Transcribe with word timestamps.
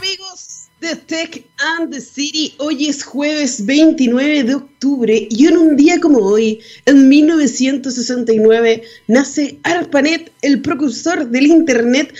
amigos 0.00 0.70
de 0.80 0.96
Tech 0.96 1.44
and 1.58 1.92
the 1.92 2.00
City. 2.00 2.54
Hoy 2.56 2.86
es 2.88 3.04
jueves 3.04 3.66
29 3.66 4.44
de 4.44 4.54
octubre 4.54 5.28
y 5.28 5.46
en 5.46 5.58
un 5.58 5.76
día 5.76 6.00
como 6.00 6.20
hoy, 6.20 6.60
en 6.86 7.06
1969, 7.08 8.82
nace 9.08 9.58
ARPANET, 9.62 10.32
el 10.40 10.62
precursor 10.62 11.28
del 11.28 11.46
Internet. 11.46 12.14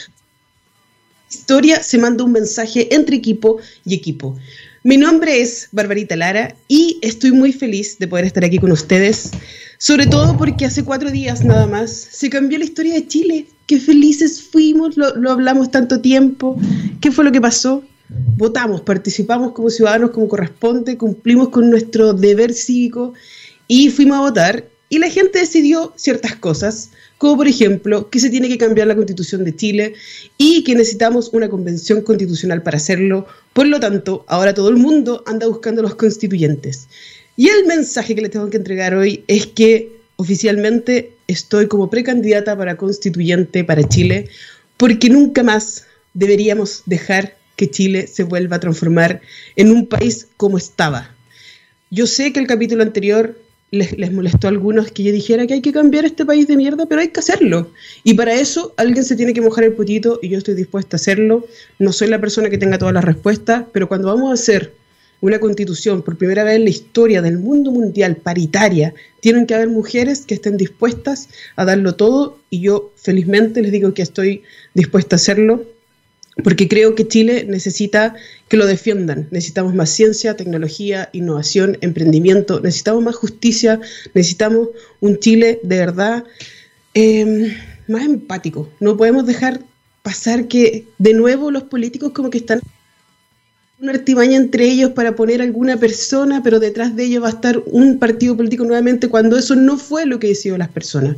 Historia 1.31 1.83
se 1.83 1.97
manda 1.97 2.25
un 2.25 2.33
mensaje 2.33 2.95
entre 2.95 3.17
equipo 3.17 3.61
y 3.87 3.95
equipo. 3.95 4.37
Mi 4.83 4.99
nombre 4.99 5.41
es 5.41 5.69
Barbarita 5.73 6.17
Lara 6.17 6.55
y 6.69 6.99
estoy 7.01 7.33
muy 7.33 7.53
feliz 7.53 7.99
de 7.99 8.09
poder 8.09 8.27
estar 8.27 8.45
aquí 8.45 8.59
con 8.59 8.73
ustedes, 8.73 9.31
sobre 9.79 10.07
todo 10.07 10.37
porque 10.37 10.67
hace 10.67 10.85
cuatro 10.85 11.11
días 11.11 11.45
nada 11.45 11.67
más 11.67 11.91
se 11.91 12.29
cambió 12.29 12.59
la 12.59 12.65
historia 12.65 12.93
de 12.93 13.09
Chile. 13.09 13.47
Qué 13.71 13.79
felices 13.79 14.43
fuimos, 14.43 14.97
lo, 14.97 15.31
hablamos 15.31 15.71
tanto 15.71 16.01
tiempo. 16.01 16.59
¿Qué 17.01 17.13
fue 17.13 17.25
lo 17.25 17.31
que 17.31 17.41
pasó? 17.41 17.85
Votamos, 18.37 18.81
participamos 18.81 19.53
como 19.53 19.71
ciudadanos 19.71 20.11
como 20.11 20.27
corresponde, 20.27 20.99
cumplimos 20.99 21.51
con 21.51 21.71
nuestro 21.71 22.13
deber 22.13 22.53
cívico 22.53 23.15
y 23.69 23.91
fuimos 23.91 24.19
a 24.19 24.23
votar 24.23 24.65
y 24.89 24.99
la 24.99 25.09
gente 25.09 25.39
decidió 25.39 25.93
ciertas 25.95 26.35
cosas, 26.35 26.91
como 27.17 27.37
por 27.37 27.47
ejemplo 27.47 28.11
que 28.11 28.19
se 28.19 28.29
tiene 28.29 28.49
que 28.49 28.59
cambiar 28.59 28.89
la 28.89 28.97
constitución 28.97 29.45
de 29.45 29.55
Chile 29.55 29.95
y 30.37 30.65
que 30.65 30.75
necesitamos 30.75 31.31
una 31.33 31.49
convención 31.49 32.03
constitucional 32.03 32.65
para 32.65 32.79
hacerlo. 32.79 33.29
Por 33.53 33.69
lo 33.69 33.79
tanto, 33.79 34.25
ahora 34.27 34.53
todo 34.53 34.71
el 34.71 34.79
mundo 34.79 35.23
anda 35.27 35.47
buscando 35.47 35.81
los 35.81 35.95
constituyentes. 35.95 36.89
Y 37.37 37.47
el 37.47 37.67
mensaje 37.67 38.17
que 38.17 38.23
les 38.23 38.33
tengo 38.33 38.51
que 38.51 38.57
entregar 38.57 38.97
hoy 38.97 39.23
es 39.29 39.47
que 39.47 40.01
oficialmente 40.17 41.13
estoy 41.31 41.69
como 41.69 41.91
precandidata 41.91 42.57
para 42.57 42.77
constituyente 42.77 43.65
para 43.65 43.89
Chile, 43.89 44.29
porque 44.77 45.09
nunca 45.09 45.43
más 45.43 45.85
deberíamos 46.15 46.83
dejar 46.87 47.37
que 47.57 47.71
Chile 47.71 48.07
se 48.07 48.25
vuelva 48.25 48.57
a 48.57 48.61
transformar 48.61 49.21
en 49.57 49.71
un 49.71 49.87
país 49.87 50.29
como 50.37 50.59
estaba. 50.59 51.15
Yo 51.91 52.07
sé 52.07 52.33
que 52.33 52.41
el 52.41 52.47
capítulo 52.47 52.83
anterior 52.83 53.37
les, 53.71 54.13
molestó 54.13 54.49
a 54.49 54.51
algunos 54.51 54.91
que 54.91 55.05
yo 55.05 55.13
dijera 55.13 55.47
que 55.47 55.55
hay 55.55 55.61
que 55.61 55.73
cambiar 55.73 56.05
este 56.05 56.25
país 56.25 56.49
de 56.49 56.57
mierda, 56.57 56.87
pero 56.87 57.01
hay 57.01 57.09
que 57.09 57.21
hacerlo. 57.21 57.71
Y 58.03 58.15
para 58.15 58.35
eso 58.35 58.75
alguien 58.77 59.05
se 59.05 59.17
tiene 59.17 59.33
que 59.33 59.41
mojar 59.41 59.65
el 59.65 59.75
potito 59.75 60.19
y 60.23 60.29
yo 60.29 60.39
estoy 60.39 60.55
dispuesta 60.55 60.97
a 60.97 60.99
hacerlo. 60.99 61.47
No 61.79 61.93
soy 61.93 62.09
la 62.09 62.21
persona 62.21 62.51
que 62.51 62.59
tenga 62.59 62.79
todas 62.79 62.95
las 62.95 63.05
respuestas, 63.05 63.65
pero 63.73 63.89
cuando 63.89 64.09
vamos 64.09 64.31
a 64.31 64.35
hacer 64.35 64.75
una 65.21 65.39
constitución 65.39 66.03
por 66.03 66.17
primera 66.17 66.45
vez 66.45 66.57
en 66.57 66.65
la 66.65 66.71
historia 66.71 67.23
del 67.23 67.39
mundo 67.39 67.71
mundial 67.71 68.17
paritaria, 68.17 68.95
tienen 69.21 69.47
que 69.47 69.55
haber 69.55 69.69
mujeres 69.69 70.25
que 70.27 70.35
estén 70.35 70.57
dispuestas 70.57 71.29
a 71.57 71.65
darlo 71.65 71.95
todo 71.95 72.39
y 72.49 72.61
yo 72.61 72.93
felizmente 72.97 73.63
les 73.63 73.73
digo 73.73 73.93
que 73.95 74.03
estoy 74.03 74.43
dispuesta 74.75 75.17
a 75.17 75.19
hacerlo 75.19 75.67
porque 76.43 76.69
creo 76.69 76.95
que 76.95 77.07
Chile 77.07 77.45
necesita 77.47 78.15
que 78.49 78.57
lo 78.57 78.67
defiendan. 78.67 79.29
Necesitamos 79.31 79.75
más 79.75 79.91
ciencia, 79.91 80.37
tecnología, 80.37 81.11
innovación, 81.13 81.77
emprendimiento, 81.81 82.61
necesitamos 82.61 83.03
más 83.03 83.17
justicia, 83.17 83.81
necesitamos 84.15 84.69
un 85.01 85.19
Chile 85.19 85.61
de 85.63 85.79
verdad 85.79 86.25
em, 86.95 87.53
más 87.89 88.05
empático. 88.05 88.71
No 88.81 88.97
podemos 88.97 89.27
dejar 89.27 89.61
pasar 90.03 90.49
que 90.49 90.87
de 90.99 91.15
nuevo 91.15 91.51
los 91.51 91.65
políticos 91.65 92.13
como 92.13 92.31
que 92.31 92.39
están 92.39 92.61
una 93.81 93.93
artimaña 93.93 94.37
entre 94.37 94.67
ellos 94.67 94.91
para 94.91 95.17
poner 95.17 95.41
alguna 95.41 95.79
persona, 95.79 96.43
pero 96.43 96.61
detrás 96.61 96.95
de 96.97 97.05
ellos 97.05 97.23
va 97.23 97.29
a 97.29 97.31
estar 97.31 97.63
un 97.67 97.99
partido 97.99 98.37
político 98.37 98.65
nuevamente 98.65 99.09
cuando 99.09 99.39
eso 99.39 99.57
no 99.57 99.79
fue 99.79 100.05
lo 100.05 100.19
que 100.19 100.29
decidió 100.29 100.59
las 100.59 100.69
personas. 100.69 101.17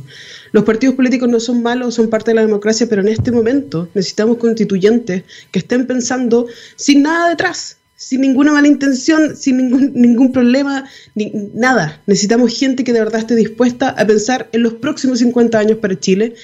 Los 0.53 0.63
partidos 0.63 0.95
políticos 0.95 1.27
no 1.27 1.41
son 1.41 1.61
malos, 1.61 1.95
son 1.95 2.09
parte 2.09 2.31
de 2.31 2.35
la 2.35 2.41
democracia, 2.41 2.87
pero 2.87 3.01
en 3.01 3.09
este 3.09 3.31
momento 3.31 3.89
necesitamos 3.93 4.37
constituyentes 4.37 5.23
que 5.51 5.59
estén 5.59 5.85
pensando 5.87 6.47
sin 6.77 7.03
nada 7.03 7.29
detrás, 7.29 7.77
sin 7.97 8.21
ninguna 8.21 8.53
mala 8.53 8.67
intención, 8.69 9.35
sin 9.35 9.57
ningún, 9.57 9.91
ningún 9.93 10.31
problema, 10.31 10.85
ni, 11.15 11.33
nada. 11.53 12.01
Necesitamos 12.07 12.57
gente 12.57 12.85
que 12.85 12.93
de 12.93 12.99
verdad 12.99 13.19
esté 13.19 13.35
dispuesta 13.35 13.89
a 13.89 14.07
pensar 14.07 14.47
en 14.53 14.63
los 14.63 14.75
próximos 14.75 15.19
50 15.19 15.59
años 15.59 15.79
para 15.79 15.99
Chile 15.99 16.35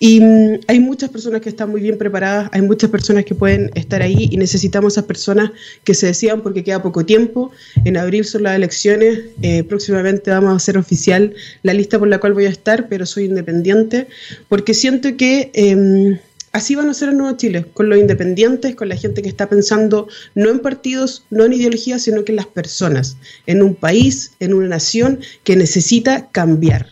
y 0.00 0.20
mm, 0.20 0.60
hay 0.68 0.80
muchas 0.80 1.10
personas 1.10 1.40
que 1.40 1.48
están 1.48 1.70
muy 1.70 1.80
bien 1.80 1.98
preparadas, 1.98 2.48
hay 2.52 2.62
muchas 2.62 2.90
personas 2.90 3.24
que 3.24 3.34
pueden 3.34 3.70
estar 3.74 4.00
ahí 4.00 4.28
y 4.30 4.36
necesitamos 4.36 4.94
esas 4.94 5.04
personas 5.04 5.50
que 5.82 5.94
se 5.94 6.06
decidan 6.06 6.42
porque 6.42 6.62
queda 6.62 6.82
poco 6.82 7.04
tiempo. 7.04 7.50
En 7.84 7.96
abril 7.96 8.24
son 8.24 8.44
las 8.44 8.54
elecciones, 8.54 9.20
eh, 9.42 9.64
próximamente 9.64 10.30
vamos 10.30 10.52
a 10.52 10.56
hacer 10.56 10.78
oficial 10.78 11.34
la 11.62 11.74
lista 11.74 11.98
por 11.98 12.08
la 12.08 12.18
cual 12.18 12.34
voy 12.34 12.46
a 12.46 12.50
estar, 12.50 12.88
pero 12.88 13.06
soy 13.06 13.24
independiente 13.24 14.06
porque 14.48 14.74
siento 14.74 15.16
que... 15.16 15.50
Em, 15.54 16.18
así 16.52 16.74
van 16.74 16.88
a 16.88 16.94
ser 16.94 17.10
el 17.10 17.18
nuevo 17.18 17.36
Chile, 17.36 17.66
con 17.74 17.88
los 17.88 17.98
independientes, 17.98 18.74
con 18.74 18.88
la 18.88 18.96
gente 18.96 19.22
que 19.22 19.28
está 19.28 19.48
pensando 19.48 20.08
no 20.34 20.48
en 20.50 20.60
partidos, 20.60 21.24
no 21.30 21.44
en 21.44 21.52
ideologías, 21.52 22.02
sino 22.02 22.24
que 22.24 22.32
en 22.32 22.36
las 22.36 22.46
personas, 22.46 23.16
en 23.46 23.62
un 23.62 23.74
país, 23.74 24.32
en 24.40 24.54
una 24.54 24.66
nación 24.66 25.20
que 25.44 25.56
necesita 25.56 26.30
cambiar. 26.30 26.86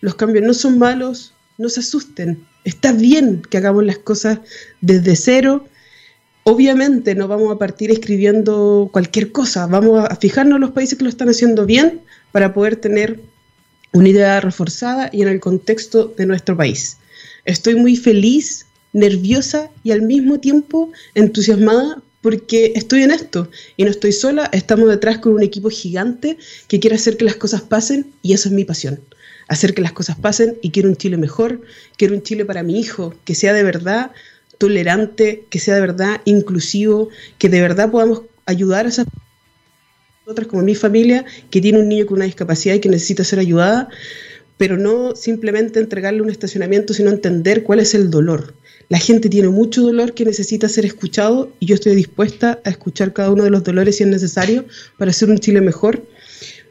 Los 0.00 0.14
cambios 0.14 0.44
no 0.44 0.54
son 0.54 0.78
malos, 0.78 1.34
no 1.58 1.68
se 1.68 1.80
asusten, 1.80 2.46
Está 2.64 2.92
bien 2.92 3.42
que 3.48 3.56
hagamos 3.56 3.84
las 3.84 3.98
cosas 3.98 4.40
desde 4.80 5.16
cero. 5.16 5.66
Obviamente 6.44 7.14
no 7.14 7.28
vamos 7.28 7.52
a 7.54 7.58
partir 7.58 7.90
escribiendo 7.90 8.88
cualquier 8.92 9.32
cosa, 9.32 9.66
vamos 9.66 10.04
a 10.08 10.16
fijarnos 10.16 10.56
en 10.56 10.62
los 10.62 10.70
países 10.70 10.96
que 10.96 11.04
lo 11.04 11.10
están 11.10 11.28
haciendo 11.28 11.66
bien 11.66 12.00
para 12.32 12.54
poder 12.54 12.76
tener 12.76 13.20
una 13.92 14.08
idea 14.08 14.40
reforzada 14.40 15.10
y 15.12 15.22
en 15.22 15.28
el 15.28 15.40
contexto 15.40 16.14
de 16.16 16.26
nuestro 16.26 16.56
país. 16.56 16.96
Estoy 17.44 17.74
muy 17.74 17.96
feliz, 17.96 18.66
nerviosa 18.92 19.70
y 19.82 19.92
al 19.92 20.02
mismo 20.02 20.40
tiempo 20.40 20.92
entusiasmada 21.14 22.02
porque 22.20 22.72
estoy 22.74 23.02
en 23.02 23.10
esto 23.10 23.48
y 23.76 23.84
no 23.84 23.90
estoy 23.90 24.12
sola, 24.12 24.50
estamos 24.52 24.88
detrás 24.88 25.18
con 25.18 25.32
un 25.32 25.42
equipo 25.42 25.70
gigante 25.70 26.36
que 26.68 26.80
quiere 26.80 26.96
hacer 26.96 27.16
que 27.16 27.24
las 27.24 27.36
cosas 27.36 27.62
pasen 27.62 28.12
y 28.22 28.34
eso 28.34 28.48
es 28.48 28.54
mi 28.54 28.64
pasión 28.64 29.00
hacer 29.50 29.74
que 29.74 29.82
las 29.82 29.92
cosas 29.92 30.16
pasen 30.16 30.58
y 30.62 30.70
quiero 30.70 30.88
un 30.88 30.96
Chile 30.96 31.16
mejor, 31.16 31.60
quiero 31.98 32.14
un 32.14 32.22
Chile 32.22 32.44
para 32.44 32.62
mi 32.62 32.78
hijo, 32.78 33.14
que 33.24 33.34
sea 33.34 33.52
de 33.52 33.64
verdad 33.64 34.12
tolerante, 34.58 35.44
que 35.50 35.58
sea 35.58 35.74
de 35.74 35.80
verdad 35.80 36.20
inclusivo, 36.24 37.08
que 37.36 37.48
de 37.48 37.60
verdad 37.60 37.90
podamos 37.90 38.22
ayudar 38.46 38.86
a 38.86 38.90
esas 38.90 39.06
otras 40.24 40.46
como 40.46 40.62
mi 40.62 40.76
familia 40.76 41.24
que 41.50 41.60
tiene 41.60 41.80
un 41.80 41.88
niño 41.88 42.06
con 42.06 42.18
una 42.18 42.26
discapacidad 42.26 42.76
y 42.76 42.80
que 42.80 42.88
necesita 42.88 43.24
ser 43.24 43.40
ayudada, 43.40 43.88
pero 44.56 44.76
no 44.76 45.16
simplemente 45.16 45.80
entregarle 45.80 46.22
un 46.22 46.30
estacionamiento, 46.30 46.94
sino 46.94 47.10
entender 47.10 47.64
cuál 47.64 47.80
es 47.80 47.92
el 47.94 48.08
dolor. 48.08 48.54
La 48.88 48.98
gente 48.98 49.28
tiene 49.28 49.48
mucho 49.48 49.82
dolor 49.82 50.14
que 50.14 50.24
necesita 50.24 50.68
ser 50.68 50.86
escuchado 50.86 51.50
y 51.58 51.66
yo 51.66 51.74
estoy 51.74 51.96
dispuesta 51.96 52.60
a 52.64 52.70
escuchar 52.70 53.12
cada 53.12 53.32
uno 53.32 53.42
de 53.42 53.50
los 53.50 53.64
dolores 53.64 53.96
si 53.96 54.04
es 54.04 54.10
necesario 54.10 54.64
para 54.96 55.10
hacer 55.10 55.28
un 55.28 55.38
Chile 55.38 55.60
mejor 55.60 56.04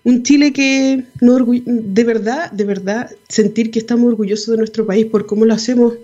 un 0.04 0.24
Chile 0.24 0.54
que 0.54 1.04
no 1.22 1.38
de 1.38 2.04
verdad, 2.04 2.52
de 2.52 2.64
verdad, 2.64 3.12
sentir 3.28 3.72
que 3.72 3.80
estamos 3.80 4.08
orgullosos 4.08 4.48
de 4.48 4.58
nuestro 4.58 4.86
país 4.86 5.06
por 5.06 5.26
cómo 5.26 5.46
lo 5.46 5.54
hacemos. 5.54 5.96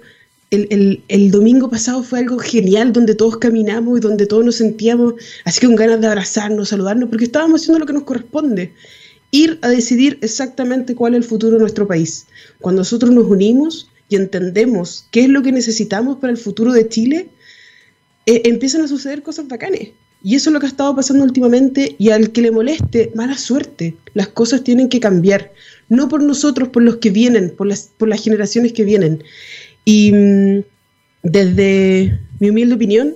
El, 0.52 1.32
domingo 1.32 1.70
pasado 1.70 2.04
fue 2.04 2.20
algo 2.20 2.38
genial 2.38 2.94
donde 2.94 3.16
todos 3.16 3.38
caminamos 3.38 3.98
y 3.98 4.02
donde 4.02 4.26
todos 4.26 4.46
nos 4.46 4.56
sentíamos 4.56 5.16
así 5.44 5.60
que 5.60 5.68
con 5.68 5.76
ganas 5.76 6.00
de 6.00 6.08
abrazarnos, 6.08 6.70
saludarnos, 6.70 7.10
porque 7.10 7.26
estábamos 7.26 7.62
haciendo 7.62 7.80
lo 7.80 7.86
que 7.86 7.94
nos 7.94 8.04
corresponde. 8.04 8.74
Ir 9.32 9.60
a 9.62 9.70
decidir 9.70 10.18
exactamente 10.22 10.96
cuál 10.96 11.14
es 11.14 11.18
el 11.18 11.24
futuro 11.24 11.54
de 11.54 11.60
nuestro 11.60 11.88
país. 11.88 12.28
Cuando 12.62 12.82
nosotros 12.82 13.12
nos 13.12 13.26
unimos 13.26 13.90
y 14.08 14.16
entendemos 14.16 15.08
qué 15.12 15.22
es 15.22 15.30
lo 15.30 15.42
que 15.42 15.52
necesitamos 15.52 16.18
para 16.20 16.32
el 16.32 16.38
futuro 16.38 16.72
de 16.72 16.88
Chile, 16.88 17.30
eh, 18.28 18.44
empiezan 18.46 18.82
a 18.82 18.88
suceder 18.88 19.24
cosas 19.24 19.48
bacanes. 19.48 19.90
Y 20.25 20.34
eso 20.34 20.50
es 20.50 20.56
lo 20.56 20.59
que 20.59 20.66
ha 20.66 20.69
estado 20.69 20.96
pasando 20.96 21.24
últimamente 21.24 21.96
y 22.00 22.09
al 22.09 22.31
que 22.31 22.41
le 22.41 22.50
moleste, 22.50 23.12
mala 23.13 23.38
suerte. 23.38 23.96
Las 24.16 24.30
cosas 24.30 24.63
tienen 24.63 24.90
que 24.90 25.00
cambiar. 25.00 25.53
No 25.88 26.09
por 26.09 26.24
nosotros, 26.24 26.69
por 26.69 26.81
los 26.81 26.96
que 26.96 27.12
vienen, 27.12 27.53
por 27.56 27.68
las, 27.68 27.91
por 27.96 28.08
las 28.08 28.24
generaciones 28.24 28.74
que 28.74 28.85
vienen. 28.85 29.24
Y 29.85 30.12
mm, 30.14 30.64
desde 31.22 32.19
mi 32.40 32.50
humilde 32.50 32.74
opinión, 32.74 33.16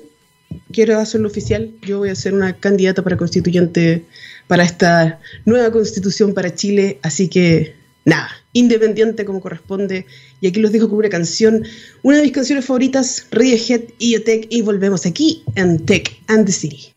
quiero 0.71 0.99
hacerlo 0.99 1.29
oficial. 1.29 1.71
Yo 1.81 1.97
voy 1.97 2.09
a 2.09 2.15
ser 2.15 2.35
una 2.35 2.53
candidata 2.53 3.03
para 3.03 3.17
constituyente 3.17 4.05
para 4.45 4.63
esta 4.63 5.19
nueva 5.45 5.71
constitución 5.71 6.35
para 6.35 6.53
Chile. 6.53 6.99
Así 7.01 7.27
que 7.27 7.73
nada, 8.05 8.29
independiente 8.53 9.25
como 9.25 9.41
corresponde. 9.41 10.05
Y 10.41 10.47
aquí 10.47 10.59
los 10.59 10.71
dejo 10.71 10.87
con 10.87 10.99
una 10.99 11.09
canción, 11.09 11.63
una 12.03 12.17
de 12.17 12.23
mis 12.23 12.33
canciones 12.33 12.65
favoritas, 12.65 13.25
Radiohead 13.31 13.81
y 13.97 14.19
Tech, 14.19 14.45
y 14.51 14.61
volvemos 14.61 15.07
aquí 15.07 15.41
en 15.55 15.83
Tech 15.87 16.15
and 16.27 16.45
the 16.45 16.51
City. 16.51 16.93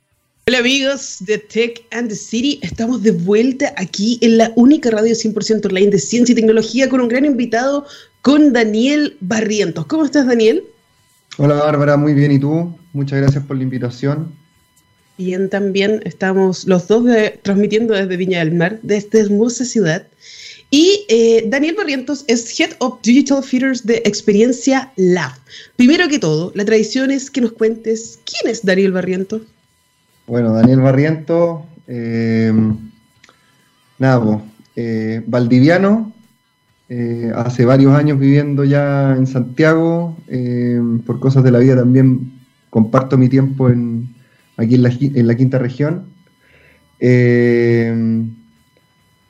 Hola 0.48 0.58
amigos 0.58 1.18
de 1.20 1.38
Tech 1.38 1.86
and 1.92 2.08
the 2.08 2.16
City, 2.16 2.58
estamos 2.62 3.00
de 3.04 3.12
vuelta 3.12 3.72
aquí 3.76 4.18
en 4.22 4.38
la 4.38 4.52
única 4.56 4.90
radio 4.90 5.14
100% 5.14 5.66
online 5.66 5.92
de 5.92 6.00
ciencia 6.00 6.32
y 6.32 6.34
tecnología 6.34 6.88
con 6.88 7.00
un 7.00 7.06
gran 7.06 7.24
invitado, 7.24 7.86
con 8.22 8.52
Daniel 8.52 9.16
Barrientos. 9.20 9.86
¿Cómo 9.86 10.04
estás 10.04 10.26
Daniel? 10.26 10.64
Hola 11.38 11.54
Bárbara, 11.54 11.96
muy 11.96 12.12
bien, 12.12 12.32
¿y 12.32 12.40
tú? 12.40 12.76
Muchas 12.92 13.20
gracias 13.20 13.44
por 13.44 13.56
la 13.56 13.62
invitación. 13.62 14.32
Bien, 15.16 15.48
también 15.48 16.00
estamos 16.04 16.66
los 16.66 16.88
dos 16.88 17.04
transmitiendo 17.42 17.94
desde 17.94 18.16
Viña 18.16 18.40
del 18.40 18.52
Mar, 18.52 18.80
de 18.82 18.96
esta 18.96 19.20
hermosa 19.20 19.64
ciudad. 19.64 20.08
Y 20.70 21.04
eh, 21.08 21.44
Daniel 21.46 21.76
Barrientos 21.76 22.24
es 22.26 22.58
Head 22.58 22.70
of 22.80 23.00
Digital 23.02 23.44
Feeders 23.44 23.86
de 23.86 24.02
Experiencia 24.04 24.92
Lab. 24.96 25.34
Primero 25.76 26.08
que 26.08 26.18
todo, 26.18 26.50
la 26.56 26.64
tradición 26.64 27.12
es 27.12 27.30
que 27.30 27.42
nos 27.42 27.52
cuentes 27.52 28.18
quién 28.24 28.50
es 28.50 28.64
Daniel 28.64 28.90
Barrientos. 28.90 29.42
Bueno, 30.26 30.52
Daniel 30.52 30.80
Barrientos, 30.80 31.62
eh, 31.86 32.52
nada, 33.98 34.42
eh, 34.76 35.22
valdiviano, 35.26 36.12
hace 37.34 37.64
varios 37.64 37.94
años 37.94 38.18
viviendo 38.18 38.64
ya 38.64 39.16
en 39.16 39.26
Santiago, 39.26 40.14
por 41.06 41.20
cosas 41.20 41.42
de 41.42 41.50
la 41.50 41.58
vida 41.58 41.76
también 41.76 42.32
comparto 42.68 43.16
mi 43.16 43.30
tiempo 43.30 43.70
en, 43.70 44.14
aquí 44.58 44.74
en 44.74 45.26
la, 45.26 45.34
quinta 45.34 45.58
región. 45.58 46.04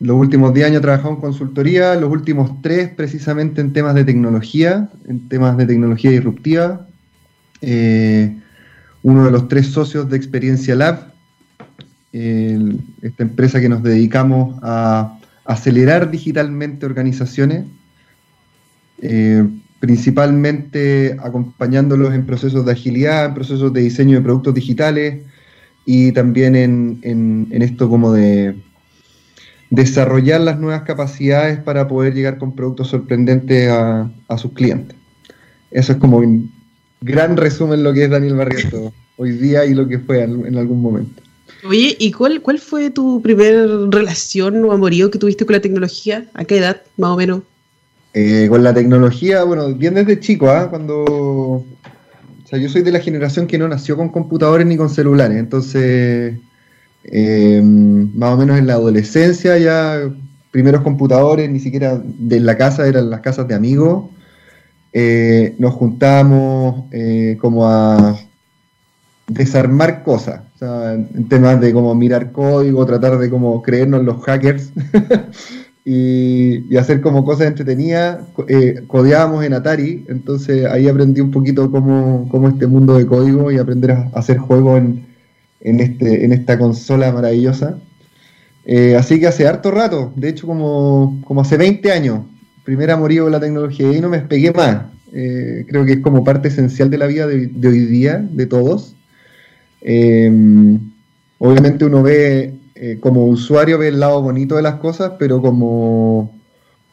Los 0.02 0.16
últimos 0.16 0.52
10 0.52 0.66
años 0.66 0.78
he 0.78 0.82
trabajado 0.82 1.14
en 1.14 1.20
consultoría, 1.20 1.94
los 1.94 2.10
últimos 2.10 2.60
3 2.60 2.88
precisamente 2.96 3.60
en 3.60 3.72
temas 3.72 3.94
de 3.94 4.02
tecnología, 4.02 4.90
en 5.06 5.28
temas 5.28 5.56
de 5.56 5.64
tecnología 5.64 6.10
disruptiva. 6.10 6.88
Eh, 7.60 8.36
uno 9.02 9.25
de 9.25 9.31
los 9.31 9.49
tres 9.49 9.69
socios 9.69 10.08
de 10.08 10.16
Experiencia 10.16 10.75
Lab, 10.75 11.12
esta 12.12 13.22
empresa 13.22 13.60
que 13.60 13.69
nos 13.69 13.82
dedicamos 13.82 14.58
a 14.62 15.19
acelerar 15.44 16.10
digitalmente 16.10 16.84
organizaciones, 16.87 17.64
eh, 19.00 19.49
principalmente 19.81 21.16
acompañándolos 21.20 22.14
en 22.14 22.26
procesos 22.26 22.64
de 22.64 22.72
agilidad, 22.72 23.26
en 23.26 23.34
procesos 23.34 23.72
de 23.72 23.81
diseño 23.81 24.16
de 24.16 24.22
productos 24.22 24.54
digitales 24.54 25.22
y 25.84 26.12
también 26.12 26.55
en 26.55 27.62
esto 27.62 27.88
como 27.88 28.12
de 28.12 28.55
desarrollar 29.72 30.43
las 30.43 30.60
nuevas 30.60 30.82
capacidades 30.82 31.58
para 31.58 31.88
poder 31.88 32.12
llegar 32.12 32.37
con 32.37 32.55
productos 32.55 32.88
sorprendentes 32.88 33.70
a, 33.70 34.10
sus 34.37 34.52
clientes. 34.52 34.94
Eso 35.70 35.93
es 35.93 35.98
como 35.98 36.20
gran 37.02 37.37
resumen 37.37 37.82
lo 37.82 37.93
que 37.93 38.04
es 38.04 38.10
Daniel 38.10 38.37
Barrientos 38.37 38.93
hoy 39.16 39.32
día 39.32 39.64
y 39.64 39.75
lo 39.75 39.87
que 39.87 39.99
fue 39.99 40.22
en 40.22 40.56
algún 40.56 40.81
momento. 40.81 41.22
Oye, 41.69 41.96
¿y 41.99 42.10
cuál, 42.10 42.40
cuál 42.40 42.58
fue 42.58 42.90
tu 42.90 43.22
primer 43.22 43.69
relación 43.90 44.64
o 44.64 44.72
amorío 44.72 45.10
que 45.10 45.19
tuviste 45.19 45.46
con 45.46 45.54
la 45.54 45.60
tecnología? 45.60 46.26
¿A 46.34 46.44
qué 46.44 46.58
edad, 46.58 46.82
más 46.96 47.10
o 47.10 47.16
menos? 47.16 47.43
Eh, 48.14 48.46
con 48.49 48.64
la 48.64 48.75
tecnología, 48.75 49.44
bueno, 49.44 49.72
bien 49.75 49.94
desde 49.94 50.19
chico, 50.19 50.50
¿ah? 50.50 50.69
Cuando... 50.69 51.04
O 51.04 51.66
sea, 52.46 52.58
yo 52.58 52.69
soy 52.69 52.82
de 52.82 52.93
la 52.93 53.00
generación 53.00 53.46
que 53.46 53.58
no 53.58 53.69
nació 53.69 53.96
con 53.96 54.08
computadores 54.08 54.66
ni 54.66 54.76
con 54.76 54.90
celulares, 54.90 55.38
entonces 55.38 56.34
Em, 57.05 58.16
más 58.16 58.34
o 58.34 58.37
menos 58.37 58.58
en 58.58 58.66
la 58.66 58.75
adolescencia 58.75 59.58
ya 59.58 60.08
primeros 60.50 60.82
computadores, 60.82 61.50
ni 61.50 61.58
siquiera 61.58 62.00
de 62.05 62.40
la 62.40 62.56
casa, 62.56 62.87
eran 62.87 63.10
las 63.10 63.20
casas 63.20 63.48
de 63.48 63.55
amigos. 63.55 64.10
Eh, 64.92 65.54
nos 65.58 65.72
juntamos 65.74 66.84
eh, 66.92 67.38
como 67.40 67.66
a 67.66 68.18
desarmar 69.26 70.02
cosas, 70.02 70.42
en 70.60 71.28
temas 71.28 71.60
de 71.60 71.72
como 71.72 71.94
mirar 71.94 72.32
código, 72.32 72.84
tratar 72.86 73.18
de 73.18 73.30
como 73.30 73.62
creernos 73.62 74.04
los 74.04 74.22
hackers 74.22 74.70
y, 75.84 76.76
hacer 76.76 77.00
como 77.00 77.24
cosas 77.24 77.48
entretenidas. 77.48 78.20
Eh, 78.48 78.84
codeábamos 78.86 79.44
en 79.44 79.54
Atari, 79.54 80.04
entonces 80.08 80.66
ahí 80.66 80.88
aprendí 80.88 81.20
un 81.20 81.30
poquito 81.30 81.70
cómo, 81.70 82.28
cómo 82.30 82.48
este 82.48 82.66
mundo 82.66 82.98
de 82.98 83.06
código 83.06 83.50
y 83.50 83.58
aprender 83.58 83.92
a 83.92 84.10
hacer 84.14 84.38
juegos 84.38 84.78
en, 84.78 85.06
en, 85.60 85.80
este, 85.80 86.24
en 86.24 86.32
esta 86.32 86.58
consola 86.58 87.12
maravillosa. 87.12 87.78
Eh, 88.64 88.94
así 88.96 89.18
que 89.18 89.26
hace 89.26 89.46
harto 89.46 89.70
rato, 89.70 90.12
de 90.14 90.28
hecho 90.28 90.46
como, 90.46 91.20
como 91.24 91.40
hace 91.40 91.56
20 91.56 91.90
años, 91.90 92.20
primera 92.64 92.96
morí 92.96 93.18
con 93.18 93.32
la 93.32 93.40
tecnología 93.40 93.92
y 93.92 94.00
no 94.00 94.08
me 94.08 94.18
despegué 94.18 94.52
más. 94.52 94.82
Eh, 95.12 95.64
creo 95.68 95.84
que 95.84 95.92
es 95.92 96.00
como 96.00 96.24
parte 96.24 96.48
esencial 96.48 96.90
de 96.90 96.98
la 96.98 97.06
vida 97.06 97.26
de, 97.26 97.68
hoy 97.68 97.86
día, 97.86 98.18
de 98.18 98.46
todos. 98.46 98.94
Em, 99.80 100.78
obviamente 101.38 101.84
uno 101.84 102.02
ve, 102.02 102.54
eh, 102.74 102.98
como 103.00 103.26
usuario, 103.26 103.78
ve 103.78 103.88
el 103.88 104.00
lado 104.00 104.22
bonito 104.22 104.56
de 104.56 104.62
las 104.62 104.76
cosas, 104.76 105.12
pero 105.18 105.42
como, 105.42 106.38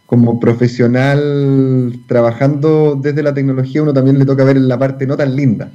como 0.06 0.39
profesional 0.39 1.94
trabajando 2.07 3.00
desde 3.01 3.24
la 3.24 3.33
tecnología, 3.33 3.83
uno 3.83 3.94
también 3.94 4.19
le 4.19 4.25
toca 4.25 4.44
ver 4.44 4.57
la 4.57 4.77
parte 4.77 5.07
no 5.07 5.16
tan 5.16 5.36
linda. 5.36 5.71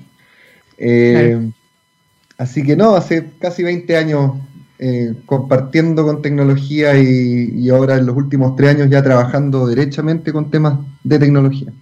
Así 2.37 2.63
que 2.65 2.77
no, 2.77 2.97
hace 2.97 3.31
casi 3.39 3.63
20 3.63 3.97
años 3.97 4.33
eh, 4.79 5.15
compartiendo 5.27 6.05
con 6.05 6.21
tecnología 6.21 7.01
y, 7.01 7.69
ahora 7.69 7.97
en 7.97 8.07
los 8.07 8.17
últimos 8.17 8.57
tres 8.57 8.71
años 8.71 8.91
ya 8.91 9.03
trabajando 9.03 9.67
derechamente 9.67 10.33
con 10.33 10.51
temas 10.51 10.81
de 11.05 11.19
tecnología. 11.19 11.73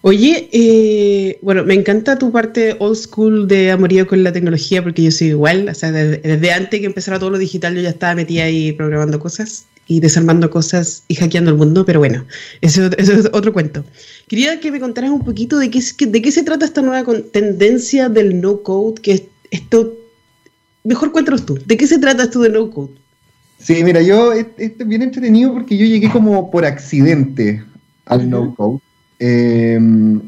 Oye, 0.00 0.48
eh, 0.52 1.38
bueno, 1.42 1.64
me 1.64 1.74
encanta 1.74 2.18
tu 2.18 2.32
parte 2.32 2.76
old 2.78 2.96
school 2.96 3.46
de 3.46 3.70
amorío 3.70 4.06
con 4.06 4.24
la 4.24 4.32
tecnología 4.32 4.82
porque 4.82 5.02
yo 5.02 5.10
soy 5.10 5.28
igual, 5.28 5.68
o 5.68 5.74
sea, 5.74 5.92
desde, 5.92 6.52
antes 6.52 6.80
que 6.80 6.86
empezara 6.86 7.18
todo 7.18 7.30
lo 7.30 7.38
digital 7.38 7.74
yo 7.74 7.82
ya 7.82 7.90
estaba 7.90 8.14
metida 8.14 8.44
ahí 8.44 8.72
programando 8.72 9.20
cosas 9.20 9.66
y 9.86 10.00
desarmando 10.00 10.50
cosas 10.50 11.04
y 11.08 11.14
hackeando 11.14 11.50
el 11.50 11.56
mundo, 11.56 11.84
pero 11.84 11.98
bueno, 12.00 12.24
eso, 12.62 12.86
es 12.96 13.28
otro 13.32 13.52
cuento. 13.52 13.84
Quería 14.28 14.58
que 14.60 14.72
me 14.72 14.80
contaras 14.80 15.10
un 15.10 15.24
poquito 15.24 15.58
de 15.58 15.70
qué, 15.70 15.82
de 16.06 16.22
qué 16.22 16.32
se 16.32 16.42
trata 16.42 16.64
esta 16.64 16.82
nueva 16.82 17.04
tendencia 17.30 18.08
del 18.08 18.40
no 18.40 18.62
code, 18.62 19.00
que 19.00 19.28
esto, 19.50 19.94
mejor 20.84 21.12
cuéntanos 21.12 21.44
tú, 21.46 21.58
¿de 21.64 21.76
qué 21.76 21.86
se 21.86 21.98
trata 21.98 22.24
esto 22.24 22.40
del 22.40 22.52
no 22.52 22.70
code? 22.70 22.94
Sí, 23.58 23.84
mira, 23.84 24.02
yo, 24.02 24.32
esto 24.32 24.54
es 24.58 24.88
bien 24.88 25.02
entretenido 25.02 25.52
porque 25.52 25.76
yo 25.76 25.86
llegué 25.86 26.10
como 26.10 26.50
por 26.50 26.64
accidente 26.64 27.62
al 28.06 28.28
no 28.28 28.54
code. 28.54 28.80
Em, 29.20 30.20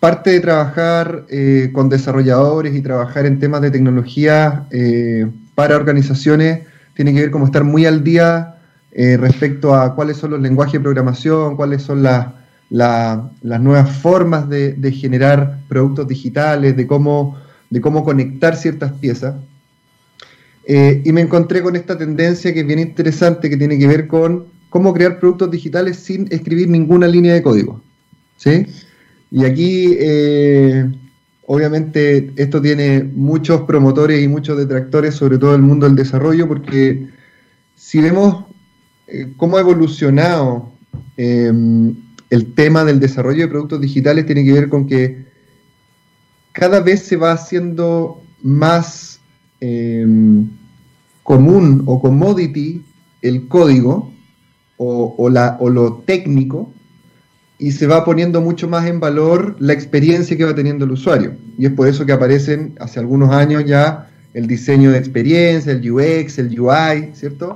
parte 0.00 0.30
de 0.30 0.40
trabajar 0.40 1.26
eh, 1.28 1.70
con 1.72 1.90
desarrolladores 1.90 2.74
y 2.74 2.80
trabajar 2.80 3.26
en 3.26 3.38
temas 3.38 3.60
de 3.60 3.70
tecnología 3.70 4.66
eh, 4.70 5.26
para 5.54 5.76
organizaciones 5.76 6.60
tiene 6.94 7.12
que 7.12 7.20
ver 7.20 7.30
como 7.30 7.44
estar 7.44 7.62
muy 7.62 7.84
al 7.84 8.02
día 8.02 8.56
eh, 8.92 9.16
respecto 9.18 9.74
a 9.74 9.94
cuáles 9.94 10.16
son 10.16 10.30
los 10.30 10.40
lenguajes 10.40 10.74
de 10.74 10.80
programación, 10.80 11.56
cuáles 11.56 11.82
son 11.82 12.02
las 12.02 12.26
las 12.72 13.60
nuevas 13.60 13.90
formas 13.90 14.48
de, 14.48 14.92
generar 14.92 15.58
productos 15.68 16.08
digitales, 16.08 16.74
de 16.74 16.86
cómo, 16.86 17.38
de 17.68 17.82
cómo 17.82 18.02
conectar 18.02 18.56
ciertas 18.56 18.92
piezas. 18.92 19.34
Eh, 20.64 21.02
y 21.04 21.12
me 21.12 21.22
encontré 21.22 21.62
con 21.62 21.74
esta 21.76 21.98
tendencia 21.98 22.54
que 22.54 22.60
es 22.60 22.66
bien 22.66 22.78
interesante, 22.78 23.50
que 23.50 23.56
tiene 23.56 23.78
que 23.78 23.86
ver 23.86 24.06
con 24.06 24.46
cómo 24.70 24.94
crear 24.94 25.18
productos 25.18 25.50
digitales 25.50 25.96
sin 25.96 26.28
escribir 26.30 26.68
ninguna 26.68 27.08
línea 27.08 27.34
de 27.34 27.42
código. 27.42 27.82
¿sí? 28.36 28.66
Y 29.30 29.44
aquí, 29.44 29.96
eh, 29.98 30.90
obviamente, 31.46 32.32
esto 32.36 32.62
tiene 32.62 33.02
muchos 33.02 33.62
promotores 33.62 34.22
y 34.22 34.28
muchos 34.28 34.56
detractores, 34.56 35.14
sobre 35.14 35.38
todo 35.38 35.54
el 35.54 35.62
mundo 35.62 35.86
del 35.86 35.96
desarrollo, 35.96 36.46
porque 36.46 37.08
si 37.74 38.00
vemos 38.00 38.44
eh, 39.08 39.32
cómo 39.36 39.56
ha 39.56 39.60
evolucionado 39.60 40.70
el 41.16 42.54
tema 42.54 42.84
del 42.84 42.98
desarrollo 42.98 43.42
de 43.42 43.48
productos 43.48 43.80
digitales 43.80 44.26
tiene 44.26 44.44
que 44.44 44.52
ver 44.52 44.68
con 44.68 44.86
que 44.86 45.26
cada 46.52 46.80
vez 46.80 47.02
se 47.02 47.16
va 47.16 47.32
haciendo 47.32 48.22
más 48.42 49.11
em, 49.62 50.48
común 51.22 51.82
o 51.86 52.00
commodity 52.00 52.82
el 53.22 53.46
código 53.48 54.12
o, 54.76 55.30
la, 55.30 55.56
o 55.60 55.70
lo 55.70 56.02
técnico 56.04 56.72
y 57.58 57.70
se 57.70 57.86
va 57.86 58.04
poniendo 58.04 58.40
mucho 58.40 58.68
más 58.68 58.86
en 58.88 58.98
valor 58.98 59.54
la 59.60 59.72
experiencia 59.72 60.36
que 60.36 60.44
va 60.44 60.56
teniendo 60.56 60.84
el 60.84 60.90
usuario. 60.90 61.36
Y 61.56 61.66
es 61.66 61.72
por 61.72 61.86
eso 61.86 62.04
que 62.04 62.10
aparecen 62.10 62.74
hace 62.80 62.98
algunos 62.98 63.30
años 63.30 63.64
ya 63.64 64.10
el 64.34 64.48
diseño 64.48 64.90
de 64.90 64.98
experiencia, 64.98 65.70
el 65.70 65.88
UX, 65.88 66.38
el 66.38 66.58
UI, 66.58 67.12
¿cierto? 67.14 67.54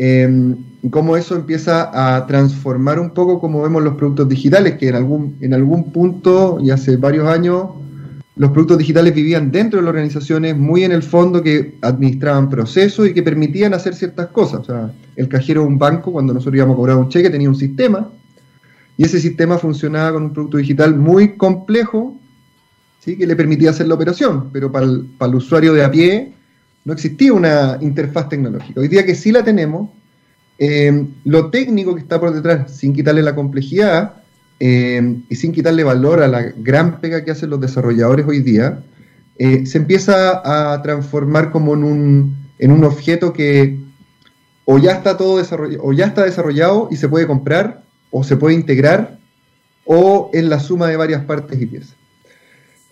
eh, 0.00 0.54
cómo 0.90 1.16
eso 1.16 1.34
empieza 1.34 1.90
a 1.92 2.24
transformar 2.26 3.00
un 3.00 3.10
poco 3.10 3.40
como 3.40 3.62
vemos 3.62 3.82
los 3.82 3.96
productos 3.96 4.28
digitales, 4.28 4.78
que 4.78 4.88
en 4.88 4.94
algún, 4.94 5.36
en 5.40 5.52
algún 5.52 5.92
punto 5.92 6.58
y 6.62 6.70
hace 6.70 6.96
varios 6.96 7.26
años 7.26 7.70
los 8.38 8.52
productos 8.52 8.78
digitales 8.78 9.14
vivían 9.14 9.50
dentro 9.50 9.80
de 9.80 9.84
las 9.84 9.90
organizaciones, 9.90 10.56
muy 10.56 10.84
en 10.84 10.92
el 10.92 11.02
fondo, 11.02 11.42
que 11.42 11.76
administraban 11.82 12.48
procesos 12.48 13.08
y 13.08 13.12
que 13.12 13.22
permitían 13.22 13.74
hacer 13.74 13.94
ciertas 13.96 14.28
cosas. 14.28 14.60
O 14.60 14.64
sea, 14.64 14.92
el 15.16 15.28
cajero 15.28 15.62
de 15.62 15.66
un 15.66 15.78
banco, 15.78 16.12
cuando 16.12 16.32
nosotros 16.32 16.54
íbamos 16.54 16.74
a 16.74 16.76
cobrar 16.76 16.96
un 16.96 17.08
cheque, 17.08 17.30
tenía 17.30 17.48
un 17.48 17.56
sistema, 17.56 18.08
y 18.96 19.04
ese 19.04 19.18
sistema 19.18 19.58
funcionaba 19.58 20.12
con 20.12 20.22
un 20.22 20.32
producto 20.32 20.56
digital 20.56 20.94
muy 20.96 21.36
complejo, 21.36 22.16
¿sí? 23.00 23.18
que 23.18 23.26
le 23.26 23.34
permitía 23.34 23.70
hacer 23.70 23.88
la 23.88 23.94
operación, 23.94 24.50
pero 24.52 24.70
para 24.70 24.86
el, 24.86 25.34
usuario 25.34 25.74
de 25.74 25.84
a 25.84 25.90
pie 25.90 26.32
no 26.84 26.92
existía 26.92 27.32
una 27.32 27.76
interfaz 27.80 28.28
tecnológica. 28.28 28.80
Hoy 28.80 28.88
día 28.88 29.04
que 29.04 29.16
sí 29.16 29.32
la 29.32 29.42
tenemos, 29.42 29.90
eh, 30.58 31.06
lo 31.24 31.50
técnico 31.50 31.94
que 31.94 32.02
está 32.02 32.20
por 32.20 32.32
detrás, 32.32 32.76
sin 32.76 32.92
quitarle 32.92 33.22
la 33.22 33.34
complejidad 33.34 34.17
eh, 34.60 35.16
y 35.28 35.36
sin 35.36 35.52
quitarle 35.52 35.84
valor 35.84 36.22
a 36.22 36.28
la 36.28 36.42
gran 36.42 37.00
pega 37.00 37.24
que 37.24 37.30
hacen 37.30 37.50
los 37.50 37.60
desarrolladores 37.60 38.26
hoy 38.26 38.40
día, 38.40 38.82
eh, 39.38 39.66
se 39.66 39.78
empieza 39.78 40.72
a 40.72 40.82
transformar 40.82 41.50
como 41.50 41.74
en 41.74 41.84
un, 41.84 42.36
en 42.58 42.72
un 42.72 42.84
objeto 42.84 43.32
que 43.32 43.78
o 44.64 44.78
ya 44.78 44.92
está 44.92 45.16
todo 45.16 45.38
desarrollado, 45.38 45.82
o 45.84 45.92
ya 45.92 46.06
está 46.06 46.24
desarrollado 46.24 46.88
y 46.90 46.96
se 46.96 47.08
puede 47.08 47.26
comprar, 47.26 47.82
o 48.10 48.22
se 48.22 48.36
puede 48.36 48.54
integrar, 48.54 49.18
o 49.84 50.30
es 50.34 50.44
la 50.44 50.60
suma 50.60 50.88
de 50.88 50.96
varias 50.96 51.24
partes 51.24 51.58
y 51.60 51.66
piezas. 51.66 51.96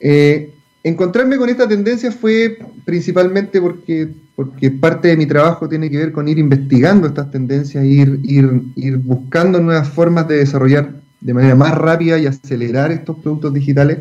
Eh, 0.00 0.54
encontrarme 0.84 1.36
con 1.36 1.50
esta 1.50 1.68
tendencia 1.68 2.12
fue 2.12 2.58
principalmente 2.84 3.60
porque, 3.60 4.08
porque 4.34 4.70
parte 4.70 5.08
de 5.08 5.16
mi 5.16 5.26
trabajo 5.26 5.68
tiene 5.68 5.90
que 5.90 5.98
ver 5.98 6.12
con 6.12 6.28
ir 6.28 6.38
investigando 6.38 7.08
estas 7.08 7.30
tendencias, 7.30 7.84
ir, 7.84 8.20
ir, 8.22 8.62
ir 8.76 8.96
buscando 8.98 9.60
nuevas 9.60 9.88
formas 9.88 10.28
de 10.28 10.36
desarrollar 10.36 10.94
de 11.20 11.34
manera 11.34 11.54
más 11.54 11.74
rápida 11.74 12.18
y 12.18 12.26
acelerar 12.26 12.92
estos 12.92 13.16
productos 13.18 13.54
digitales. 13.54 13.98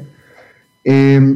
Eh, 0.83 1.35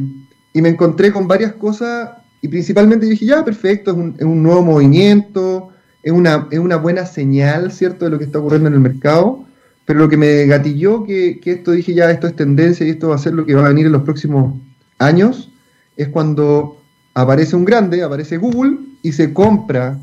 y 0.52 0.62
me 0.62 0.68
encontré 0.68 1.12
con 1.12 1.28
varias 1.28 1.52
cosas 1.54 2.10
y 2.42 2.48
principalmente 2.48 3.06
dije, 3.06 3.26
ya, 3.26 3.44
perfecto, 3.44 3.90
es 3.90 4.24
un, 4.24 4.42
nuevo 4.42 4.62
movimiento, 4.62 5.70
es 6.02 6.12
una, 6.12 6.48
es 6.50 6.58
una, 6.58 6.76
buena 6.76 7.04
señal, 7.04 7.70
¿cierto?, 7.72 8.06
de 8.06 8.10
lo 8.10 8.18
que 8.18 8.24
está 8.24 8.38
ocurriendo 8.38 8.68
en 8.68 8.74
el 8.74 8.80
mercado. 8.80 9.44
Pero 9.84 9.98
lo 9.98 10.08
que 10.08 10.16
me 10.16 10.46
gatilló 10.46 11.04
que, 11.04 11.40
que 11.40 11.52
esto 11.52 11.72
dije, 11.72 11.94
ya, 11.94 12.10
esto 12.10 12.26
es 12.26 12.36
tendencia 12.36 12.86
y 12.86 12.90
esto 12.90 13.08
va 13.08 13.16
a 13.16 13.18
ser 13.18 13.34
lo 13.34 13.44
que 13.44 13.54
va 13.54 13.66
a 13.66 13.68
venir 13.68 13.86
en 13.86 13.92
los 13.92 14.02
próximos 14.02 14.54
años, 14.98 15.50
es 15.96 16.08
cuando 16.08 16.80
aparece 17.14 17.56
un 17.56 17.64
grande, 17.64 18.02
aparece 18.02 18.36
Google 18.36 18.78
y 19.02 19.12
se 19.12 19.32
compra 19.32 19.98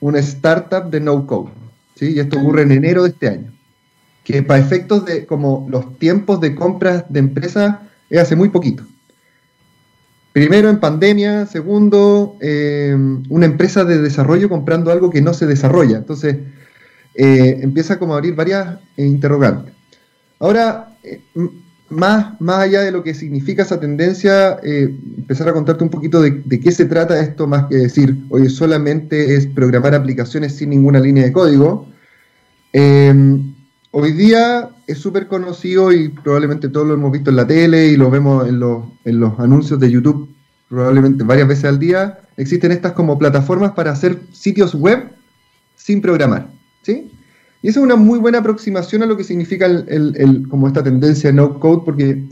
una 0.00 0.18
startup 0.18 0.90
de 0.90 1.00
no 1.00 1.26
code. 1.26 1.50
¿sí? 1.94 2.12
Y 2.12 2.20
esto 2.20 2.38
ocurre 2.38 2.62
en 2.62 2.72
enero 2.72 3.04
de 3.04 3.10
este 3.10 3.28
año. 3.28 3.53
Que 4.24 4.42
para 4.42 4.58
efectos 4.58 5.04
de 5.04 5.26
como 5.26 5.66
los 5.70 5.98
tiempos 5.98 6.40
de 6.40 6.54
compras 6.54 7.04
de 7.08 7.20
empresas 7.20 7.76
es 8.10 8.20
hace 8.20 8.34
muy 8.34 8.48
poquito. 8.48 8.84
Primero 10.34 10.68
en 10.68 10.80
pandemia, 10.80 11.46
segundo, 11.46 12.36
eh, 12.40 12.92
una 13.28 13.46
empresa 13.46 13.84
de 13.84 14.02
desarrollo 14.02 14.48
comprando 14.48 14.90
algo 14.90 15.08
que 15.08 15.22
no 15.22 15.32
se 15.32 15.46
desarrolla. 15.46 15.96
Entonces, 15.96 16.38
eh, 17.14 17.60
empieza 17.62 18.00
como 18.00 18.14
a 18.14 18.16
abrir 18.16 18.34
varias 18.34 18.80
eh, 18.96 19.06
interrogantes. 19.06 19.72
Ahora, 20.40 20.98
más, 21.88 22.40
más 22.40 22.58
allá 22.58 22.80
de 22.80 22.90
lo 22.90 23.04
que 23.04 23.14
significa 23.14 23.62
esa 23.62 23.78
tendencia, 23.78 24.58
empezar 24.64 25.48
a 25.48 25.52
contarte 25.52 25.84
un 25.84 25.90
poquito 25.90 26.20
de, 26.20 26.42
qué 26.60 26.72
se 26.72 26.86
trata 26.86 27.20
esto, 27.20 27.46
más 27.46 27.66
que 27.66 27.76
decir, 27.76 28.16
oye, 28.30 28.50
solamente 28.50 29.36
es 29.36 29.46
programar 29.46 29.94
aplicaciones 29.94 30.56
sin 30.56 30.70
ninguna 30.70 30.98
línea 30.98 31.22
de 31.22 31.32
código. 31.32 31.86
Hoy 33.96 34.10
día 34.10 34.70
es 34.88 34.98
súper 34.98 35.28
conocido 35.28 35.92
y 35.92 36.08
probablemente 36.08 36.68
todos 36.68 36.86
lo 36.86 36.94
hemos 36.94 37.12
visto 37.12 37.30
en 37.30 37.36
la 37.36 37.46
tele 37.46 37.86
y 37.86 37.96
lo 37.96 38.10
vemos 38.10 38.48
en 38.48 38.58
los, 38.58 38.82
en 39.04 39.20
los 39.20 39.38
anuncios 39.38 39.78
de 39.78 39.88
YouTube 39.88 40.28
probablemente 40.68 41.22
varias 41.22 41.46
veces 41.46 41.66
al 41.66 41.78
día. 41.78 42.18
Existen 42.36 42.72
estas 42.72 42.92
como 42.92 43.16
plataformas 43.16 43.70
para 43.72 43.92
hacer 43.92 44.18
sitios 44.32 44.74
web 44.74 45.12
sin 45.76 46.00
programar. 46.00 46.48
¿sí? 46.82 47.12
Y 47.62 47.68
esa 47.68 47.78
es 47.78 47.84
una 47.84 47.94
muy 47.94 48.18
buena 48.18 48.38
aproximación 48.38 49.04
a 49.04 49.06
lo 49.06 49.16
que 49.16 49.22
significa 49.22 49.66
el, 49.66 50.46
como 50.50 50.66
esta 50.66 50.82
tendencia 50.82 51.30
no 51.30 51.60
code, 51.60 51.82
porque 51.84 52.24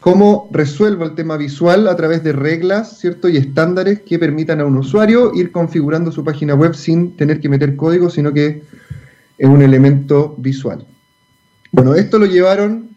cómo 0.00 0.48
resuelvo 0.50 1.04
el 1.04 1.14
tema 1.14 1.36
visual 1.36 1.88
a 1.88 1.96
través 1.96 2.24
de 2.24 2.32
reglas 2.32 2.98
¿cierto? 3.00 3.28
y 3.28 3.36
estándares 3.36 4.00
que 4.00 4.18
permitan 4.18 4.60
a 4.60 4.64
un 4.64 4.78
usuario 4.78 5.32
ir 5.34 5.52
configurando 5.52 6.10
su 6.10 6.24
página 6.24 6.54
web 6.54 6.74
sin 6.74 7.14
tener 7.16 7.38
que 7.38 7.50
meter 7.50 7.76
código, 7.76 8.08
sino 8.08 8.32
que 8.32 8.62
es 9.38 9.48
un 9.48 9.62
elemento 9.62 10.34
visual. 10.38 10.86
Bueno, 11.72 11.94
esto 11.94 12.18
lo 12.18 12.26
llevaron 12.26 12.96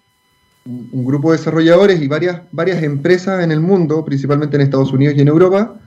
un 0.65 1.05
grupo 1.05 1.31
de 1.31 1.37
desarrolladores 1.37 2.01
y 2.01 2.07
varias, 2.07 2.41
varias 2.51 2.83
empresas 2.83 3.43
en 3.43 3.51
el 3.51 3.59
mundo, 3.59 4.05
principalmente 4.05 4.55
en 4.55 4.61
Estados 4.61 4.91
Unidos 4.93 5.15
y 5.17 5.21
en 5.21 5.27
Europa, 5.27 5.79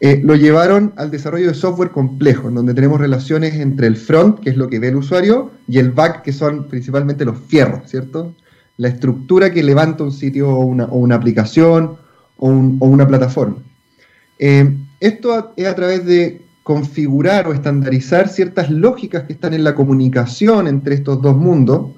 eh, 0.00 0.20
lo 0.22 0.34
llevaron 0.34 0.94
al 0.96 1.10
desarrollo 1.10 1.48
de 1.48 1.54
software 1.54 1.90
complejo, 1.90 2.48
en 2.48 2.54
donde 2.54 2.72
tenemos 2.72 3.00
relaciones 3.00 3.54
entre 3.54 3.86
el 3.86 3.96
front, 3.96 4.40
que 4.40 4.50
es 4.50 4.56
lo 4.56 4.68
que 4.68 4.78
ve 4.78 4.88
el 4.88 4.96
usuario, 4.96 5.50
y 5.68 5.78
el 5.78 5.90
back, 5.90 6.22
que 6.22 6.32
son 6.32 6.68
principalmente 6.68 7.24
los 7.24 7.38
fierros, 7.38 7.88
¿cierto? 7.90 8.34
La 8.78 8.88
estructura 8.88 9.52
que 9.52 9.62
levanta 9.62 10.04
un 10.04 10.12
sitio 10.12 10.48
o 10.48 10.64
una, 10.64 11.14
aplicación 11.14 11.96
o, 12.38 12.48
una 12.48 13.06
plataforma. 13.06 13.56
Eh, 14.38 14.74
esto 15.00 15.52
es 15.56 15.66
a 15.66 15.74
través 15.74 16.06
de 16.06 16.40
configurar 16.70 17.48
o 17.48 17.52
estandarizar 17.52 18.28
ciertas 18.28 18.70
lógicas 18.70 19.24
que 19.24 19.32
están 19.32 19.54
en 19.54 19.64
la 19.64 19.74
comunicación 19.74 20.68
entre 20.68 20.94
estos 20.94 21.20
dos 21.20 21.36
mundos, 21.36 21.96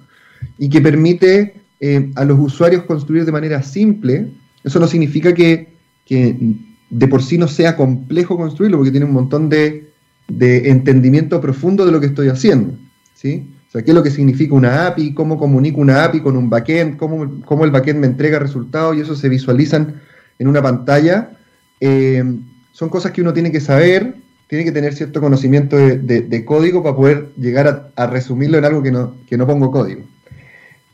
y 0.57 0.71
que 0.71 0.81
permite 0.81 1.61
eh, 1.79 2.11
a 2.15 2.25
los 2.25 2.39
usuarios 2.41 2.85
construir 2.85 3.27
de 3.27 3.33
manera 3.33 3.63
simple. 3.63 4.33
Eso 4.65 4.81
no 4.81 4.87
significa 4.87 5.35
que, 5.35 5.75
de 6.09 7.07
por 7.07 7.23
sí 7.23 7.37
no 7.37 7.49
sea 7.49 7.77
complejo 7.77 8.39
construirlo, 8.39 8.79
porque 8.79 8.93
tiene 8.93 9.05
un 9.05 9.13
montón 9.13 9.51
de, 9.51 9.93
entendimiento 10.31 11.39
profundo 11.39 11.85
de 11.85 11.93
lo 11.93 12.01
que 12.01 12.07
estoy 12.07 12.29
haciendo. 12.29 12.73
¿sí? 13.13 13.51
O 13.69 13.73
sea, 13.73 13.83
qué 13.83 13.91
es 13.91 13.95
lo 13.95 14.03
que 14.03 14.11
significa 14.11 14.55
una 14.55 14.87
API, 14.87 15.13
cómo 15.13 15.37
comunico 15.37 15.83
una 15.83 16.03
API 16.05 16.21
con 16.21 16.39
un 16.39 16.49
backend, 16.49 16.97
cómo, 16.97 17.43
cómo 17.45 17.67
el 17.67 17.71
backend 17.71 18.01
me 18.01 18.07
entrega 18.07 18.39
resultados 18.39 18.97
y 18.97 19.01
eso 19.01 19.15
se 19.15 19.29
visualizan 19.29 20.01
en 20.39 20.49
una 20.49 20.63
pantalla. 20.63 21.33
Eh, 21.79 22.25
son 22.73 22.89
cosas 22.89 23.13
que 23.13 23.21
uno 23.21 23.35
tiene 23.35 23.53
que 23.53 23.61
saber, 23.61 24.22
tiene 24.53 24.67
que 24.67 24.73
tener 24.73 24.93
cierto 24.93 25.23
conocimiento 25.23 25.79
de, 25.79 26.45
código 26.45 26.83
para 26.83 26.95
poder 26.95 27.29
llegar 27.39 27.91
a, 27.97 28.07
resumirlo 28.07 28.59
en 28.59 28.67
algo 28.67 28.83
que 28.83 28.93
no, 28.93 29.15
que 29.27 29.39
no 29.39 29.47
pongo 29.47 29.71
código. 29.71 30.03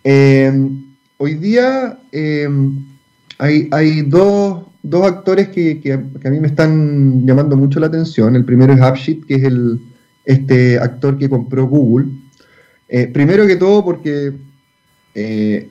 Eh, 0.04 0.52
hoy 1.16 1.34
día 1.34 1.98
eh, 2.12 2.48
hay, 3.40 4.02
dos, 4.02 4.62
actores 5.02 5.48
que, 5.48 5.92
a 5.92 6.30
mí 6.30 6.38
me 6.38 6.46
están 6.46 7.26
llamando 7.26 7.56
mucho 7.56 7.80
la 7.80 7.88
atención. 7.88 8.36
El 8.36 8.44
primero 8.44 8.72
es 8.72 8.80
Appsheet, 8.80 9.26
que 9.26 9.34
es 9.34 9.42
el, 9.42 9.80
este 10.24 10.78
actor 10.78 11.18
que 11.18 11.28
compró 11.28 11.66
Google. 11.66 12.10
Eh, 12.88 13.08
primero 13.12 13.44
que 13.48 13.56
todo 13.56 13.84
porque 13.84 14.34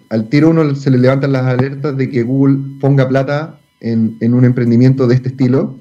al 0.09 0.27
tiro 0.27 0.49
uno 0.49 0.75
se 0.75 0.91
le 0.91 0.97
levantan 0.97 1.31
las 1.31 1.43
alertas 1.43 1.95
de 1.95 2.09
que 2.09 2.23
Google 2.23 2.57
ponga 2.81 3.07
plata 3.07 3.61
en, 3.79 4.17
en 4.19 4.33
un 4.33 4.43
emprendimiento 4.43 5.07
de 5.07 5.15
este 5.15 5.29
estilo. 5.29 5.79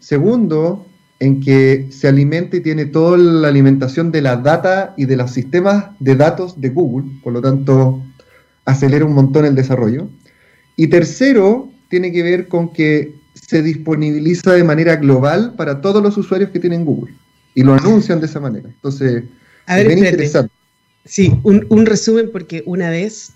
Segundo, 0.00 0.86
en 1.20 1.40
que 1.40 1.88
se 1.90 2.08
alimenta 2.08 2.56
y 2.56 2.60
tiene 2.60 2.86
toda 2.86 3.18
la 3.18 3.48
alimentación 3.48 4.10
de 4.10 4.22
la 4.22 4.36
data 4.36 4.94
y 4.96 5.04
de 5.04 5.16
los 5.16 5.30
sistemas 5.30 5.90
de 6.00 6.16
datos 6.16 6.60
de 6.60 6.70
Google, 6.70 7.10
por 7.22 7.34
lo 7.34 7.42
tanto 7.42 8.02
acelera 8.64 9.04
un 9.04 9.12
montón 9.12 9.44
el 9.44 9.54
desarrollo. 9.54 10.08
Y 10.76 10.86
tercero, 10.86 11.70
tiene 11.90 12.10
que 12.10 12.22
ver 12.22 12.48
con 12.48 12.72
que 12.72 13.14
se 13.34 13.62
disponibiliza 13.62 14.52
de 14.52 14.64
manera 14.64 14.96
global 14.96 15.54
para 15.56 15.80
todos 15.80 16.02
los 16.02 16.16
usuarios 16.16 16.50
que 16.50 16.58
tienen 16.58 16.84
Google 16.84 17.14
y 17.54 17.62
lo 17.62 17.74
anuncian 17.74 18.20
de 18.20 18.26
esa 18.26 18.40
manera. 18.40 18.68
Entonces, 18.68 19.24
es 19.68 19.86
bien 19.86 19.98
interesante. 19.98 20.52
Sí, 21.04 21.32
un, 21.42 21.86
resumen 21.86 22.30
porque 22.32 22.62
una 22.66 22.90
vez, 22.90 23.32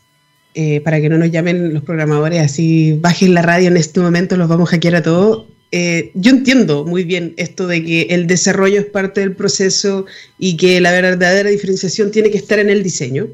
eh, 0.55 0.81
para 0.81 1.01
que 1.01 1.09
no 1.09 1.19
nos 1.19 1.31
llamen 1.31 1.75
los 1.75 1.83
programadores 1.83 2.41
así, 2.41 2.99
bajen 3.01 3.35
la 3.35 3.43
radio 3.43 3.69
en 3.69 3.77
este 3.77 4.01
momento, 4.01 4.37
los 4.37 4.49
vamos 4.49 4.69
a 4.69 4.73
hackear 4.73 4.97
a 4.97 5.03
todos. 5.03 5.49
Eh, 5.77 6.13
yo 6.15 6.31
entiendo 6.31 6.85
muy 6.85 7.03
bien 7.03 7.35
esto 7.37 7.67
de 7.67 7.85
que 7.85 8.03
el 8.11 8.29
desarrollo 8.29 8.79
es 8.79 8.87
parte 8.87 9.21
del 9.23 9.35
proceso 9.35 10.07
y 10.39 10.57
que 10.57 10.81
la 10.81 10.93
verdadera 10.93 11.51
diferenciación 11.51 12.13
tiene 12.13 12.31
que 12.31 12.39
estar 12.39 12.61
en 12.61 12.71
el 12.71 12.85
diseño. 12.85 13.27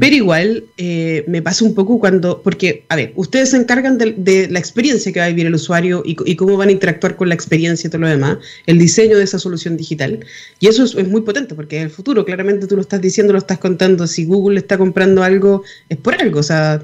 Pero 0.00 0.14
igual 0.14 0.64
eh, 0.76 1.24
me 1.28 1.40
pasa 1.40 1.64
un 1.64 1.74
poco 1.74 2.00
cuando, 2.00 2.42
porque, 2.42 2.84
a 2.88 2.96
ver, 2.96 3.12
ustedes 3.14 3.50
se 3.50 3.56
encargan 3.56 3.98
de, 3.98 4.48
la 4.50 4.58
experiencia 4.58 5.10
que 5.10 5.20
va 5.20 5.26
a 5.26 5.28
vivir 5.28 5.46
el 5.46 5.54
usuario 5.54 6.02
y, 6.04 6.34
cómo 6.34 6.56
van 6.56 6.70
a 6.70 6.72
interactuar 6.72 7.16
con 7.16 7.28
la 7.28 7.34
experiencia 7.36 7.86
y 7.86 7.90
todo 7.90 8.02
lo 8.02 8.08
demás, 8.08 8.38
el 8.66 8.78
diseño 8.78 9.16
de 9.16 9.24
esa 9.24 9.38
solución 9.38 9.76
digital. 9.76 10.26
Y 10.58 10.66
eso 10.66 10.82
es, 10.84 11.08
muy 11.08 11.22
potente 11.22 11.54
porque 11.54 11.78
es 11.78 11.84
el 11.84 11.90
futuro, 11.90 12.26
claramente 12.26 12.66
tú 12.66 12.74
lo 12.74 12.82
estás 12.82 13.00
diciendo, 13.00 13.32
lo 13.32 13.38
estás 13.38 13.58
contando, 13.58 14.06
si 14.06 14.24
Google 14.24 14.58
está 14.58 14.76
comprando 14.76 15.22
algo, 15.22 15.62
es 15.88 15.96
por 15.96 16.14
algo, 16.20 16.40
o 16.40 16.42
sea, 16.42 16.82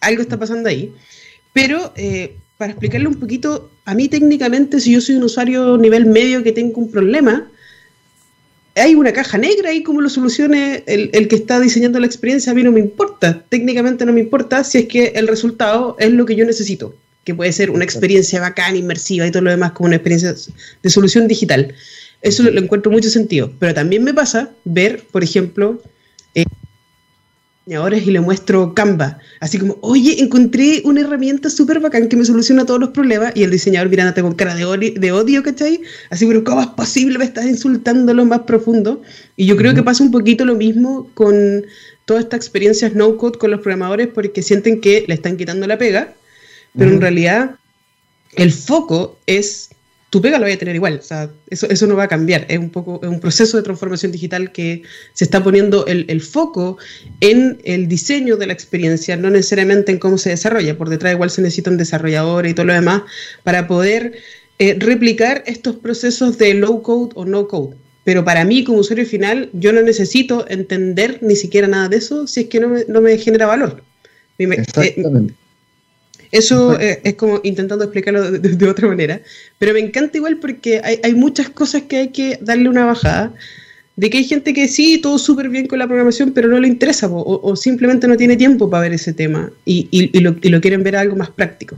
algo 0.00 0.22
está 0.22 0.38
pasando 0.38 0.70
ahí. 0.70 0.94
Pero 1.52 1.92
eh, 1.96 2.36
para 2.56 2.72
explicarle 2.72 3.08
un 3.08 3.14
poquito, 3.14 3.70
a 3.88 3.94
mí 3.94 4.06
técnicamente, 4.06 4.80
si 4.80 4.92
yo 4.92 5.00
soy 5.00 5.14
un 5.14 5.22
usuario 5.22 5.78
nivel 5.78 6.04
medio 6.04 6.42
que 6.42 6.52
tengo 6.52 6.78
un 6.78 6.90
problema, 6.90 7.50
hay 8.74 8.94
una 8.94 9.14
caja 9.14 9.38
negra 9.38 9.72
y 9.72 9.82
cómo 9.82 10.02
lo 10.02 10.10
solucione 10.10 10.84
el, 10.86 11.26
que 11.26 11.36
está 11.36 11.58
diseñando 11.58 11.98
la 11.98 12.04
experiencia, 12.04 12.52
a 12.52 12.54
mí 12.54 12.62
no 12.62 12.70
me 12.70 12.80
importa. 12.80 13.42
Técnicamente 13.48 14.04
no 14.04 14.12
me 14.12 14.20
importa 14.20 14.62
si 14.62 14.76
es 14.76 14.88
que 14.88 15.12
el 15.16 15.26
resultado 15.26 15.96
es 15.98 16.12
lo 16.12 16.26
que 16.26 16.36
yo 16.36 16.44
necesito, 16.44 16.94
que 17.24 17.34
puede 17.34 17.50
ser 17.50 17.70
una 17.70 17.82
experiencia 17.82 18.40
bacán, 18.40 18.76
inmersiva 18.76 19.26
y 19.26 19.30
todo 19.30 19.44
lo 19.44 19.50
demás 19.50 19.72
como 19.72 19.86
una 19.86 19.96
experiencia 19.96 20.34
de 20.82 20.90
solución 20.90 21.26
digital. 21.26 21.74
Eso 22.20 22.42
lo, 22.42 22.60
encuentro 22.60 22.92
mucho 22.92 23.08
sentido. 23.08 23.50
Pero 23.58 23.72
también 23.72 24.04
me 24.04 24.12
pasa 24.12 24.50
ver, 24.66 25.02
por 25.10 25.24
ejemplo, 25.24 25.80
eh, 26.34 26.44
y 27.70 28.10
le 28.10 28.20
muestro 28.20 28.72
Canva. 28.72 29.18
Así 29.40 29.58
como, 29.58 29.76
oye, 29.82 30.22
encontré 30.22 30.80
una 30.84 31.02
herramienta 31.02 31.50
súper 31.50 31.80
bacán 31.80 32.08
que 32.08 32.16
me 32.16 32.24
soluciona 32.24 32.64
todos 32.64 32.80
los 32.80 32.90
problemas. 32.90 33.32
Y 33.34 33.42
el 33.42 33.50
diseñador 33.50 33.90
mirándote 33.90 34.22
con 34.22 34.34
cara 34.34 34.54
de, 34.54 34.64
odio, 34.64 34.94
de 34.94 35.12
odio, 35.12 35.42
¿cachai? 35.42 35.82
Así, 36.08 36.24
pero 36.26 36.44
¿cómo 36.44 36.62
es 36.62 36.68
posible? 36.68 37.18
Me 37.18 37.26
estás 37.26 37.44
insultando 37.44 38.14
lo 38.14 38.24
más 38.24 38.40
profundo. 38.40 39.02
Y 39.36 39.44
yo 39.44 39.56
creo 39.56 39.74
que 39.74 39.82
pasa 39.82 40.02
un 40.02 40.10
poquito 40.10 40.46
lo 40.46 40.54
mismo 40.54 41.10
con 41.12 41.66
toda 42.06 42.20
esta 42.20 42.36
experiencia 42.36 42.90
no 42.94 43.18
code 43.18 43.38
con 43.38 43.50
los 43.50 43.60
programadores 43.60 44.08
porque 44.08 44.42
sienten 44.42 44.80
que 44.80 45.04
le 45.06 45.12
están 45.12 45.36
quitando 45.36 45.66
la 45.66 45.76
pega. 45.76 46.14
Pero 46.76 46.90
en 46.90 47.00
realidad, 47.02 47.56
el 48.34 48.50
foco 48.50 49.18
es 49.26 49.68
tu 50.10 50.22
pega 50.22 50.38
lo 50.38 50.44
voy 50.44 50.52
a 50.52 50.58
tener 50.58 50.74
igual, 50.74 50.98
o 51.00 51.02
sea, 51.02 51.30
eso, 51.50 51.68
eso 51.68 51.86
no 51.86 51.94
va 51.94 52.04
a 52.04 52.08
cambiar, 52.08 52.46
es 52.48 52.58
un 52.58 52.70
poco 52.70 52.98
es 53.02 53.08
un 53.08 53.20
proceso 53.20 53.58
de 53.58 53.62
transformación 53.62 54.10
digital 54.10 54.52
que 54.52 54.82
se 55.12 55.24
está 55.24 55.44
poniendo 55.44 55.86
el, 55.86 56.06
el, 56.08 56.22
foco 56.22 56.78
en 57.20 57.60
el 57.64 57.88
diseño 57.88 58.36
de 58.36 58.46
la 58.46 58.54
experiencia, 58.54 59.16
no 59.16 59.28
necesariamente 59.28 59.92
en 59.92 59.98
cómo 59.98 60.16
se 60.16 60.30
desarrolla, 60.30 60.78
por 60.78 60.88
detrás 60.88 61.12
igual 61.12 61.30
se 61.30 61.42
necesitan 61.42 61.76
desarrolladores 61.76 62.52
y 62.52 62.54
todo 62.54 62.66
lo 62.66 62.72
demás 62.72 63.02
para 63.42 63.66
poder 63.66 64.14
eh, 64.58 64.76
replicar 64.78 65.44
estos 65.46 65.76
procesos 65.76 66.38
de 66.38 66.54
low 66.54 66.82
code 66.82 67.12
o 67.14 67.24
no 67.24 67.46
code. 67.46 67.76
Pero 68.04 68.24
para 68.24 68.44
mí, 68.46 68.64
como 68.64 68.78
usuario 68.78 69.04
final, 69.04 69.50
yo 69.52 69.72
no 69.72 69.82
necesito 69.82 70.48
entender 70.48 71.18
ni 71.20 71.36
siquiera 71.36 71.68
nada 71.68 71.88
de 71.88 71.98
eso 71.98 72.26
si 72.26 72.40
es 72.40 72.46
que 72.46 72.58
no 72.58 72.68
me, 72.68 72.84
no 72.88 73.02
me 73.02 73.18
genera 73.18 73.46
valor. 73.46 73.82
Exactamente. 74.38 75.34
Eso 76.30 76.78
eh, 76.78 77.00
es 77.04 77.14
como 77.14 77.40
intentando 77.42 77.84
explicarlo 77.84 78.30
de, 78.30 78.68
otra 78.68 78.88
manera, 78.88 79.20
pero 79.58 79.72
me 79.72 79.80
encanta 79.80 80.18
igual 80.18 80.38
porque 80.38 80.80
hay, 80.84 81.00
hay, 81.02 81.14
muchas 81.14 81.48
cosas 81.48 81.82
que 81.82 81.96
hay 81.96 82.08
que 82.08 82.38
darle 82.42 82.68
una 82.68 82.84
bajada, 82.84 83.32
de 83.96 84.10
que 84.10 84.18
hay 84.18 84.24
gente 84.24 84.54
que 84.54 84.68
sí, 84.68 84.98
todo 84.98 85.18
súper 85.18 85.48
bien 85.48 85.66
con 85.66 85.78
la 85.78 85.86
programación, 85.86 86.32
pero 86.32 86.48
no 86.48 86.60
le 86.60 86.68
interesa 86.68 87.08
o, 87.08 87.40
o, 87.42 87.56
simplemente 87.56 88.06
no 88.06 88.16
tiene 88.16 88.36
tiempo 88.36 88.70
para 88.70 88.82
ver 88.82 88.92
ese 88.92 89.12
tema 89.12 89.50
y, 89.64 89.88
y, 89.90 90.16
y, 90.16 90.20
lo, 90.20 90.36
y 90.40 90.50
lo, 90.50 90.60
quieren 90.60 90.84
ver 90.84 90.96
algo 90.96 91.16
más 91.16 91.30
práctico. 91.30 91.76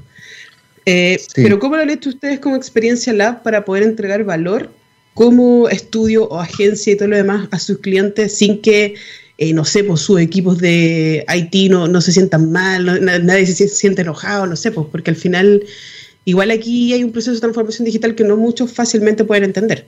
Eh, 0.84 1.18
sí. 1.18 1.42
Pero 1.42 1.58
¿cómo 1.58 1.76
lo 1.76 1.82
han 1.82 1.90
hecho 1.90 2.10
ustedes 2.10 2.40
como 2.40 2.56
experiencia 2.56 3.12
lab 3.12 3.42
para 3.42 3.64
poder 3.64 3.84
entregar 3.84 4.24
valor 4.24 4.70
como 5.14 5.68
estudio 5.68 6.24
o 6.28 6.40
agencia 6.40 6.92
y 6.92 6.96
todo 6.96 7.08
lo 7.08 7.16
demás 7.16 7.48
a 7.52 7.58
sus 7.58 7.78
clientes 7.78 8.36
sin 8.36 8.60
que 8.60 8.94
eh, 9.42 9.54
no 9.54 9.64
sé, 9.64 9.82
pues 9.84 10.02
sus 10.02 10.20
equipos 10.20 10.58
de 10.58 11.24
IT 11.34 11.70
no, 11.70 11.88
no 11.88 12.02
se 12.02 12.12
sientan 12.12 12.52
mal, 12.52 13.02
nadie 13.24 13.46
se 13.46 13.68
siente 13.68 14.02
enojado, 14.02 14.46
no 14.46 14.54
sé, 14.54 14.70
pues 14.70 14.86
porque 14.92 15.08
al 15.08 15.16
final 15.16 15.64
igual 16.26 16.50
aquí 16.50 16.92
hay 16.92 17.02
un 17.02 17.10
proceso 17.10 17.32
de 17.32 17.40
transformación 17.40 17.86
digital 17.86 18.14
que 18.14 18.22
no 18.22 18.36
muchos 18.36 18.70
fácilmente 18.70 19.24
pueden 19.24 19.44
entender. 19.44 19.86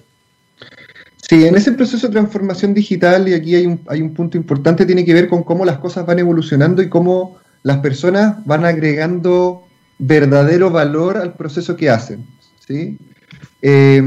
Sí, 1.29 1.45
en 1.45 1.55
ese 1.55 1.73
proceso 1.73 2.07
de 2.07 2.15
transformación 2.15 2.73
digital, 2.73 3.29
y 3.29 3.35
aquí 3.35 3.55
hay 3.55 3.67
un, 3.67 3.79
hay 3.89 4.01
un 4.01 4.15
punto 4.15 4.39
importante, 4.39 4.87
tiene 4.87 5.05
que 5.05 5.13
ver 5.13 5.29
con 5.29 5.43
cómo 5.43 5.67
las 5.67 5.77
cosas 5.81 6.07
van 6.07 6.19
evolucionando 6.19 6.81
y 6.81 6.89
cómo 6.89 7.37
las 7.63 7.81
personas 7.81 8.37
van 8.47 8.65
agregando 8.65 9.67
verdadero 9.99 10.71
valor 10.71 11.19
al 11.19 11.35
proceso 11.35 11.77
que 11.77 11.91
hacen. 11.91 12.25
¿sí? 12.67 12.97
Eh, 13.61 14.03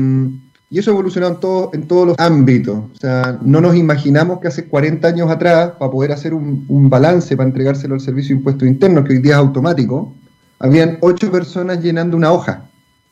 y 0.70 0.80
eso 0.80 0.92
ha 0.92 0.94
evolucionado 0.94 1.34
en, 1.34 1.40
todo, 1.40 1.70
en 1.74 1.88
todos 1.88 2.08
los 2.08 2.20
ámbitos. 2.20 2.78
O 2.78 2.98
sea, 3.00 3.40
no 3.42 3.62
nos 3.62 3.76
imaginamos 3.76 4.40
que 4.40 4.48
hace 4.48 4.66
40 4.66 5.08
años 5.08 5.30
atrás, 5.30 5.74
para 5.80 5.92
poder 5.92 6.12
hacer 6.12 6.34
un, 6.34 6.66
un 6.68 6.90
balance, 6.90 7.36
para 7.38 7.48
entregárselo 7.48 7.94
al 7.94 8.02
Servicio 8.02 8.36
de 8.36 8.40
Impuestos 8.40 8.68
Internos, 8.68 9.06
que 9.06 9.14
hoy 9.14 9.20
día 9.20 9.34
es 9.34 9.40
automático, 9.40 10.14
habían 10.60 10.98
ocho 11.02 11.32
personas 11.32 11.82
llenando 11.82 12.18
una 12.18 12.32
hoja. 12.32 12.70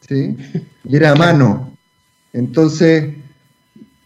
¿sí? 0.08 0.36
Y 0.84 0.96
era 0.96 1.12
a 1.12 1.16
mano. 1.16 1.72
Entonces, 2.34 3.14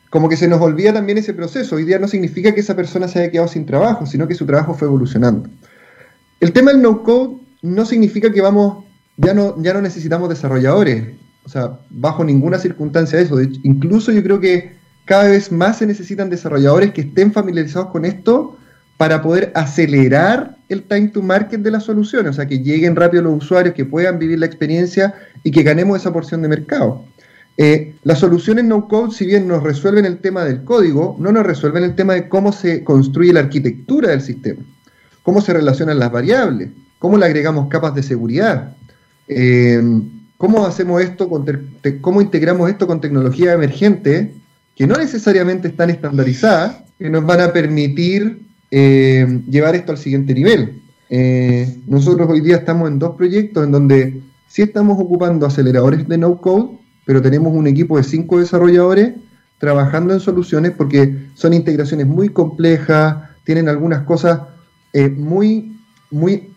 como 0.10 0.30
que 0.30 0.38
se 0.38 0.48
nos 0.48 0.62
olvida 0.62 0.94
también 0.94 1.18
ese 1.18 1.34
proceso. 1.34 1.76
Hoy 1.76 1.86
día 1.86 2.00
no 2.00 2.08
significa 2.08 2.54
que 2.54 2.62
esa 2.62 2.76
persona 2.76 3.08
se 3.08 3.20
haya 3.20 3.32
quedado 3.32 3.48
sin 3.48 3.66
trabajo, 3.66 4.06
sino 4.06 4.28
que 4.28 4.36
su 4.36 4.46
trabajo 4.46 4.74
fue 4.74 4.88
evolucionando. 4.88 5.50
El 6.40 6.52
tema 6.54 6.72
del 6.72 6.82
no-code 6.82 7.38
no 7.62 7.86
significa 7.86 8.32
que 8.32 8.42
vamos, 8.42 8.86
ya 9.18 9.34
no, 9.34 9.62
ya 9.62 9.74
no 9.74 9.82
necesitamos 9.82 10.30
desarrolladores. 10.30 11.16
O 11.48 11.50
sea, 11.50 11.80
bajo 11.90 12.26
ninguna 12.26 12.60
circunstancia 12.60 13.22
eso. 13.22 13.38
De 13.38 13.46
hecho, 13.46 13.62
incluso 13.64 14.12
yo 14.12 14.22
creo 14.22 14.38
que 14.42 14.74
cada 15.06 15.30
vez 15.30 15.50
más 15.50 15.78
se 15.78 15.86
necesitan 15.86 16.30
desarrolladores 16.30 16.92
que 16.92 17.00
estén 17.00 17.32
familiarizados 17.32 17.88
con 17.88 18.04
esto 18.04 18.58
para 18.98 19.22
poder 19.22 19.54
acelerar 19.56 20.58
el 20.68 20.84
time 20.84 21.08
to 21.08 21.22
market 21.22 21.62
de 21.62 21.72
las 21.72 21.86
soluciones, 21.86 22.32
o 22.32 22.34
sea, 22.34 22.48
que 22.48 22.60
lleguen 22.60 22.98
rápido 22.98 23.24
los 23.24 23.46
usuarios, 23.46 23.74
que 23.74 23.86
puedan 23.86 24.20
vivir 24.20 24.40
la 24.40 24.46
experiencia 24.46 25.16
y 25.42 25.52
que 25.52 25.64
ganemos 25.64 26.02
esa 26.02 26.12
porción 26.12 26.42
de 26.42 26.50
mercado. 26.50 27.06
Eh, 27.56 27.96
las 28.04 28.20
soluciones 28.20 28.66
no 28.66 28.90
code, 28.90 29.16
si 29.16 29.26
bien 29.26 29.48
nos 29.48 29.64
resuelven 29.64 30.04
el 30.04 30.18
tema 30.18 30.44
del 30.44 30.66
código, 30.66 31.16
no 31.18 31.32
nos 31.32 31.46
resuelven 31.46 31.86
el 31.86 31.96
tema 31.96 32.16
de 32.16 32.28
cómo 32.28 32.52
se 32.52 32.84
construye 32.84 33.32
la 33.32 33.40
arquitectura 33.40 34.10
del 34.10 34.22
sistema, 34.22 34.64
cómo 35.24 35.40
se 35.40 35.54
relacionan 35.54 35.98
las 35.98 36.12
variables, 36.12 36.72
cómo 37.00 37.18
le 37.18 37.26
agregamos 37.26 37.70
capas 37.70 37.96
de 37.96 38.04
seguridad. 38.04 38.76
Eh, 39.30 39.82
¿Cómo 40.38 40.68
hacemos 40.68 41.02
esto, 41.02 41.30
cómo 42.02 42.22
integramos 42.22 42.70
esto 42.70 42.86
con 42.86 43.02
tecnología 43.02 43.54
emergente 43.54 44.34
que 44.76 44.86
no 44.86 44.96
necesariamente 44.96 45.68
están 45.68 45.90
estandarizadas, 45.90 46.84
que 47.00 47.10
nos 47.10 47.26
van 47.26 47.42
a 47.42 47.52
permitir 47.52 48.44
eh, 48.70 49.42
llevar 49.50 49.76
esto 49.76 49.94
al 49.94 49.98
siguiente 49.98 50.36
nivel? 50.36 50.80
Eh, 51.10 51.80
nosotros 51.88 52.30
hoy 52.30 52.42
día 52.42 52.58
estamos 52.58 52.88
en 52.88 53.00
dos 53.00 53.16
proyectos 53.16 53.64
en 53.64 53.72
donde 53.72 54.22
sí 54.48 54.62
estamos 54.62 55.00
ocupando 55.00 55.48
aceleradores 55.48 56.08
de 56.08 56.20
no-code, 56.20 56.78
pero 57.06 57.20
tenemos 57.20 57.52
un 57.54 57.66
equipo 57.66 57.98
de 57.98 58.04
cinco 58.04 58.38
desarrolladores 58.38 59.14
trabajando 59.58 60.14
en 60.14 60.20
soluciones 60.20 60.72
porque 60.78 61.30
son 61.34 61.54
integraciones 61.54 62.06
muy 62.06 62.30
complejas, 62.30 63.18
tienen 63.44 63.70
algunas 63.70 64.04
cosas 64.04 64.42
eh, 64.94 65.10
muy, 65.10 65.76
muy 66.12 66.52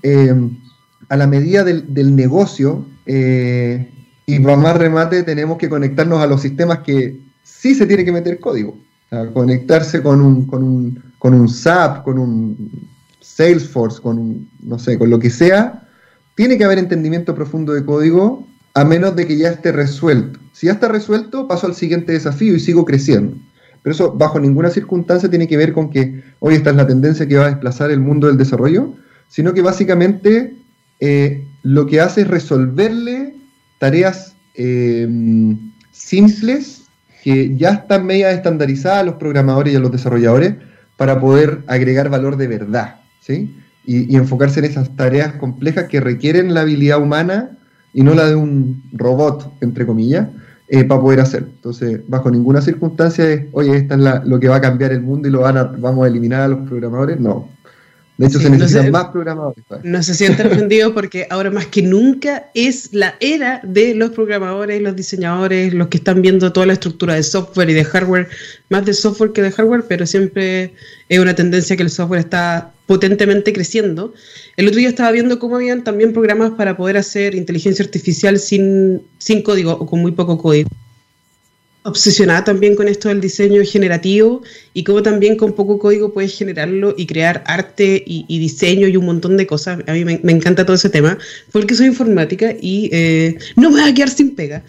a 1.10 1.16
la 1.16 1.26
medida 1.26 1.64
del, 1.64 2.16
negocio 2.16 2.86
eh, 3.04 3.90
y 4.26 4.38
para 4.38 4.56
más 4.56 4.76
remate 4.76 5.24
tenemos 5.24 5.58
que 5.58 5.68
conectarnos 5.68 6.22
a 6.22 6.26
los 6.26 6.40
sistemas 6.40 6.78
que 6.78 7.20
sí 7.42 7.74
se 7.74 7.84
tiene 7.86 8.04
que 8.04 8.12
meter 8.12 8.38
código. 8.38 8.70
O 8.70 9.08
sea, 9.10 9.26
conectarse 9.32 10.02
con 10.02 10.20
un, 10.20 10.46
con, 10.46 10.62
un, 10.62 11.02
con 11.18 11.34
un 11.34 11.48
SAP, 11.48 12.04
con 12.04 12.16
un 12.16 12.88
Salesforce, 13.20 14.00
con 14.00 14.18
un, 14.18 14.48
no 14.62 14.78
sé, 14.78 14.96
con 14.98 15.10
lo 15.10 15.18
que 15.18 15.30
sea, 15.30 15.88
tiene 16.36 16.56
que 16.56 16.64
haber 16.64 16.78
entendimiento 16.78 17.34
profundo 17.34 17.72
de 17.72 17.84
código 17.84 18.46
a 18.74 18.84
menos 18.84 19.16
de 19.16 19.26
que 19.26 19.36
ya 19.36 19.48
esté 19.48 19.72
resuelto. 19.72 20.38
Si 20.52 20.68
ya 20.68 20.74
está 20.74 20.86
resuelto, 20.86 21.48
paso 21.48 21.66
al 21.66 21.74
siguiente 21.74 22.12
desafío 22.12 22.54
y 22.54 22.60
sigo 22.60 22.84
creciendo. 22.84 23.36
Pero 23.82 23.94
eso 23.94 24.12
bajo 24.12 24.38
ninguna 24.38 24.70
circunstancia 24.70 25.28
tiene 25.28 25.48
que 25.48 25.56
ver 25.56 25.72
con 25.72 25.90
que 25.90 26.22
hoy 26.38 26.54
esta 26.54 26.70
es 26.70 26.76
la 26.76 26.86
tendencia 26.86 27.26
que 27.26 27.36
va 27.36 27.46
a 27.46 27.50
desplazar 27.50 27.90
el 27.90 27.98
mundo 27.98 28.28
del 28.28 28.36
desarrollo, 28.36 28.94
sino 29.28 29.52
que 29.54 29.62
básicamente 29.62 30.59
eh, 31.00 31.44
lo 31.62 31.86
que 31.86 32.00
hace 32.00 32.22
es 32.22 32.28
resolverle 32.28 33.34
tareas 33.78 34.34
eh, 34.54 35.08
simples 35.90 36.82
que 37.22 37.56
ya 37.56 37.70
están 37.70 38.06
media 38.06 38.30
estandarizadas 38.30 39.00
a 39.00 39.04
los 39.04 39.14
programadores 39.14 39.72
y 39.72 39.76
a 39.76 39.80
los 39.80 39.92
desarrolladores 39.92 40.54
para 40.96 41.20
poder 41.20 41.62
agregar 41.66 42.08
valor 42.08 42.36
de 42.36 42.46
verdad, 42.46 43.00
¿sí? 43.20 43.56
Y, 43.84 44.14
enfocarse 44.16 44.60
en 44.60 44.66
esas 44.66 44.94
tareas 44.96 45.32
complejas 45.34 45.86
que 45.88 46.00
requieren 46.00 46.54
la 46.54 46.60
habilidad 46.60 47.02
humana 47.02 47.50
y 47.92 48.02
no 48.02 48.14
la 48.14 48.28
de 48.28 48.36
un 48.36 48.82
robot, 48.92 49.52
entre 49.62 49.86
comillas, 49.86 50.28
eh, 50.68 50.84
para 50.84 51.00
poder 51.00 51.20
hacerlo. 51.20 51.48
Entonces, 51.54 52.00
bajo 52.06 52.30
ninguna 52.30 52.60
circunstancia 52.60 53.28
es, 53.28 53.46
oye, 53.52 53.76
esta 53.76 53.94
es 53.94 54.00
la, 54.00 54.22
lo 54.24 54.38
que 54.38 54.48
va 54.48 54.56
a 54.56 54.60
cambiar 54.60 54.92
el 54.92 55.00
mundo 55.00 55.26
y 55.26 55.30
lo 55.30 55.40
van 55.40 55.56
a, 55.56 55.64
vamos 55.64 56.04
a 56.04 56.08
eliminar 56.08 56.42
a 56.42 56.48
los 56.48 56.68
programadores. 56.68 57.18
No, 57.18 57.48
de 58.20 58.26
hecho, 58.26 58.36
sí, 58.38 58.44
se 58.44 58.50
necesitan 58.50 58.82
no 58.82 58.86
se, 58.86 58.90
más 58.90 59.04
programadores. 59.06 59.64
No 59.82 60.02
se 60.02 60.12
sientan 60.12 60.46
ofendidos 60.52 60.92
porque 60.92 61.26
ahora 61.30 61.50
más 61.50 61.68
que 61.68 61.80
nunca 61.80 62.50
es 62.52 62.92
la 62.92 63.14
era 63.18 63.62
de 63.64 63.94
los 63.94 64.10
programadores, 64.10 64.82
los 64.82 64.94
diseñadores, 64.94 65.72
los 65.72 65.88
que 65.88 65.96
están 65.96 66.20
viendo 66.20 66.52
toda 66.52 66.66
la 66.66 66.74
estructura 66.74 67.14
de 67.14 67.22
software 67.22 67.70
y 67.70 67.72
de 67.72 67.82
hardware, 67.82 68.28
más 68.68 68.84
de 68.84 68.92
software 68.92 69.32
que 69.32 69.40
de 69.40 69.50
hardware, 69.50 69.84
pero 69.88 70.04
siempre 70.04 70.74
es 71.08 71.18
una 71.18 71.34
tendencia 71.34 71.78
que 71.78 71.82
el 71.82 71.88
software 71.88 72.20
está 72.20 72.74
potentemente 72.84 73.54
creciendo. 73.54 74.12
El 74.58 74.68
otro 74.68 74.80
día 74.80 74.90
estaba 74.90 75.12
viendo 75.12 75.38
cómo 75.38 75.56
habían 75.56 75.82
también 75.82 76.12
programas 76.12 76.50
para 76.50 76.76
poder 76.76 76.98
hacer 76.98 77.34
inteligencia 77.34 77.82
artificial 77.82 78.38
sin, 78.38 79.00
sin 79.16 79.40
código 79.40 79.72
o 79.72 79.86
con 79.86 80.02
muy 80.02 80.12
poco 80.12 80.36
código 80.36 80.68
obsesionada 81.82 82.44
también 82.44 82.76
con 82.76 82.88
esto 82.88 83.08
del 83.08 83.20
diseño 83.20 83.62
generativo 83.64 84.42
y 84.74 84.84
cómo 84.84 85.02
también 85.02 85.36
con 85.36 85.54
poco 85.54 85.78
código 85.78 86.12
puedes 86.12 86.36
generarlo 86.36 86.94
y 86.96 87.06
crear 87.06 87.42
arte 87.46 88.02
y, 88.06 88.38
diseño 88.38 88.86
y 88.86 88.96
un 88.96 89.06
montón 89.06 89.36
de 89.36 89.46
cosas. 89.46 89.80
A 89.86 89.92
mí 89.92 90.04
me, 90.04 90.20
me, 90.22 90.32
encanta 90.32 90.66
todo 90.66 90.76
ese 90.76 90.90
tema 90.90 91.16
porque 91.52 91.74
soy 91.74 91.86
informática 91.86 92.54
y 92.60 92.90
eh, 92.92 93.38
no 93.56 93.70
me 93.70 93.80
voy 93.80 93.90
a 93.90 93.94
quedar 93.94 94.10
sin 94.10 94.34
pega. 94.34 94.62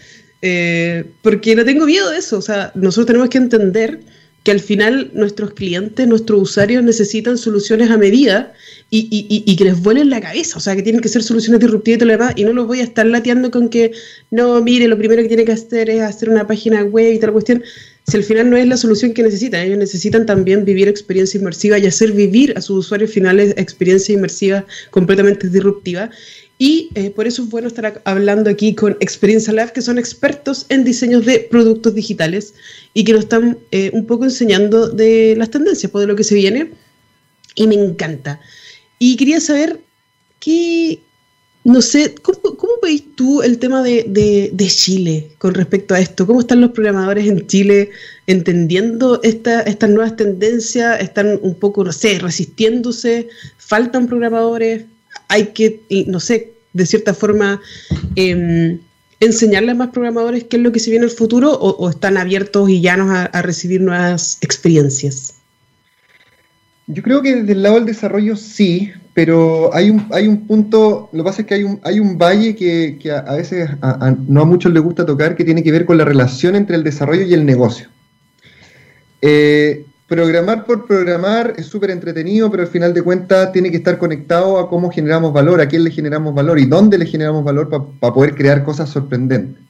Eh, 0.44 1.04
porque 1.22 1.54
no 1.54 1.64
tengo 1.64 1.86
miedo 1.86 2.10
de 2.10 2.18
eso. 2.18 2.38
O 2.38 2.42
sea, 2.42 2.72
nosotros 2.74 3.06
tenemos 3.06 3.28
que 3.28 3.38
entender 3.38 4.00
que 4.44 4.50
al 4.50 4.60
final 4.60 5.10
nuestros 5.14 5.52
clientes, 5.52 6.06
nuestros 6.06 6.42
usuarios 6.42 6.82
necesitan 6.82 7.38
soluciones 7.38 7.90
a 7.90 7.96
medida 7.96 8.52
y, 8.90 9.08
y, 9.10 9.42
y, 9.46 9.56
que 9.56 9.64
les 9.64 9.80
vuelen 9.80 10.10
la 10.10 10.20
cabeza, 10.20 10.58
o 10.58 10.60
sea, 10.60 10.76
que 10.76 10.82
tienen 10.82 11.00
que 11.00 11.08
ser 11.08 11.22
soluciones 11.22 11.60
disruptivas 11.60 11.96
y 11.96 11.98
todo 12.00 12.06
lo 12.08 12.12
demás, 12.12 12.34
y 12.36 12.44
no 12.44 12.52
los 12.52 12.66
voy 12.66 12.80
a 12.80 12.82
estar 12.82 13.06
lateando 13.06 13.50
con 13.50 13.68
que, 13.68 13.92
no, 14.30 14.60
mire, 14.60 14.86
lo 14.88 14.98
primero 14.98 15.22
que 15.22 15.28
tiene 15.28 15.44
que 15.44 15.52
hacer 15.52 15.88
es 15.88 16.02
hacer 16.02 16.28
una 16.28 16.46
página 16.46 16.82
web 16.82 17.14
y 17.14 17.18
tal 17.18 17.32
cuestión, 17.32 17.62
si 18.06 18.16
al 18.16 18.24
final 18.24 18.50
no 18.50 18.56
es 18.56 18.66
la 18.66 18.76
solución 18.76 19.14
que 19.14 19.22
necesitan, 19.22 19.60
ellos 19.64 19.78
necesitan 19.78 20.26
también 20.26 20.64
vivir 20.64 20.88
experiencia 20.88 21.38
inmersiva 21.38 21.78
y 21.78 21.86
hacer 21.86 22.12
vivir 22.12 22.52
a 22.56 22.60
sus 22.60 22.86
usuarios 22.86 23.12
finales 23.12 23.54
experiencia 23.56 24.12
inmersiva 24.12 24.66
completamente 24.90 25.48
disruptiva, 25.48 26.10
y 26.64 26.90
eh, 26.94 27.10
por 27.10 27.26
eso 27.26 27.42
es 27.42 27.50
bueno 27.50 27.66
estar 27.66 28.00
hablando 28.04 28.48
aquí 28.48 28.76
con 28.76 28.96
Experiencia 29.00 29.52
Lab, 29.52 29.72
que 29.72 29.82
son 29.82 29.98
expertos 29.98 30.64
en 30.68 30.84
diseños 30.84 31.26
de 31.26 31.40
productos 31.40 31.92
digitales 31.92 32.54
y 32.94 33.02
que 33.02 33.14
nos 33.14 33.22
están 33.22 33.58
eh, 33.72 33.90
un 33.92 34.06
poco 34.06 34.22
enseñando 34.22 34.88
de 34.88 35.34
las 35.36 35.50
tendencias, 35.50 35.90
pues, 35.90 36.02
de 36.04 36.06
lo 36.06 36.14
que 36.14 36.22
se 36.22 36.36
viene. 36.36 36.70
Y 37.56 37.66
me 37.66 37.74
encanta. 37.74 38.40
Y 39.00 39.16
quería 39.16 39.40
saber 39.40 39.80
qué, 40.38 41.00
no 41.64 41.82
sé, 41.82 42.14
¿cómo, 42.22 42.68
veis 42.80 43.12
tú 43.16 43.42
el 43.42 43.58
tema 43.58 43.82
de, 43.82 44.54
Chile 44.68 45.32
con 45.38 45.54
respecto 45.54 45.96
a 45.96 45.98
esto? 45.98 46.28
¿Cómo 46.28 46.38
están 46.38 46.60
los 46.60 46.70
programadores 46.70 47.26
en 47.26 47.44
Chile 47.48 47.90
entendiendo 48.28 49.20
estas 49.24 49.90
nuevas 49.90 50.14
tendencias? 50.14 51.00
¿Están 51.00 51.40
un 51.42 51.56
poco, 51.56 51.82
no 51.82 51.90
sé, 51.90 52.20
resistiéndose? 52.20 53.30
¿Faltan 53.56 54.06
programadores? 54.06 54.84
¿Hay 55.26 55.46
que, 55.46 55.80
no 56.06 56.20
sé, 56.20 56.51
de 56.72 56.86
cierta 56.86 57.14
forma, 57.14 57.60
eh, 58.16 58.78
enseñarle 59.20 59.72
a 59.72 59.74
más 59.74 59.90
programadores 59.90 60.44
qué 60.44 60.56
es 60.56 60.62
lo 60.62 60.72
que 60.72 60.80
se 60.80 60.90
viene 60.90 61.04
en 61.04 61.10
el 61.10 61.16
futuro 61.16 61.52
o, 61.52 61.88
están 61.88 62.16
abiertos 62.16 62.68
y 62.68 62.80
llanos 62.80 63.10
a 63.10 63.42
recibir 63.42 63.80
nuevas 63.80 64.38
experiencias? 64.40 65.34
Yo 66.86 67.02
creo 67.02 67.22
que 67.22 67.36
desde 67.36 67.52
el 67.52 67.62
lado 67.62 67.76
del 67.76 67.86
desarrollo 67.86 68.36
sí, 68.36 68.92
pero 69.14 69.74
hay 69.74 69.90
un, 69.90 70.06
hay 70.10 70.26
un 70.26 70.46
punto, 70.46 71.08
lo 71.12 71.22
que 71.22 71.28
pasa 71.28 71.42
es 71.42 71.48
que 71.48 71.54
hay 71.54 71.62
un, 71.62 71.80
hay 71.84 72.00
un 72.00 72.18
valle 72.18 72.56
que, 72.56 72.98
a, 73.10 73.34
veces 73.34 73.70
no 74.26 74.42
a 74.42 74.44
muchos 74.44 74.72
les 74.72 74.82
gusta 74.82 75.06
tocar, 75.06 75.36
que 75.36 75.44
tiene 75.44 75.62
que 75.62 75.70
ver 75.70 75.84
con 75.84 75.96
la 75.96 76.04
relación 76.04 76.56
entre 76.56 76.76
el 76.76 76.82
desarrollo 76.82 77.22
y 77.22 77.34
el 77.34 77.46
negocio. 77.46 77.88
Eh, 79.20 79.86
programar 80.12 80.66
por 80.66 80.86
programar 80.86 81.54
es 81.56 81.66
súper 81.66 81.90
entretenido, 81.90 82.50
pero 82.50 82.64
al 82.64 82.68
final 82.68 82.92
de 82.92 83.00
cuentas 83.00 83.50
tiene 83.50 83.70
que 83.70 83.78
estar 83.78 83.96
conectado 83.96 84.58
a 84.58 84.68
cómo 84.68 84.90
generamos 84.90 85.32
valor, 85.32 85.62
a 85.62 85.68
quién 85.68 85.84
le 85.84 85.90
generamos 85.90 86.34
valor 86.34 86.58
y 86.58 86.66
dónde 86.66 86.98
le 86.98 87.06
generamos 87.06 87.42
valor 87.42 87.70
para 87.70 88.12
poder 88.12 88.34
crear 88.34 88.62
cosas 88.62 88.90
sorprendentes. 88.90 89.62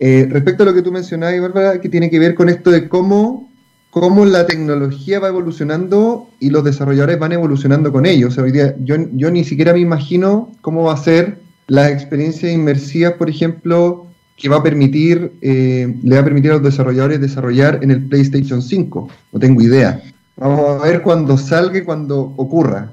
Eh, 0.00 0.26
respecto 0.28 0.64
a 0.64 0.66
lo 0.66 0.74
que 0.74 0.82
tú 0.82 0.90
mencionabas, 0.90 1.40
Bárbara, 1.40 1.80
que 1.80 1.88
tiene 1.88 2.10
que 2.10 2.18
ver 2.18 2.34
con 2.34 2.48
esto 2.48 2.70
de 2.70 2.88
cómo 2.88 3.48
cómo 3.90 4.24
la 4.24 4.46
tecnología 4.46 5.18
va 5.18 5.28
evolucionando 5.28 6.28
y 6.38 6.50
los 6.50 6.64
desarrolladores 6.64 7.18
van 7.18 7.32
evolucionando 7.32 7.92
con 7.92 8.06
ellos. 8.06 8.38
hoy 8.38 8.52
día 8.52 8.74
yo, 8.80 8.96
yo 9.12 9.30
ni 9.30 9.44
siquiera 9.44 9.72
me 9.72 9.80
imagino 9.80 10.52
cómo 10.60 10.84
va 10.84 10.94
a 10.94 10.96
ser 10.96 11.38
la 11.66 11.90
experiencia 11.90 12.50
inmersiva, 12.50 13.16
por 13.16 13.28
ejemplo, 13.28 14.09
que 14.40 14.48
va 14.48 14.56
a 14.56 14.62
permitir, 14.62 15.32
eh, 15.42 15.94
le 16.02 16.14
va 16.14 16.22
a 16.22 16.24
permitir 16.24 16.50
a 16.50 16.54
los 16.54 16.62
desarrolladores 16.62 17.20
desarrollar 17.20 17.78
en 17.82 17.90
el 17.90 18.06
PlayStation 18.06 18.62
5. 18.62 19.08
No 19.32 19.38
tengo 19.38 19.60
idea. 19.60 20.02
Vamos 20.36 20.80
a 20.80 20.84
ver 20.84 21.02
cuando 21.02 21.36
salga 21.36 21.84
cuando 21.84 22.32
ocurra. 22.36 22.90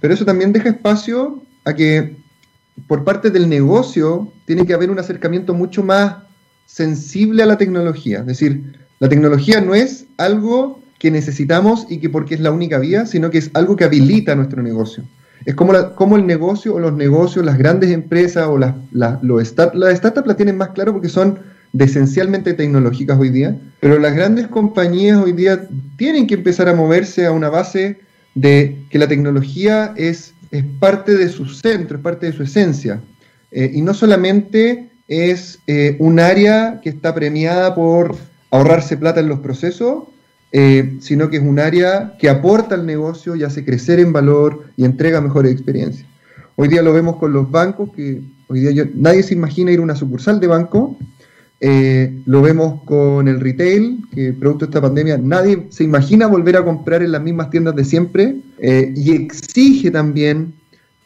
Pero 0.00 0.14
eso 0.14 0.24
también 0.24 0.54
deja 0.54 0.70
espacio 0.70 1.42
a 1.64 1.74
que 1.74 2.16
por 2.86 3.04
parte 3.04 3.30
del 3.30 3.50
negocio 3.50 4.32
tiene 4.46 4.64
que 4.64 4.72
haber 4.72 4.90
un 4.90 4.98
acercamiento 4.98 5.52
mucho 5.52 5.82
más 5.82 6.16
sensible 6.64 7.42
a 7.42 7.46
la 7.46 7.58
tecnología. 7.58 8.20
Es 8.20 8.26
decir, 8.26 8.78
la 8.98 9.10
tecnología 9.10 9.60
no 9.60 9.74
es 9.74 10.06
algo 10.16 10.80
que 10.98 11.10
necesitamos 11.10 11.86
y 11.90 11.98
que 11.98 12.08
porque 12.08 12.34
es 12.34 12.40
la 12.40 12.50
única 12.50 12.78
vía, 12.78 13.04
sino 13.04 13.30
que 13.30 13.38
es 13.38 13.50
algo 13.52 13.76
que 13.76 13.84
habilita 13.84 14.34
nuestro 14.34 14.62
negocio. 14.62 15.04
Es 15.46 15.54
como, 15.54 16.16
el 16.16 16.26
negocio 16.26 16.74
o 16.74 16.80
los 16.80 16.92
negocios, 16.92 17.44
las 17.44 17.56
grandes 17.56 17.92
empresas 17.92 18.48
o 18.48 18.58
las, 18.58 18.74
las, 18.90 19.22
los 19.22 19.54
las 19.74 19.96
startups 19.96 20.26
la 20.26 20.36
tienen 20.36 20.56
más 20.56 20.70
claro 20.70 20.92
porque 20.92 21.08
son 21.08 21.38
esencialmente 21.78 22.52
tecnológicas 22.52 23.16
hoy 23.16 23.30
día, 23.30 23.56
pero 23.78 23.98
las 24.00 24.14
grandes 24.14 24.48
compañías 24.48 25.22
hoy 25.22 25.32
día 25.32 25.68
tienen 25.96 26.26
que 26.26 26.34
empezar 26.34 26.68
a 26.68 26.74
moverse 26.74 27.26
a 27.26 27.32
una 27.32 27.48
base 27.48 28.00
de 28.34 28.76
que 28.90 28.98
la 28.98 29.06
tecnología 29.06 29.94
es, 29.96 30.34
es 30.50 30.64
parte 30.80 31.16
de 31.16 31.28
su 31.28 31.46
centro, 31.46 31.98
es 31.98 32.02
parte 32.02 32.26
de 32.26 32.32
su 32.32 32.42
esencia. 32.42 33.00
Eh, 33.52 33.70
y 33.72 33.82
no 33.82 33.94
solamente 33.94 34.90
es 35.06 35.60
eh, 35.68 35.94
un 36.00 36.18
área 36.18 36.80
que 36.82 36.88
está 36.88 37.14
premiada 37.14 37.76
por 37.76 38.16
ahorrarse 38.50 38.96
plata 38.96 39.20
en 39.20 39.28
los 39.28 39.38
procesos, 39.38 40.04
eh, 40.58 40.96
sino 41.00 41.28
que 41.28 41.36
es 41.36 41.42
un 41.42 41.58
área 41.58 42.14
que 42.18 42.30
aporta 42.30 42.76
al 42.76 42.86
negocio 42.86 43.36
y 43.36 43.42
hace 43.42 43.62
crecer 43.62 44.00
en 44.00 44.10
valor 44.10 44.64
y 44.78 44.86
entrega 44.86 45.20
mejores 45.20 45.52
experiencias. 45.52 46.08
Hoy 46.54 46.68
día 46.68 46.80
lo 46.80 46.94
vemos 46.94 47.16
con 47.16 47.34
los 47.34 47.50
bancos, 47.50 47.90
que 47.94 48.22
hoy 48.48 48.60
día 48.60 48.88
nadie 48.94 49.22
se 49.22 49.34
imagina 49.34 49.70
ir 49.70 49.80
a 49.80 49.82
una 49.82 49.96
sucursal 49.96 50.40
de 50.40 50.46
banco. 50.46 50.96
Eh, 51.60 52.22
lo 52.24 52.40
vemos 52.40 52.82
con 52.84 53.28
el 53.28 53.38
retail, 53.38 53.98
que 54.14 54.32
producto 54.32 54.64
de 54.64 54.70
esta 54.70 54.80
pandemia 54.80 55.18
nadie 55.18 55.66
se 55.68 55.84
imagina 55.84 56.26
volver 56.26 56.56
a 56.56 56.64
comprar 56.64 57.02
en 57.02 57.12
las 57.12 57.22
mismas 57.22 57.50
tiendas 57.50 57.76
de 57.76 57.84
siempre 57.84 58.36
eh, 58.58 58.94
y 58.96 59.12
exige 59.12 59.90
también 59.90 60.54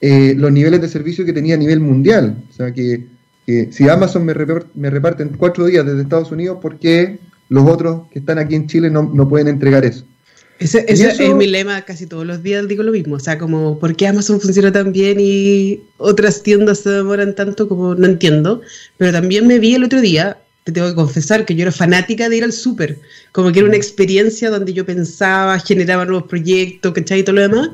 los 0.00 0.52
niveles 0.52 0.80
de 0.80 0.86
servicio 0.86 1.24
que 1.24 1.32
tenía 1.32 1.56
a 1.56 1.58
nivel 1.58 1.80
mundial. 1.80 2.36
O 2.50 2.52
sea 2.52 2.72
que, 2.72 3.04
si 3.72 3.88
Amazon 3.88 4.24
me, 4.24 4.32
me 4.76 4.90
reparte 4.90 5.24
en 5.24 5.30
cuatro 5.30 5.66
días 5.66 5.84
desde 5.84 6.02
Estados 6.02 6.30
Unidos, 6.30 6.58
¿por 6.62 6.78
qué 6.78 7.18
los 7.50 7.68
otros 7.68 8.08
que 8.10 8.20
están 8.20 8.38
aquí 8.38 8.54
en 8.54 8.66
Chile 8.68 8.90
no, 8.90 9.28
pueden 9.28 9.48
entregar 9.48 9.84
eso. 9.84 10.04
Ese, 10.60 10.84
es 10.88 11.34
mi 11.34 11.46
lema 11.46 11.82
casi 11.82 12.06
todos 12.06 12.26
los 12.26 12.42
días, 12.42 12.68
digo 12.68 12.82
lo 12.82 12.92
mismo. 12.92 13.16
O 13.16 13.18
sea, 13.18 13.38
como, 13.38 13.78
¿por 13.78 13.96
qué 13.96 14.06
Amazon 14.06 14.40
funciona 14.40 14.70
tan 14.70 14.92
bien 14.92 15.18
y 15.18 15.82
otras 15.96 16.42
tiendas 16.42 16.80
se 16.80 16.90
demoran 16.90 17.34
tanto? 17.34 17.68
Como 17.68 17.94
no 17.94 18.06
entiendo. 18.06 18.60
Pero 18.98 19.12
también 19.12 19.46
me 19.46 19.58
vi 19.58 19.74
el 19.74 19.84
otro 19.84 20.00
día, 20.00 20.38
te 20.64 20.70
tengo 20.70 20.88
que 20.88 20.94
confesar 20.94 21.44
que 21.44 21.56
yo 21.56 21.62
era 21.62 21.72
fanática 21.72 22.28
de 22.28 22.36
ir 22.36 22.44
al 22.44 22.52
súper. 22.52 22.98
Como 23.32 23.50
que 23.50 23.58
era 23.58 23.68
una 23.68 23.76
mm. 23.76 23.80
experiencia 23.80 24.50
donde 24.50 24.72
yo 24.72 24.86
pensaba, 24.86 25.58
generaba 25.58 26.04
nuevos 26.04 26.28
proyectos, 26.28 26.92
¿cachai? 26.92 27.20
Y 27.20 27.22
todo 27.24 27.36
lo 27.36 27.42
demás. 27.42 27.70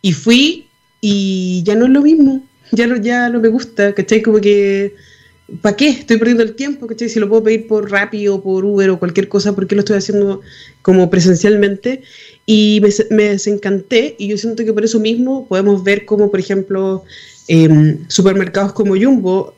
Y 0.00 0.12
fui 0.14 0.68
y 1.02 1.62
ya 1.66 1.74
no 1.74 1.86
es 1.86 1.90
lo 1.90 2.00
mismo. 2.00 2.42
Ya 2.72 2.86
no, 2.86 2.96
ya 2.96 3.28
no 3.28 3.40
me 3.40 3.48
gusta, 3.48 3.92
¿cachai? 3.92 4.22
Como 4.22 4.40
que 4.40 4.94
¿para 5.62 5.76
qué 5.76 5.88
estoy 5.88 6.16
perdiendo 6.18 6.42
el 6.42 6.54
tiempo? 6.54 6.86
¿cachai? 6.86 7.08
Si 7.08 7.20
lo 7.20 7.28
puedo 7.28 7.44
pedir 7.44 7.66
por 7.66 7.90
Rappi 7.90 8.28
o 8.28 8.42
por 8.42 8.64
Uber 8.64 8.90
o 8.90 8.98
cualquier 8.98 9.28
cosa, 9.28 9.54
¿por 9.54 9.66
qué 9.66 9.74
lo 9.74 9.80
estoy 9.80 9.96
haciendo 9.96 10.40
como 10.82 11.10
presencialmente? 11.10 12.02
Y 12.46 12.80
me, 13.10 13.24
desencanté 13.24 14.16
y 14.18 14.28
yo 14.28 14.38
siento 14.38 14.64
que 14.64 14.72
por 14.72 14.84
eso 14.84 15.00
mismo 15.00 15.46
podemos 15.46 15.84
ver 15.84 16.04
como, 16.04 16.30
por 16.30 16.40
ejemplo, 16.40 17.04
em, 17.48 17.98
supermercados 18.08 18.72
como 18.72 18.96
Jumbo 18.96 19.54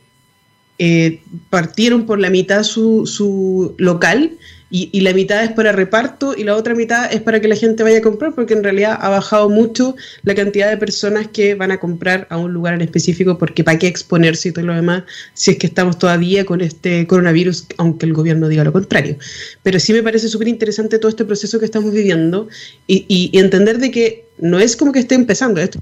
eh, 0.78 1.20
partieron 1.50 2.06
por 2.06 2.18
la 2.18 2.30
mitad 2.30 2.62
su, 2.64 3.06
su 3.06 3.74
local 3.78 4.32
y, 4.74 5.00
la 5.02 5.12
mitad 5.12 5.44
es 5.44 5.50
para 5.50 5.70
reparto 5.70 6.34
y 6.34 6.44
la 6.44 6.56
otra 6.56 6.74
mitad 6.74 7.12
es 7.12 7.20
para 7.20 7.40
que 7.42 7.48
la 7.48 7.56
gente 7.56 7.82
vaya 7.82 7.98
a 7.98 8.00
comprar, 8.00 8.34
porque 8.34 8.54
en 8.54 8.64
realidad 8.64 8.96
ha 8.98 9.10
bajado 9.10 9.50
mucho 9.50 9.96
la 10.22 10.34
cantidad 10.34 10.70
de 10.70 10.78
personas 10.78 11.28
que 11.28 11.54
van 11.54 11.72
a 11.72 11.78
comprar 11.78 12.26
a 12.30 12.38
un 12.38 12.54
lugar 12.54 12.72
en 12.72 12.80
específico, 12.80 13.36
porque 13.36 13.64
para 13.64 13.78
qué 13.78 13.86
exponerse 13.86 14.48
y 14.48 14.52
todo 14.52 14.64
lo 14.64 14.74
demás, 14.74 15.02
si 15.34 15.50
es 15.50 15.58
que 15.58 15.66
estamos 15.66 15.98
todavía 15.98 16.46
con 16.46 16.62
este 16.62 17.06
coronavirus, 17.06 17.66
aunque 17.76 18.06
el 18.06 18.14
gobierno 18.14 18.48
diga 18.48 18.64
lo 18.64 18.72
contrario. 18.72 19.18
Pero 19.62 19.78
sí 19.78 19.92
me 19.92 20.02
parece 20.02 20.28
súper 20.28 20.48
interesante 20.48 20.98
todo 20.98 21.10
este 21.10 21.26
proceso 21.26 21.58
que 21.58 21.66
estamos 21.66 21.92
viviendo 21.92 22.48
y, 22.86 23.04
y 23.08 23.38
entender 23.38 23.78
de 23.78 23.90
que 23.90 24.24
no 24.38 24.58
es 24.58 24.74
como 24.74 24.92
que 24.92 25.00
esté 25.00 25.14
empezando 25.16 25.60
esto 25.60 25.78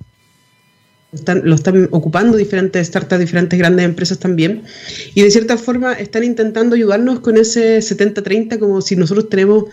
lo 1.42 1.54
están 1.56 1.88
ocupando 1.90 2.36
diferentes 2.36 2.86
startups, 2.86 3.20
diferentes 3.20 3.58
grandes 3.58 3.84
empresas 3.84 4.18
también, 4.18 4.62
y 5.14 5.22
de 5.22 5.30
cierta 5.30 5.56
forma 5.56 5.92
están 5.94 6.22
intentando 6.22 6.76
ayudarnos 6.76 7.20
con 7.20 7.36
ese 7.36 7.78
70-30, 7.78 8.58
como 8.58 8.80
si 8.80 8.94
nosotros 8.94 9.28
tenemos 9.28 9.64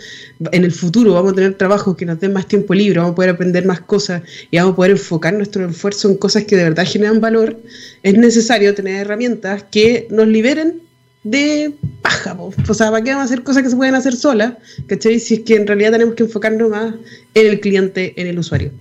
en 0.52 0.63
el 0.63 0.71
futuro, 0.71 1.13
vamos 1.13 1.34
a 1.34 1.36
tener 1.36 1.54
trabajos 1.54 1.95
que 1.95 2.06
nos 2.06 2.19
den 2.19 2.34
más 2.34 2.47
tiempo 2.47 2.73
libre, 2.73 3.00
vamos 3.00 3.12
a 3.13 3.15
poder 3.15 3.30
aprender 3.32 3.65
más 3.65 3.82
cosas 3.82 4.23
y 4.50 4.58
vamos 4.58 4.73
a 4.73 4.76
poder 4.78 4.91
enfocar 4.91 5.34
nuestro 5.34 5.69
esfuerzo 5.69 6.10
en 6.10 6.17
cosas 6.17 6.45
que 6.45 6.56
de 6.56 6.63
verdad 6.63 6.86
generan 6.88 7.21
valor, 7.21 7.62
es 8.02 8.17
necesario 8.17 8.73
tener 8.73 8.95
herramientas 9.02 9.63
que 9.69 10.08
nos 10.10 10.28
liberen 10.28 10.82
de 11.23 11.73
paja, 12.02 12.36
o 12.39 12.73
sea, 12.73 12.89
¿para 12.89 13.04
qué 13.04 13.12
vamos 13.12 13.23
a 13.23 13.26
hacer 13.26 13.43
cosas 13.43 13.62
que 13.62 13.69
se 13.69 13.76
pueden 13.76 13.95
hacer 13.95 14.15
solas? 14.15 14.54
¿Cachai? 14.88 15.19
Si 15.19 15.36
es 15.36 15.39
que 15.41 15.56
en 15.56 15.67
realidad 15.67 15.91
tenemos 15.91 16.15
que 16.15 16.23
enfocarnos 16.23 16.69
más 16.69 16.95
en 17.34 17.47
el 17.47 17.60
cliente, 17.60 18.13
en 18.15 18.28
el 18.28 18.39
usuario. 18.39 18.71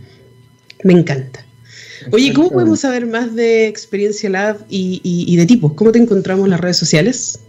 Me 0.85 0.93
encanta. 0.93 1.46
Oye, 2.13 2.33
¿cómo 2.33 2.51
podemos 2.51 2.81
saber 2.81 3.07
más 3.07 3.35
de 3.35 3.67
Experiencia 3.67 4.31
Lab 4.31 4.59
y, 4.69 5.37
de 5.37 5.47
tipos? 5.47 5.73
¿Cómo 5.75 5.93
te 5.93 5.99
encontramos 5.99 6.45
en 6.45 6.51
las 6.51 6.61
redes 6.61 6.77
sociales? 6.77 7.41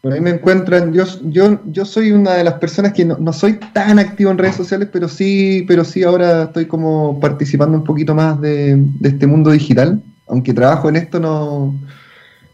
Por 0.00 0.12
ahí 0.12 0.20
me 0.20 0.30
encuentran, 0.30 0.92
yo, 0.92 1.04
yo, 1.24 1.60
yo 1.66 1.84
soy 1.84 2.10
una 2.10 2.34
de 2.34 2.42
las 2.42 2.54
personas 2.54 2.92
que 2.92 3.04
no, 3.04 3.32
soy 3.32 3.60
tan 3.72 4.00
activo 4.00 4.32
en 4.32 4.38
redes 4.38 4.56
sociales, 4.56 4.88
pero 4.92 5.08
sí, 5.08 5.64
pero 5.68 5.84
sí 5.84 6.02
ahora 6.02 6.44
estoy 6.44 6.66
como 6.66 7.20
participando 7.20 7.78
un 7.78 7.84
poquito 7.84 8.14
más 8.14 8.40
de, 8.40 8.82
este 9.02 9.26
mundo 9.26 9.50
digital. 9.50 10.02
Aunque 10.26 10.54
trabajo 10.54 10.88
en 10.88 10.96
esto, 10.96 11.20
no, 11.20 11.78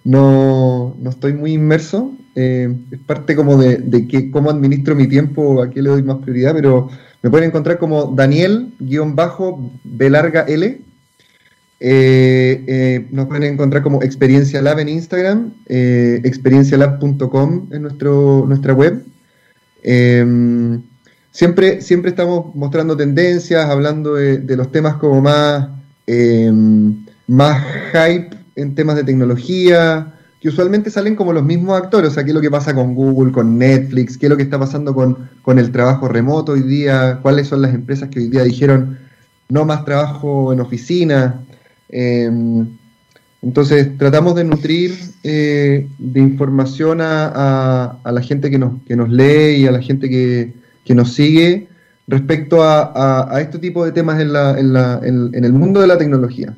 no, 0.04 0.94
estoy 1.08 1.32
muy 1.32 1.54
inmerso. 1.54 2.12
Eh, 2.34 2.72
es 2.90 2.98
parte 3.00 3.34
como 3.34 3.56
de, 3.56 3.78
de, 3.78 4.06
que 4.06 4.30
cómo 4.30 4.50
administro 4.50 4.94
mi 4.94 5.08
tiempo, 5.08 5.62
a 5.62 5.70
qué 5.70 5.80
le 5.80 5.90
doy 5.90 6.02
más 6.02 6.18
prioridad, 6.18 6.52
pero 6.54 6.88
me 7.22 7.30
pueden 7.30 7.48
encontrar 7.48 7.78
como 7.78 8.14
Daniel-B 8.14 10.10
larga 10.10 10.42
L 10.42 10.87
eh, 11.80 12.64
eh, 12.66 13.06
nos 13.12 13.26
pueden 13.26 13.44
encontrar 13.44 13.82
como 13.82 14.02
Experiencia 14.02 14.60
Lab 14.60 14.80
en 14.80 14.88
Instagram, 14.88 15.54
eh, 15.66 16.20
experiencialab.com 16.24 17.68
en 17.70 17.82
nuestro, 17.82 18.44
nuestra 18.46 18.74
web. 18.74 19.04
Em, 19.82 20.82
siempre, 21.30 21.80
siempre 21.80 22.10
estamos 22.10 22.54
mostrando 22.56 22.96
tendencias, 22.96 23.64
hablando 23.70 24.14
de, 24.14 24.56
los 24.56 24.72
temas 24.72 24.96
como 24.96 25.20
más, 25.20 25.68
em, 26.06 27.04
más 27.28 27.64
hype 27.92 28.36
en 28.56 28.74
temas 28.74 28.96
de 28.96 29.04
tecnología, 29.04 30.14
que 30.40 30.48
usualmente 30.48 30.90
salen 30.90 31.14
como 31.14 31.32
los 31.32 31.44
mismos 31.44 31.80
actores. 31.80 32.10
O 32.10 32.14
sea, 32.14 32.24
qué 32.24 32.30
es 32.30 32.34
lo 32.34 32.40
que 32.40 32.50
pasa 32.50 32.74
con 32.74 32.94
Google, 32.94 33.32
con 33.32 33.56
Netflix, 33.56 34.18
qué 34.18 34.26
es 34.26 34.30
lo 34.30 34.36
que 34.36 34.42
está 34.42 34.58
pasando 34.58 34.94
con, 34.94 35.28
con 35.42 35.58
el 35.60 35.70
trabajo 35.70 36.08
remoto 36.08 36.52
hoy 36.52 36.62
día, 36.62 37.20
cuáles 37.22 37.46
son 37.48 37.62
las 37.62 37.72
empresas 37.72 38.08
que 38.08 38.18
hoy 38.20 38.28
día 38.28 38.42
dijeron 38.42 38.98
no 39.48 39.64
más 39.64 39.84
trabajo 39.84 40.52
en 40.52 40.60
oficina. 40.60 41.40
Em, 41.88 42.66
Entonces, 43.40 43.96
tratamos 43.98 44.34
de 44.34 44.44
nutrir 44.44 44.98
eh, 45.22 45.86
de 45.98 46.20
información 46.20 46.98
a, 47.00 47.98
la 48.04 48.22
gente 48.22 48.50
que 48.50 48.58
nos, 48.58 48.82
que 48.82 48.96
nos 48.96 49.08
lee 49.10 49.62
y 49.62 49.66
a 49.66 49.72
la 49.72 49.80
gente 49.80 50.08
que, 50.08 50.54
nos 50.94 51.12
sigue 51.12 51.68
respecto 52.06 52.62
a, 52.62 53.38
este 53.40 53.58
tipo 53.58 53.84
de 53.84 53.92
temas 53.92 54.20
en, 54.20 54.32
la, 54.32 54.58
en, 54.58 54.72
la, 54.72 55.00
en, 55.04 55.44
el 55.44 55.52
mundo 55.52 55.80
de 55.80 55.86
la 55.86 55.98
tecnología, 55.98 56.56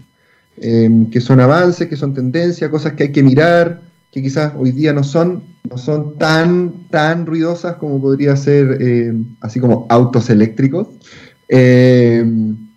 em, 0.56 1.10
que 1.10 1.20
son 1.20 1.40
avances, 1.40 1.88
que 1.88 1.96
son 1.96 2.14
tendencias, 2.14 2.70
cosas 2.70 2.92
que 2.94 3.04
hay 3.04 3.12
que 3.12 3.24
mirar, 3.24 3.82
que 4.12 4.22
quizás 4.22 4.52
hoy 4.56 4.70
día 4.72 4.92
no 4.92 5.02
son, 5.02 5.42
no 5.68 5.76
son 5.78 6.16
tan, 6.16 6.86
tan 6.90 7.26
ruidosas 7.26 7.74
como 7.76 8.00
podría 8.00 8.36
ser 8.36 8.80
em, 8.80 9.36
así 9.40 9.60
como 9.60 9.86
autos 9.90 10.30
eléctricos. 10.30 10.88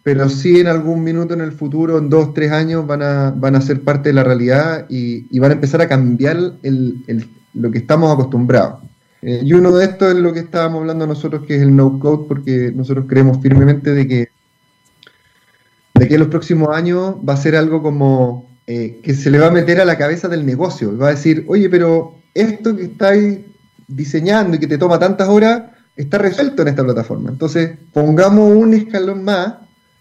Pero 0.04 0.28
sí 0.28 0.60
en 0.60 0.68
algún 0.68 1.04
minuto 1.04 1.34
en 1.34 1.42
el 1.42 1.54
futuro, 1.54 1.98
en 1.98 2.10
dos, 2.10 2.34
tres 2.34 2.52
años, 2.52 2.86
van 2.86 3.02
a, 3.02 3.32
van 3.32 3.56
a 3.56 3.62
ser 3.62 3.82
parte 3.82 4.10
de 4.10 4.14
la 4.14 4.24
realidad 4.24 4.86
y, 4.90 5.40
van 5.40 5.52
a 5.52 5.54
empezar 5.56 5.82
a 5.82 5.88
cambiar 5.88 6.38
lo 7.54 7.72
que 7.72 7.78
estamos 7.78 8.14
acostumbrados. 8.14 8.84
Eh, 9.22 9.42
y 9.42 9.54
uno 9.54 9.72
de 9.72 9.86
estos 9.86 10.14
es 10.14 10.20
lo 10.20 10.34
que 10.34 10.42
estábamos 10.42 10.82
hablando 10.82 11.08
nosotros, 11.08 11.46
que 11.46 11.56
es 11.56 11.62
el 11.62 11.74
no-code, 11.74 12.26
porque 12.28 12.74
nosotros 12.76 13.06
creemos 13.08 13.42
firmemente 13.42 13.94
de 13.94 14.06
que, 14.06 14.28
de 15.94 16.08
que 16.10 16.16
en 16.16 16.20
los 16.20 16.28
próximos 16.28 16.76
años 16.76 17.16
va 17.28 17.34
a 17.34 17.38
ser 17.38 17.56
algo 17.56 17.82
como 17.82 18.50
eh, 18.68 19.00
que 19.02 19.14
se 19.14 19.32
le 19.32 19.40
va 19.40 19.48
a 19.48 19.52
meter 19.52 19.80
a 19.80 19.86
la 19.86 19.98
cabeza 19.98 20.28
del 20.28 20.46
negocio. 20.46 20.98
Va 20.98 21.08
a 21.08 21.12
decir, 21.12 21.46
oye, 21.48 21.70
pero 21.70 22.16
esto 22.34 22.76
que 22.76 22.84
estáis 22.84 23.40
diseñando 23.88 24.58
y 24.58 24.60
que 24.60 24.68
te 24.68 24.78
toma 24.78 25.00
tantas 25.00 25.30
horas, 25.30 25.64
está 25.96 26.18
resuelto 26.18 26.62
en 26.62 26.68
esta 26.70 26.84
plataforma. 26.84 27.30
Entonces, 27.30 27.72
pongamos 27.94 28.52
un 28.56 28.74
escalón 28.74 29.24
más 29.24 29.56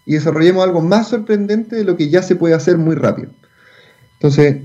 y 0.05 0.13
desarrollemos 0.13 0.63
algo 0.63 0.81
más 0.81 1.07
sorprendente 1.09 1.75
de 1.75 1.83
lo 1.83 1.95
que 1.95 2.09
ya 2.09 2.21
se 2.21 2.35
puede 2.35 2.53
hacer 2.53 2.77
muy 2.77 2.95
rápido. 2.95 3.29
Entonces, 4.13 4.57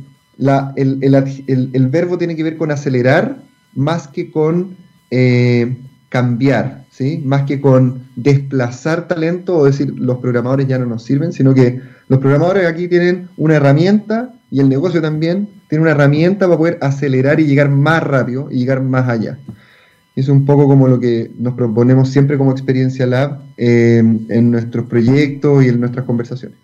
el, 0.76 1.88
verbo 1.90 2.18
tiene 2.18 2.36
que 2.36 2.42
ver 2.42 2.56
con 2.56 2.70
acelerar 2.70 3.42
más 3.74 4.08
que 4.08 4.30
con 4.30 4.76
eh, 5.10 5.76
cambiar, 6.08 6.84
¿sí? 6.90 7.22
más 7.24 7.42
que 7.42 7.60
con 7.60 8.08
desplazar 8.16 9.08
talento 9.08 9.56
o 9.56 9.64
decir 9.64 9.92
los 9.96 10.18
programadores 10.18 10.66
ya 10.66 10.78
no 10.78 10.86
nos 10.86 11.04
sirven, 11.04 11.32
sino 11.32 11.54
que 11.54 11.80
los 12.08 12.20
programadores 12.20 12.66
aquí 12.66 12.88
tienen 12.88 13.28
una 13.36 13.56
herramienta 13.56 14.32
y 14.50 14.60
el 14.60 14.68
negocio 14.68 15.02
también 15.02 15.48
tiene 15.68 15.82
una 15.82 15.90
herramienta 15.90 16.46
para 16.46 16.58
poder 16.58 16.78
acelerar 16.80 17.40
y 17.40 17.46
llegar 17.46 17.68
más 17.68 18.02
rápido 18.02 18.48
y 18.50 18.58
llegar 18.58 18.82
más 18.82 19.08
allá 19.08 19.38
es 20.18 20.28
un 20.28 20.44
poco 20.44 20.66
como 20.66 20.88
lo 20.88 20.98
que 20.98 21.30
nos 21.38 21.54
proponemos 21.54 22.10
siempre 22.10 22.36
como 22.36 22.50
experiencia 22.50 23.06
lab 23.06 23.40
eh, 23.56 23.98
en 23.98 24.50
nuestros 24.50 24.86
proyectos 24.86 25.64
y 25.64 25.68
en 25.68 25.80
nuestras 25.80 26.06
conversaciones. 26.06 26.58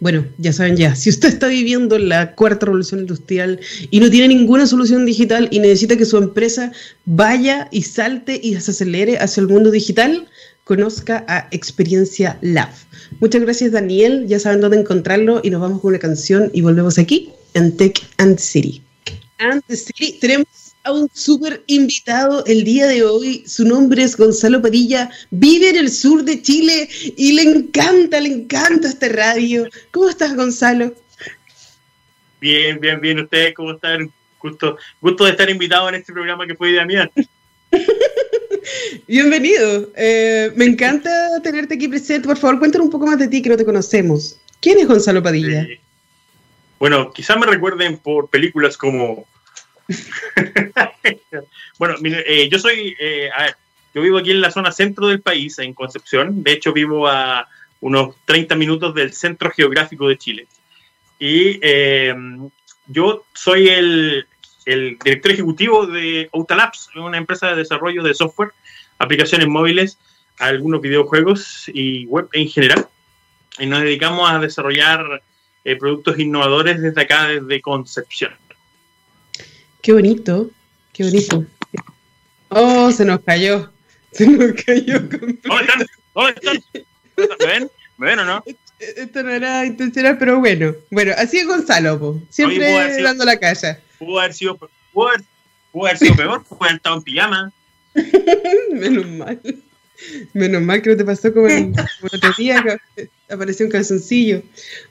Bueno, 0.00 0.24
ya 0.38 0.52
saben 0.52 0.76
ya, 0.76 0.96
si 0.96 1.10
usted 1.10 1.28
está 1.28 1.46
viviendo 1.46 1.96
la 1.96 2.34
cuarta 2.34 2.66
revolución 2.66 3.00
industrial 3.00 3.60
y 3.90 4.00
no 4.00 4.10
tiene 4.10 4.34
ninguna 4.34 4.66
solución 4.66 5.06
digital 5.06 5.48
y 5.52 5.60
necesita 5.60 5.96
que 5.96 6.04
su 6.04 6.16
empresa 6.16 6.72
vaya 7.04 7.68
y 7.70 7.82
salte 7.82 8.40
y 8.42 8.58
se 8.60 8.72
acelere 8.72 9.18
hacia 9.18 9.42
el 9.42 9.48
mundo 9.48 9.70
digital, 9.70 10.26
conozca 10.64 11.24
a 11.28 11.46
Experiencia 11.52 12.36
Lab. 12.40 12.70
Muchas 13.20 13.42
gracias 13.42 13.72
Daniel, 13.72 14.26
ya 14.26 14.40
saben 14.40 14.60
dónde 14.60 14.80
encontrarlo 14.80 15.40
y 15.44 15.50
nos 15.50 15.60
vamos 15.60 15.80
con 15.80 15.90
una 15.90 16.00
canción 16.00 16.50
y 16.52 16.62
volvemos 16.62 16.98
aquí 16.98 17.30
en 17.54 17.76
Tech 17.76 18.00
and 18.16 18.38
City. 18.38 18.82
And 19.38 19.62
the 19.68 19.76
City 19.76 20.18
tenemos 20.20 20.46
a 20.84 20.92
un 20.92 21.08
súper 21.12 21.62
invitado 21.66 22.44
el 22.46 22.64
día 22.64 22.86
de 22.86 23.04
hoy. 23.04 23.44
Su 23.46 23.64
nombre 23.64 24.02
es 24.02 24.16
Gonzalo 24.16 24.60
Padilla. 24.60 25.10
Vive 25.30 25.70
en 25.70 25.76
el 25.76 25.90
sur 25.90 26.24
de 26.24 26.42
Chile 26.42 26.88
y 27.16 27.32
le 27.32 27.42
encanta, 27.42 28.20
le 28.20 28.28
encanta 28.30 28.88
este 28.88 29.08
radio. 29.08 29.68
¿Cómo 29.90 30.08
estás, 30.08 30.34
Gonzalo? 30.34 30.94
Bien, 32.40 32.80
bien, 32.80 33.00
bien. 33.00 33.20
¿Ustedes 33.20 33.54
cómo 33.54 33.72
están? 33.72 34.12
Gusto, 34.40 34.76
gusto 35.00 35.24
de 35.24 35.30
estar 35.30 35.48
invitado 35.48 35.88
en 35.88 35.94
este 35.96 36.12
programa 36.12 36.46
que 36.46 36.56
fue 36.56 36.70
idea 36.70 36.84
mía. 36.84 37.08
Bienvenido. 39.06 39.90
Eh, 39.96 40.50
me 40.56 40.64
encanta 40.64 41.10
tenerte 41.42 41.74
aquí 41.74 41.86
presente. 41.86 42.26
Por 42.26 42.36
favor, 42.36 42.58
cuéntanos 42.58 42.86
un 42.86 42.90
poco 42.90 43.06
más 43.06 43.18
de 43.18 43.28
ti 43.28 43.40
que 43.40 43.50
no 43.50 43.56
te 43.56 43.64
conocemos. 43.64 44.40
¿Quién 44.60 44.78
es 44.78 44.88
Gonzalo 44.88 45.22
Padilla? 45.22 45.66
bueno, 46.80 47.12
quizás 47.12 47.38
me 47.38 47.46
recuerden 47.46 47.98
por 47.98 48.28
películas 48.28 48.76
como 48.76 49.24
bueno, 51.78 51.94
eh, 52.02 52.48
yo 52.50 52.58
soy, 52.58 52.96
eh, 52.98 53.30
yo 53.94 54.02
vivo 54.02 54.18
aquí 54.18 54.30
en 54.30 54.40
la 54.40 54.50
zona 54.50 54.72
centro 54.72 55.08
del 55.08 55.20
país, 55.20 55.58
en 55.58 55.74
Concepción. 55.74 56.42
De 56.42 56.52
hecho, 56.52 56.72
vivo 56.72 57.08
a 57.08 57.48
unos 57.80 58.14
30 58.24 58.54
minutos 58.56 58.94
del 58.94 59.12
centro 59.12 59.50
geográfico 59.50 60.08
de 60.08 60.18
Chile. 60.18 60.46
Y 61.18 61.58
eh, 61.62 62.14
yo 62.86 63.24
soy 63.32 63.68
el, 63.68 64.26
el, 64.66 64.98
director 65.02 65.32
ejecutivo 65.32 65.86
de 65.86 66.28
Outalabs, 66.32 66.90
una 66.96 67.18
empresa 67.18 67.50
de 67.50 67.56
desarrollo 67.56 68.02
de 68.02 68.14
software, 68.14 68.50
aplicaciones 68.98 69.48
móviles, 69.48 69.98
algunos 70.38 70.80
videojuegos 70.80 71.70
y 71.72 72.06
web 72.06 72.28
en 72.32 72.48
general. 72.48 72.88
Y 73.58 73.66
nos 73.66 73.82
dedicamos 73.82 74.30
a 74.30 74.38
desarrollar 74.38 75.22
productos 75.78 76.18
innovadores 76.18 76.80
desde 76.80 77.02
acá, 77.02 77.28
desde 77.28 77.60
Concepción. 77.60 78.32
Qué 79.82 79.92
bonito, 79.92 80.48
qué 80.92 81.02
bonito. 81.02 81.44
Oh, 82.50 82.92
se 82.92 83.04
nos 83.04 83.20
cayó. 83.20 83.68
Se 84.12 84.26
nos 84.26 84.52
cayó. 84.62 85.00
¿Dónde 85.00 85.40
están? 85.42 85.86
¿Dónde 86.14 86.34
están? 86.36 86.62
¿Me 87.16 87.46
ven? 87.46 87.70
¿Me 87.96 88.06
ven 88.08 88.18
o 88.20 88.24
no? 88.26 88.44
Esto 88.78 89.22
no 89.22 89.30
era 89.30 89.64
intencional, 89.64 90.18
pero 90.18 90.38
bueno. 90.38 90.74
Bueno, 90.90 91.14
así 91.16 91.38
es 91.38 91.46
Gonzalo, 91.46 91.98
po. 91.98 92.22
siempre 92.28 93.02
dando 93.02 93.24
la 93.24 93.38
calle. 93.38 93.78
Pudo 93.98 94.20
haber 94.20 94.34
sido, 94.34 94.56
pudo 94.92 95.08
haber, 95.08 95.22
pudo 95.72 95.86
haber 95.86 95.98
sido 95.98 96.14
peor, 96.14 96.44
pudo 96.44 96.62
haber 96.62 96.76
estado 96.76 96.96
en 96.96 97.02
pijama. 97.02 97.52
Menos 98.72 99.06
mal. 99.08 99.40
Menos 100.34 100.62
mal 100.62 100.82
que 100.82 100.90
no 100.90 100.96
te 100.96 101.04
pasó 101.04 101.32
como 101.32 101.48
el 101.48 101.72
otro 102.02 102.32
día 102.36 102.62
que 102.94 103.08
apareció 103.30 103.66
un 103.66 103.72
calzoncillo. 103.72 104.42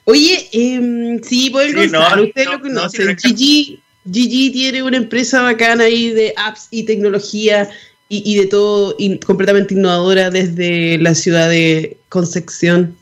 Oye, 0.06 0.50
eh, 0.52 1.22
sí, 1.24 1.50
por 1.50 1.62
el 1.62 1.76
Gonzalo, 1.76 2.24
usted 2.24 2.46
lo 2.46 2.60
conoce, 2.60 3.06
no, 3.06 3.16
Gigi, 3.16 3.82
Gigi 4.10 4.52
tiene 4.52 4.84
una 4.84 4.98
empresa 4.98 5.42
bacana 5.42 5.86
ahí 5.86 6.10
de 6.10 6.34
apps 6.38 6.68
y 6.72 6.84
tecnología 6.84 7.70
y, 8.10 8.36
de 8.38 8.48
todo 8.48 8.98
completamente 9.26 9.74
innovadora 9.74 10.30
desde 10.30 10.98
la 10.98 11.16
ciudad 11.16 11.50
de 11.50 11.98
Concepción. 12.10 12.98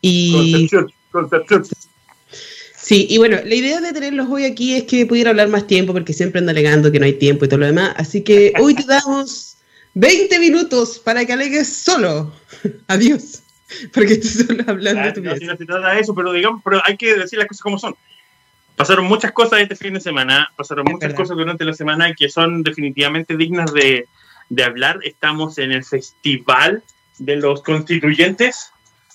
Y, 0.00 0.32
Concepción, 0.32 0.92
Concepción. 1.12 1.64
Sí, 2.76 3.06
y 3.08 3.18
bueno, 3.18 3.36
la 3.44 3.54
idea 3.54 3.80
de 3.80 3.92
tenerlos 3.92 4.28
hoy 4.30 4.46
aquí 4.46 4.74
es 4.74 4.84
que 4.84 5.06
pudiera 5.06 5.30
hablar 5.30 5.48
más 5.48 5.66
tiempo 5.66 5.92
porque 5.92 6.12
siempre 6.12 6.40
anda 6.40 6.52
alegando 6.52 6.90
que 6.90 6.98
no 6.98 7.04
hay 7.04 7.12
tiempo 7.12 7.44
y 7.44 7.48
todo 7.48 7.60
lo 7.60 7.66
demás. 7.66 7.92
Así 7.96 8.22
que 8.22 8.52
hoy 8.58 8.74
te 8.74 8.84
damos 8.84 9.58
20 9.94 10.38
minutos 10.38 10.98
para 10.98 11.24
que 11.24 11.34
alegues 11.34 11.68
solo. 11.68 12.32
Adiós. 12.88 13.42
Porque 13.92 14.14
estoy 14.14 14.46
solo 14.46 14.64
hablando. 14.66 15.02
de 15.02 15.12
tu 15.12 15.22
no, 15.22 15.30
no 15.34 15.56
se 15.56 15.66
trata 15.66 15.94
de 15.94 16.00
eso, 16.00 16.14
pero 16.14 16.32
digamos, 16.32 16.62
pero 16.64 16.80
hay 16.84 16.96
que 16.96 17.14
decir 17.14 17.38
las 17.38 17.46
cosas 17.46 17.62
como 17.62 17.78
son 17.78 17.94
pasaron 18.78 19.06
muchas 19.06 19.32
cosas 19.32 19.60
este 19.60 19.74
fin 19.74 19.94
de 19.94 20.00
semana, 20.00 20.50
pasaron 20.56 20.86
muchas 20.88 21.12
cosas 21.12 21.36
durante 21.36 21.64
la 21.64 21.74
semana 21.74 22.14
que 22.14 22.28
son 22.28 22.62
definitivamente 22.62 23.36
dignas 23.36 23.72
de, 23.72 24.06
hablar. 24.64 25.00
Estamos 25.02 25.58
en 25.58 25.72
el 25.72 25.84
Festival 25.84 26.82
de 27.18 27.36
los 27.36 27.62
Constituyentes. 27.62 28.70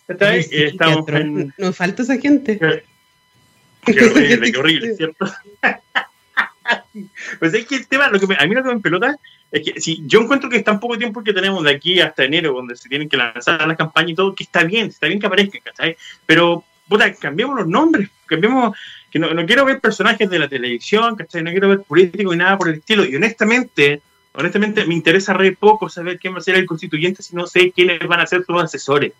Estamos 0.07 1.07
en... 1.07 1.53
Nos 1.57 1.77
falta 1.77 2.03
esa 2.03 2.17
gente. 2.17 2.59
Qué, 2.59 4.03
horrible, 4.05 4.51
qué 4.51 4.59
horrible, 4.59 4.95
¿cierto? 4.95 5.25
pues 7.39 7.53
es 7.53 7.65
que 7.65 7.75
el 7.77 7.87
tema, 7.87 8.09
lo 8.09 8.19
que 8.19 8.35
a 8.37 8.45
mí 8.45 8.53
lo 8.53 8.63
que 8.63 8.75
me 8.75 8.81
pelota 8.81 9.17
es 9.49 9.63
que 9.63 9.79
si 9.79 10.03
yo 10.05 10.19
encuentro 10.19 10.49
que 10.49 10.57
es 10.57 10.63
tan 10.65 10.81
poco 10.81 10.97
tiempo 10.97 11.23
que 11.23 11.31
tenemos 11.31 11.63
de 11.63 11.71
aquí 11.71 12.01
hasta 12.01 12.25
enero, 12.25 12.51
donde 12.51 12.75
se 12.75 12.89
tienen 12.89 13.07
que 13.07 13.15
lanzar 13.15 13.65
las 13.65 13.77
campañas 13.77 14.11
y 14.11 14.15
todo, 14.15 14.35
que 14.35 14.43
está 14.43 14.65
bien, 14.65 14.87
está 14.87 15.07
bien 15.07 15.21
que 15.21 15.27
aparezca, 15.27 15.59
¿cachai? 15.63 15.95
Pero, 16.25 16.65
puta, 16.89 17.13
cambiemos 17.13 17.55
los 17.55 17.67
nombres, 17.67 18.09
cambiemos 18.25 18.75
que 19.13 19.19
no, 19.19 19.45
quiero 19.45 19.63
ver 19.63 19.79
personajes 19.79 20.27
de 20.27 20.39
la 20.39 20.47
televisión, 20.47 21.15
¿cachai? 21.15 21.43
No 21.43 21.51
quiero 21.51 21.69
ver 21.69 21.83
políticos 21.83 22.33
y 22.33 22.37
nada 22.37 22.57
por 22.57 22.69
el 22.69 22.79
estilo. 22.79 23.05
Y 23.05 23.15
honestamente, 23.15 24.01
honestamente 24.33 24.87
me 24.87 24.95
interesa 24.95 25.33
re 25.33 25.51
poco 25.51 25.87
saber 25.87 26.17
quién 26.17 26.33
va 26.33 26.39
a 26.39 26.41
ser 26.41 26.55
el 26.55 26.65
constituyente 26.65 27.21
si 27.21 27.35
no 27.35 27.45
sé 27.45 27.71
quiénes 27.71 27.99
van 28.07 28.21
a 28.21 28.25
ser 28.25 28.43
sus 28.43 28.59
asesores, 28.59 29.13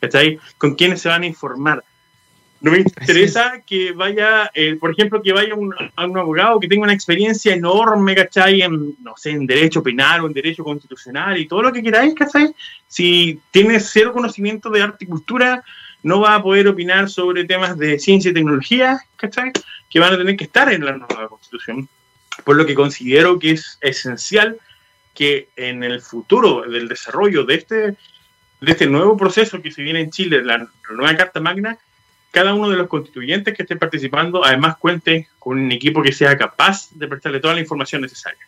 ¿cachai? 0.00 0.38
Con 0.56 0.74
quiénes 0.74 1.02
se 1.02 1.10
van 1.10 1.22
a 1.22 1.26
informar. 1.26 1.84
No 2.62 2.70
me 2.70 2.78
interesa 2.78 3.60
que 3.66 3.92
vaya, 3.92 4.50
eh, 4.54 4.76
por 4.80 4.90
ejemplo, 4.90 5.20
que 5.20 5.34
vaya 5.34 5.54
un, 5.54 5.74
a 5.94 6.06
un 6.06 6.16
abogado 6.16 6.58
que 6.58 6.68
tenga 6.68 6.84
una 6.84 6.94
experiencia 6.94 7.52
enorme, 7.52 8.14
¿cachai? 8.14 8.62
En, 8.62 8.96
no 9.02 9.18
sé, 9.18 9.32
en 9.32 9.46
derecho 9.46 9.82
penal 9.82 10.22
o 10.22 10.28
en 10.28 10.32
derecho 10.32 10.64
constitucional 10.64 11.36
y 11.36 11.46
todo 11.46 11.60
lo 11.60 11.72
que 11.74 11.82
queráis, 11.82 12.14
¿cachai? 12.14 12.54
Si 12.88 13.38
tiene 13.50 13.80
cero 13.80 14.14
conocimiento 14.14 14.70
de 14.70 14.80
arte 14.80 15.04
y 15.04 15.08
cultura, 15.08 15.62
no 16.02 16.20
va 16.20 16.36
a 16.36 16.42
poder 16.42 16.68
opinar 16.68 17.08
sobre 17.08 17.44
temas 17.44 17.78
de 17.78 17.98
ciencia 17.98 18.30
y 18.30 18.34
tecnología, 18.34 19.00
¿cachai? 19.16 19.52
Que 19.90 20.00
van 20.00 20.14
a 20.14 20.18
tener 20.18 20.36
que 20.36 20.44
estar 20.44 20.72
en 20.72 20.84
la 20.84 20.92
nueva 20.92 21.28
constitución. 21.28 21.88
Por 22.44 22.56
lo 22.56 22.66
que 22.66 22.74
considero 22.74 23.38
que 23.38 23.52
es 23.52 23.78
esencial 23.80 24.58
que 25.14 25.48
en 25.56 25.82
el 25.82 26.00
futuro 26.00 26.62
del 26.62 26.88
desarrollo 26.88 27.44
de 27.44 27.54
este, 27.54 27.76
de 27.76 27.96
este 28.72 28.86
nuevo 28.86 29.16
proceso 29.16 29.62
que 29.62 29.72
se 29.72 29.82
viene 29.82 30.00
en 30.00 30.10
Chile, 30.10 30.44
la, 30.44 30.68
nueva 30.94 31.16
Carta 31.16 31.40
Magna, 31.40 31.78
cada 32.30 32.54
uno 32.54 32.68
de 32.68 32.76
los 32.76 32.86
constituyentes 32.86 33.54
que 33.54 33.62
estén 33.62 33.78
participando 33.78 34.44
además 34.44 34.76
cuente 34.76 35.28
con 35.38 35.58
un 35.58 35.72
equipo 35.72 36.02
que 36.02 36.12
sea 36.12 36.36
capaz 36.36 36.90
de 36.92 37.08
prestarle 37.08 37.40
toda 37.40 37.54
la 37.54 37.60
información 37.60 38.02
necesaria. 38.02 38.46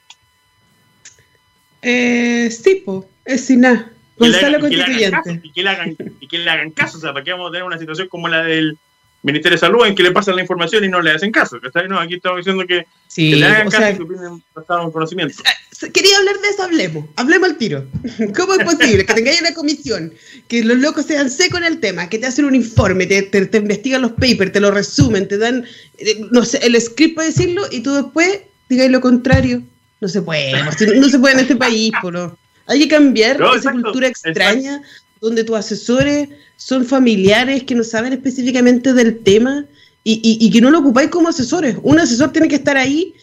Eh, 1.81 2.51
sí, 2.51 2.85
es 3.25 3.47
sin 3.47 3.63
nada. 3.63 3.91
Gonzalo 4.19 4.61
Constituyente. 4.61 5.41
Y 5.43 5.53
que, 5.53 5.63
le 5.63 5.69
hagan, 5.71 5.97
y 6.21 6.29
que 6.29 6.39
le 6.39 6.51
hagan 6.51 6.71
caso, 6.71 6.99
o 6.99 7.01
sea, 7.01 7.13
¿para 7.13 7.25
qué 7.25 7.33
vamos 7.33 7.49
a 7.49 7.53
tener 7.53 7.65
una 7.65 7.79
situación 7.79 8.09
como 8.09 8.29
la 8.29 8.43
del 8.43 8.79
Ministerio 9.23 9.57
de 9.57 9.61
Salud 9.61 9.85
en 9.85 9.97
que 9.97 10.03
le 10.03 10.13
pasan 10.13 10.37
la 10.37 10.43
información 10.43 10.85
y 10.85 10.89
no 10.89 11.03
le 11.03 11.11
hacen 11.11 11.33
caso. 11.33 11.59
No, 11.89 11.99
aquí 11.99 12.15
estamos 12.15 12.39
diciendo 12.39 12.65
que, 12.67 12.87
le 13.17 13.45
hagan 13.45 13.69
caso 13.69 13.91
y 13.91 13.97
que 13.97 14.03
opinen 14.03 14.43
pasado 14.55 14.93
conocimiento. 14.93 15.43
Eh, 15.43 15.91
quería 15.91 16.19
hablar 16.19 16.37
de 16.41 16.49
eso, 16.49 16.63
hablemos. 16.63 17.05
Hablemos 17.17 17.49
al 17.49 17.57
tiro. 17.57 17.85
¿Cómo 18.37 18.55
es 18.55 18.65
posible 18.65 19.05
que 19.05 19.15
tengáis 19.15 19.41
una 19.41 19.55
comisión, 19.55 20.15
que 20.47 20.63
los 20.63 20.79
locos 20.79 21.07
sean 21.07 21.31
secos 21.31 21.59
en 21.61 21.67
el 21.67 21.81
tema, 21.81 22.09
que 22.09 22.19
te 22.19 22.27
hacen 22.27 22.45
un 22.45 22.55
informe, 22.55 23.07
te, 23.07 23.23
te, 23.23 23.59
investigan 23.59 24.03
los 24.03 24.13
papers, 24.13 24.53
te 24.53 24.61
lo 24.61 24.71
resumen, 24.71 25.27
te 25.27 25.37
dan, 25.37 25.65
eh, 25.99 26.21
no 26.31 26.45
sé, 26.45 26.59
el 26.65 26.81
script 26.81 27.17
para 27.17 27.27
decirlo 27.27 27.63
y 27.73 27.81
tú 27.81 27.95
después 27.95 28.41
digáis 28.69 28.91
lo 28.91 29.01
contrario? 29.01 29.63
No 30.01 30.07
se 30.07 30.23
puede, 30.23 30.53
no 30.63 31.09
se 31.09 31.19
puede 31.19 31.35
en 31.35 31.41
este 31.41 31.57
país, 31.57 31.91
¿no? 32.05 32.39
Hay 32.69 32.81
que 32.81 32.89
cambiar 32.89 33.41
esa 33.57 33.73
cultura 33.73 34.09
extraña 34.09 34.83
donde 35.21 35.43
tus 35.43 35.57
asesores 35.57 36.29
son 36.57 36.85
familiares 36.85 37.65
que 37.65 37.75
no 37.75 37.83
saben 37.83 38.13
específicamente 38.13 38.93
del 38.93 39.19
tema 39.19 39.67
y, 40.05 40.51
que 40.51 40.61
no 40.61 40.71
lo 40.71 40.79
ocupáis 40.79 41.11
como 41.11 41.29
asesores. 41.29 41.77
Un 41.83 41.99
asesor 41.99 42.33
tiene 42.33 42.49
que 42.49 42.57
estar 42.57 42.77
ahí. 42.77 43.15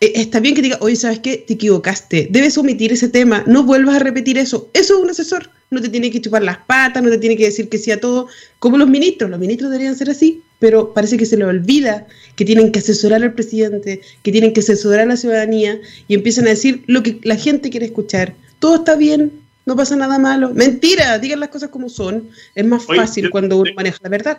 Eh, 0.00 0.12
está 0.16 0.40
bien 0.40 0.54
que 0.54 0.62
diga, 0.62 0.78
oye, 0.80 0.96
¿sabes 0.96 1.20
qué? 1.20 1.44
Te 1.46 1.54
equivocaste. 1.54 2.28
Debes 2.30 2.58
omitir 2.58 2.92
ese 2.92 3.08
tema. 3.08 3.44
No 3.46 3.62
vuelvas 3.62 3.96
a 3.96 3.98
repetir 4.00 4.38
eso. 4.38 4.68
Eso 4.72 4.96
es 4.96 5.00
un 5.00 5.10
asesor. 5.10 5.50
No 5.70 5.80
te 5.80 5.88
tiene 5.88 6.10
que 6.10 6.20
chupar 6.20 6.42
las 6.42 6.58
patas, 6.58 7.02
no 7.02 7.10
te 7.10 7.18
tiene 7.18 7.36
que 7.36 7.44
decir 7.44 7.68
que 7.68 7.78
sí 7.78 7.92
a 7.92 8.00
todo. 8.00 8.28
Como 8.58 8.78
los 8.78 8.88
ministros. 8.88 9.30
Los 9.30 9.38
ministros 9.38 9.70
deberían 9.70 9.96
ser 9.96 10.10
así, 10.10 10.42
pero 10.58 10.92
parece 10.92 11.16
que 11.16 11.26
se 11.26 11.36
les 11.36 11.46
olvida 11.46 12.06
que 12.34 12.44
tienen 12.44 12.72
que 12.72 12.80
asesorar 12.80 13.22
al 13.22 13.34
presidente, 13.34 14.00
que 14.22 14.32
tienen 14.32 14.52
que 14.52 14.60
asesorar 14.60 15.00
a 15.00 15.06
la 15.06 15.16
ciudadanía 15.16 15.80
y 16.08 16.14
empiezan 16.14 16.46
a 16.46 16.50
decir 16.50 16.82
lo 16.86 17.02
que 17.04 17.20
la 17.22 17.36
gente 17.36 17.70
quiere 17.70 17.86
escuchar. 17.86 18.34
Todo 18.58 18.76
está 18.76 18.96
bien, 18.96 19.44
no 19.66 19.76
pasa 19.76 19.96
nada 19.96 20.18
malo. 20.18 20.50
Mentira, 20.54 21.18
digan 21.18 21.40
las 21.40 21.48
cosas 21.48 21.70
como 21.70 21.88
son. 21.88 22.30
Es 22.54 22.64
más 22.66 22.84
fácil 22.86 23.30
cuando 23.30 23.56
uno 23.56 23.70
maneja 23.74 23.98
la 24.02 24.08
verdad. 24.08 24.38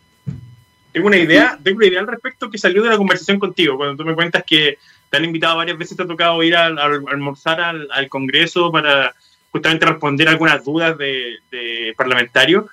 Tengo 0.92 1.08
una 1.08 1.18
idea, 1.18 1.60
tengo 1.62 1.78
una 1.78 1.88
idea 1.88 2.00
al 2.00 2.08
respecto 2.08 2.50
que 2.50 2.58
salió 2.58 2.82
de 2.82 2.90
la 2.90 2.98
conversación 2.98 3.38
contigo, 3.38 3.76
cuando 3.76 3.98
tú 3.98 4.08
me 4.08 4.16
cuentas 4.16 4.44
que 4.48 4.78
te 5.10 5.18
han 5.18 5.26
invitado 5.26 5.58
varias 5.58 5.78
veces, 5.78 5.98
te 5.98 6.04
ha 6.04 6.08
tocado 6.08 6.42
ir 6.42 6.56
a, 6.56 6.68
almorzar 6.68 7.60
al, 7.60 8.08
Congreso 8.08 8.72
para 8.72 9.14
justamente 9.52 9.86
responder 9.86 10.30
algunas 10.30 10.64
dudas 10.64 10.98
de, 10.98 11.38
de 11.52 11.94
parlamentarios. 11.98 12.66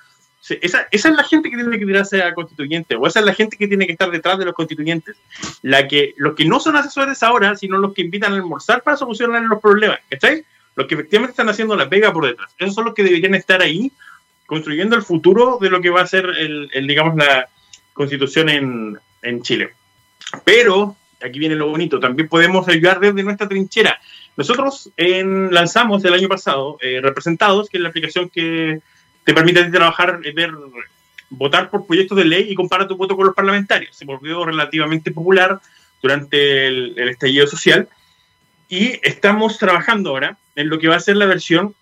Esa, 0.49 0.87
esa, 0.91 1.09
es 1.09 1.15
la 1.15 1.23
gente 1.23 1.49
que 1.49 1.55
tiene 1.55 1.79
que 1.79 1.85
tirarse 1.85 2.21
a 2.21 2.33
constituyente, 2.33 2.95
o 2.95 3.07
esa 3.07 3.19
es 3.19 3.25
la 3.25 3.33
gente 3.33 3.55
que 3.55 3.67
tiene 3.67 3.85
que 3.85 3.93
estar 3.93 4.11
detrás 4.11 4.37
de 4.37 4.45
los 4.45 4.53
constituyentes. 4.53 5.15
La 5.61 5.87
que, 5.87 6.13
los 6.17 6.35
que 6.35 6.45
no 6.45 6.59
son 6.59 6.75
asesores 6.75 7.23
ahora, 7.23 7.55
sino 7.55 7.77
los 7.77 7.93
que 7.93 8.01
invitan 8.01 8.33
a 8.33 8.35
almorzar 8.35 8.83
para 8.83 8.97
solucionar 8.97 9.41
los 9.43 9.61
problemas. 9.61 9.99
¿Estáis? 10.09 10.43
Los 10.75 10.87
que 10.87 10.95
efectivamente 10.95 11.31
están 11.31 11.49
haciendo 11.49 11.75
la 11.75 11.89
pega 11.89 12.11
por 12.11 12.25
detrás. 12.25 12.53
Esos 12.57 12.75
son 12.75 12.85
los 12.85 12.93
que 12.93 13.03
deberían 13.03 13.35
estar 13.35 13.61
ahí 13.61 13.91
construyendo 14.45 14.95
el 14.95 15.03
futuro 15.03 15.57
de 15.61 15.69
lo 15.69 15.81
que 15.81 15.89
va 15.89 16.01
a 16.01 16.07
ser, 16.07 16.25
el, 16.25 16.87
digamos, 16.87 17.15
la 17.15 17.47
constitución 17.93 18.49
en, 18.49 19.41
Chile. 19.41 19.73
Pero, 20.43 20.97
aquí 21.21 21.39
viene 21.39 21.55
lo 21.55 21.69
bonito, 21.69 21.99
también 21.99 22.27
podemos 22.27 22.67
ayudar 22.67 22.99
desde 22.99 23.23
nuestra 23.23 23.47
trinchera. 23.47 23.99
Nosotros 24.35 24.91
lanzamos 24.97 26.03
el 26.03 26.13
año 26.13 26.27
pasado 26.27 26.77
eh, 26.81 26.99
Representados, 27.01 27.69
que 27.69 27.77
es 27.77 27.83
la 27.83 27.89
aplicación 27.89 28.29
que 28.29 28.81
te 29.23 29.33
permite 29.33 29.63
trabajar, 29.69 30.19
eh, 30.23 30.33
ver, 30.33 30.51
votar 31.29 31.69
por 31.69 31.87
proyectos 31.87 32.17
de 32.17 32.25
ley 32.25 32.47
y 32.49 32.55
compara 32.55 32.87
tu 32.87 32.97
voto 32.97 33.15
con 33.15 33.27
los 33.27 33.35
parlamentarios. 33.35 33.95
Se 33.95 34.05
volvió 34.05 34.43
relativamente 34.43 35.11
popular 35.11 35.61
durante 36.01 36.67
el, 36.67 36.93
el 36.97 37.09
estallido 37.09 37.47
social 37.47 37.87
y 38.73 38.99
estamos 39.03 39.59
trabajando 39.59 40.09
ahora 40.09 40.35
en 40.55 40.67
lo 40.67 40.79
que 40.79 40.87
va 40.87 40.95
a 40.95 40.99
ser 40.99 41.15
la 41.15 41.27
versión 41.27 41.75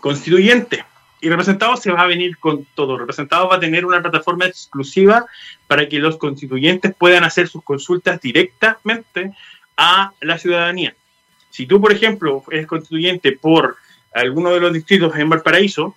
constituyente. 0.00 0.84
Y 1.20 1.28
representado 1.28 1.76
se 1.76 1.92
va 1.92 2.00
a 2.00 2.08
venir 2.08 2.36
con 2.38 2.66
todo. 2.74 2.98
Representado 2.98 3.48
va 3.48 3.56
a 3.56 3.60
tener 3.60 3.86
una 3.86 4.02
plataforma 4.02 4.44
exclusiva 4.44 5.26
para 5.68 5.88
que 5.88 6.00
los 6.00 6.16
constituyentes 6.16 6.92
puedan 6.96 7.22
hacer 7.22 7.46
sus 7.46 7.62
consultas 7.62 8.20
directamente 8.20 9.30
a 9.76 10.14
la 10.20 10.36
ciudadanía. 10.36 10.96
Si 11.50 11.64
tú, 11.64 11.80
por 11.80 11.92
ejemplo, 11.92 12.42
eres 12.50 12.66
constituyente 12.66 13.30
por 13.30 13.76
alguno 14.12 14.50
de 14.50 14.58
los 14.58 14.72
distritos 14.72 15.14
en 15.14 15.28
Valparaíso, 15.28 15.94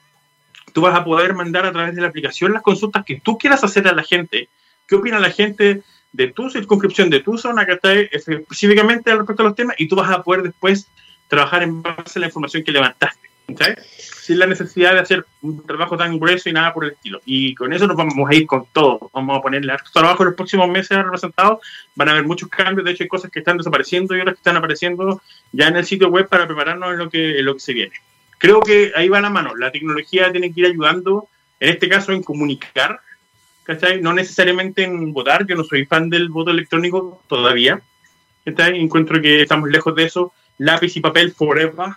tú 0.74 0.82
vas 0.82 0.96
a 0.96 1.04
poder 1.04 1.34
mandar 1.34 1.66
a 1.66 1.72
través 1.72 1.96
de 1.96 2.02
la 2.02 2.10
aplicación 2.10 2.54
las 2.54 2.62
consultas 2.62 3.04
que 3.04 3.20
tú 3.20 3.36
quieras 3.40 3.64
hacer 3.64 3.88
a 3.88 3.96
la 3.96 4.04
gente. 4.04 4.48
¿Qué 4.88 4.94
opina 4.94 5.20
la 5.20 5.32
gente 5.32 5.82
de 6.12 6.28
tu 6.28 6.50
circunscripción, 6.50 7.10
de 7.10 7.22
tu 7.22 7.38
zona, 7.38 7.66
que 7.66 7.74
está 7.74 7.94
específicamente 7.94 9.16
respecto 9.16 9.44
a 9.44 9.46
los 9.46 9.56
temas? 9.56 9.76
Y 9.78 9.88
tú 9.88 9.96
vas 9.96 10.10
a 10.12 10.24
poder 10.24 10.44
después 10.44 10.88
trabajar 11.28 11.64
en 11.64 11.82
base 11.82 12.18
a 12.18 12.22
la 12.22 12.26
información 12.26 12.64
que 12.64 12.72
levantaste, 12.72 13.30
Sin 13.98 14.40
la 14.40 14.48
necesidad 14.48 14.94
de 14.94 15.00
hacer 15.00 15.26
un 15.42 15.66
trabajo 15.66 15.96
tan 15.96 16.20
grueso 16.20 16.50
y 16.50 16.54
nada 16.54 16.74
por 16.74 16.86
el 16.86 16.92
estilo. 16.92 17.22
Y 17.26 17.56
con 17.56 17.72
eso 17.72 17.88
nos 17.88 17.96
vamos 17.96 18.30
a 18.30 18.36
ir 18.36 18.46
con 18.46 18.66
todo. 18.74 19.10
Vamos 19.14 19.38
a 19.38 19.42
ponerle 19.42 19.74
trabajo 19.94 20.24
en 20.24 20.28
los 20.28 20.36
próximos 20.36 20.68
meses 20.70 20.98
representados. 20.98 21.60
Van 21.96 22.10
a 22.10 22.12
haber 22.12 22.26
muchos 22.26 22.50
cambios. 22.50 22.84
De 22.84 22.92
hecho, 22.92 23.04
hay 23.04 23.08
cosas 23.08 23.32
que 23.32 23.40
están 23.40 23.58
desapareciendo 23.58 24.16
y 24.16 24.22
otras 24.22 24.36
que 24.36 24.40
están 24.40 24.58
apareciendo 24.58 25.22
ya 25.52 25.68
en 25.68 25.78
el 25.78 25.86
sitio 25.86 26.10
web 26.10 26.28
para 26.28 26.48
prepararnos 26.48 26.92
en 26.92 26.98
lo 26.98 27.10
que, 27.10 27.40
en 27.40 27.46
lo 27.46 27.54
que 27.54 27.60
se 27.60 27.74
viene. 27.74 27.94
Creo 28.40 28.62
que 28.62 28.92
ahí 28.96 29.10
va 29.10 29.22
la 29.22 29.30
mano. 29.30 29.56
La 29.56 29.72
tecnología 29.72 30.32
tiene 30.32 30.52
que 30.52 30.62
ir 30.62 30.66
ayudando, 30.68 31.28
en 31.60 31.70
este 31.70 31.90
caso, 31.90 32.12
en 32.12 32.24
comunicar, 32.24 33.02
¿cachai? 33.70 34.02
No 34.02 34.14
necesariamente 34.14 34.84
en 34.84 35.14
votar. 35.14 35.46
Yo 35.46 35.56
no 35.56 35.64
soy 35.64 35.86
fan 35.86 36.10
del 36.10 36.30
voto 36.30 36.50
electrónico 36.50 37.22
todavía. 37.28 37.80
¿cachai? 38.44 38.80
Encuentro 38.80 39.22
que 39.22 39.44
estamos 39.44 39.70
lejos 39.70 39.94
de 39.96 40.06
eso 40.06 40.34
lápiz 40.58 40.98
y 40.98 41.00
papel 41.00 41.32
forever, 41.32 41.90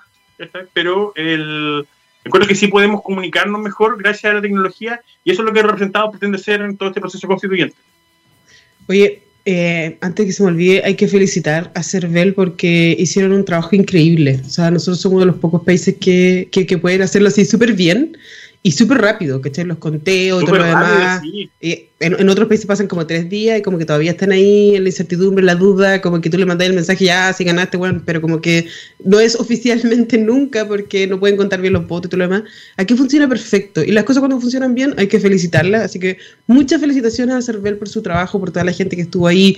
pero 0.72 1.12
el, 1.16 1.84
recuerdo 2.24 2.46
que 2.46 2.54
sí 2.54 2.68
podemos 2.68 3.02
comunicarnos 3.02 3.60
mejor 3.60 3.98
gracias 3.98 4.30
a 4.30 4.34
la 4.34 4.42
tecnología 4.42 5.00
y 5.24 5.32
eso 5.32 5.42
es 5.42 5.46
lo 5.46 5.52
que 5.52 5.60
el 5.60 5.66
representado 5.66 6.10
pretende 6.10 6.38
ser 6.38 6.60
en 6.60 6.76
todo 6.76 6.90
este 6.90 7.00
proceso 7.00 7.26
constituyente. 7.26 7.74
Oye, 8.86 9.22
eh, 9.44 9.98
antes 10.00 10.26
que 10.26 10.32
se 10.32 10.42
me 10.44 10.50
olvide, 10.50 10.82
hay 10.84 10.94
que 10.94 11.08
felicitar 11.08 11.72
a 11.74 11.82
CERVEL 11.82 12.34
porque 12.34 12.94
hicieron 12.98 13.32
un 13.32 13.44
trabajo 13.44 13.74
increíble. 13.74 14.40
O 14.46 14.48
sea, 14.48 14.70
nosotros 14.70 15.00
somos 15.00 15.16
uno 15.16 15.26
de 15.26 15.32
los 15.32 15.40
pocos 15.40 15.64
países 15.64 15.96
que, 16.00 16.48
que, 16.52 16.66
que 16.66 16.78
pueden 16.78 17.02
hacerlo 17.02 17.28
así 17.28 17.44
súper 17.44 17.72
bien 17.72 18.16
y 18.64 18.72
súper 18.72 18.98
rápido, 18.98 19.40
¿cachai? 19.40 19.64
Los 19.64 19.78
conteos 19.78 20.42
y 20.42 20.46
todo 20.46 20.58
lo 20.58 20.64
demás. 20.64 21.20
en, 21.60 22.28
otros 22.28 22.46
países 22.46 22.64
pasan 22.64 22.86
como 22.86 23.06
tres 23.06 23.28
días 23.28 23.58
y 23.58 23.62
como 23.62 23.76
que 23.76 23.84
todavía 23.84 24.12
están 24.12 24.30
ahí 24.30 24.76
en 24.76 24.84
la 24.84 24.88
incertidumbre, 24.88 25.44
la 25.44 25.56
duda, 25.56 26.00
como 26.00 26.20
que 26.20 26.30
tú 26.30 26.38
le 26.38 26.46
mandas 26.46 26.68
el 26.68 26.74
mensaje, 26.74 27.06
ya, 27.06 27.32
si 27.32 27.42
ganaste, 27.42 27.76
bueno, 27.76 28.02
pero 28.06 28.20
como 28.20 28.40
que 28.40 28.68
no 29.04 29.18
es 29.18 29.34
oficialmente 29.34 30.16
nunca 30.18 30.66
porque 30.68 31.08
no 31.08 31.18
pueden 31.18 31.36
contar 31.36 31.60
bien 31.60 31.72
los 31.72 31.88
votos 31.88 32.06
y 32.06 32.10
todo 32.10 32.18
lo 32.18 32.28
demás. 32.28 32.44
Aquí 32.76 32.94
funciona 32.94 33.28
perfecto 33.28 33.82
y 33.82 33.90
las 33.90 34.04
cosas 34.04 34.20
cuando 34.20 34.40
funcionan 34.40 34.76
bien 34.76 34.94
hay 34.96 35.08
que 35.08 35.18
felicitarlas, 35.18 35.82
así 35.82 35.98
que 35.98 36.18
muchas 36.46 36.80
felicitaciones 36.80 37.34
a 37.34 37.42
Cervel 37.42 37.78
por 37.78 37.88
su 37.88 38.00
trabajo, 38.00 38.38
por 38.38 38.52
toda 38.52 38.64
la 38.64 38.72
gente 38.72 38.94
que 38.94 39.02
estuvo 39.02 39.26
ahí 39.26 39.56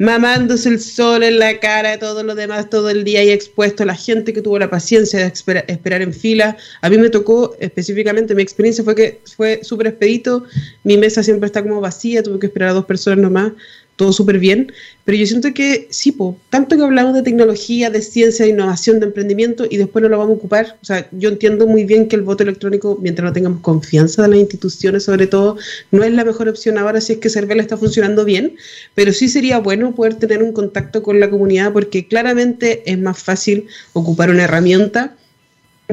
mamándose 0.00 0.70
el 0.70 0.80
sol 0.80 1.22
en 1.22 1.38
la 1.38 1.60
cara, 1.60 1.98
todo 1.98 2.22
lo 2.22 2.34
demás, 2.34 2.70
todo 2.70 2.88
el 2.88 3.04
día 3.04 3.20
ahí 3.20 3.28
expuesto, 3.28 3.84
la 3.84 3.94
gente 3.94 4.32
que 4.32 4.40
tuvo 4.40 4.58
la 4.58 4.70
paciencia 4.70 5.20
de 5.20 5.26
esperar 5.26 6.00
en 6.00 6.14
fila. 6.14 6.56
A 6.80 6.88
mí 6.88 6.96
me 6.96 7.10
tocó 7.10 7.54
específicamente, 7.60 8.34
mi 8.34 8.40
experiencia 8.40 8.82
fue 8.82 8.94
que 8.94 9.20
fue 9.36 9.60
súper 9.62 9.88
expedito, 9.88 10.44
mi 10.84 10.96
mesa 10.96 11.22
siempre 11.22 11.48
está 11.48 11.62
como 11.62 11.82
vacía, 11.82 12.22
tuve 12.22 12.38
que 12.38 12.46
esperar 12.46 12.70
a 12.70 12.72
dos 12.72 12.86
personas 12.86 13.18
nomás 13.18 13.52
todo 14.00 14.14
súper 14.14 14.38
bien, 14.38 14.72
pero 15.04 15.18
yo 15.18 15.26
siento 15.26 15.52
que 15.52 15.86
sí, 15.90 16.10
po, 16.10 16.34
tanto 16.48 16.74
que 16.74 16.82
hablamos 16.82 17.12
de 17.12 17.22
tecnología, 17.22 17.90
de 17.90 18.00
ciencia, 18.00 18.46
de 18.46 18.52
innovación, 18.52 18.98
de 18.98 19.04
emprendimiento 19.04 19.66
y 19.68 19.76
después 19.76 20.02
no 20.02 20.08
lo 20.08 20.16
vamos 20.16 20.36
a 20.36 20.38
ocupar. 20.38 20.78
O 20.80 20.84
sea, 20.86 21.06
yo 21.12 21.28
entiendo 21.28 21.66
muy 21.66 21.84
bien 21.84 22.08
que 22.08 22.16
el 22.16 22.22
voto 22.22 22.42
electrónico, 22.42 22.98
mientras 23.02 23.26
no 23.26 23.34
tengamos 23.34 23.60
confianza 23.60 24.22
de 24.22 24.28
las 24.28 24.38
instituciones, 24.38 25.04
sobre 25.04 25.26
todo, 25.26 25.58
no 25.90 26.02
es 26.02 26.14
la 26.14 26.24
mejor 26.24 26.48
opción 26.48 26.78
ahora 26.78 27.02
si 27.02 27.12
es 27.12 27.18
que 27.18 27.28
Cervel 27.28 27.60
está 27.60 27.76
funcionando 27.76 28.24
bien, 28.24 28.56
pero 28.94 29.12
sí 29.12 29.28
sería 29.28 29.58
bueno 29.58 29.94
poder 29.94 30.14
tener 30.14 30.42
un 30.42 30.54
contacto 30.54 31.02
con 31.02 31.20
la 31.20 31.28
comunidad 31.28 31.74
porque 31.74 32.08
claramente 32.08 32.90
es 32.90 32.98
más 32.98 33.22
fácil 33.22 33.66
ocupar 33.92 34.30
una 34.30 34.44
herramienta 34.44 35.14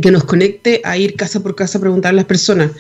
que 0.01 0.11
nos 0.11 0.23
conecte 0.23 0.79
a 0.85 0.97
ir 0.97 1.15
casa 1.15 1.43
por 1.43 1.55
casa 1.55 1.77
a 1.77 1.81
preguntar 1.81 2.11
a 2.11 2.15
las 2.15 2.25
personas 2.25 2.71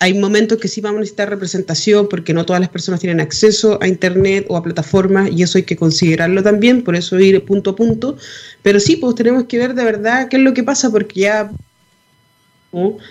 hay, 0.00 0.14
momentos 0.14 0.58
que 0.58 0.68
sí 0.68 0.80
vamos 0.80 0.98
a 0.98 1.00
necesitar 1.00 1.28
representación 1.28 2.08
porque 2.08 2.32
no 2.32 2.46
todas 2.46 2.60
las 2.60 2.70
personas 2.70 3.00
tienen 3.00 3.20
acceso 3.20 3.78
a 3.80 3.88
Internet 3.88 4.46
o 4.48 4.56
a 4.56 4.62
plataformas 4.62 5.30
y 5.30 5.42
eso 5.42 5.58
hay 5.58 5.64
que 5.64 5.76
considerarlo 5.76 6.42
también, 6.42 6.82
por 6.82 6.96
eso 6.96 7.18
ir 7.18 7.44
punto 7.44 7.70
a 7.70 7.76
punto. 7.76 8.16
Pero 8.62 8.80
sí, 8.80 8.96
pues 8.96 9.14
tenemos 9.14 9.44
que 9.44 9.58
ver 9.58 9.74
de 9.74 9.84
verdad 9.84 10.28
qué 10.28 10.36
es 10.36 10.42
lo 10.42 10.54
que 10.54 10.62
pasa 10.62 10.90
porque 10.90 11.20
ya 11.20 11.50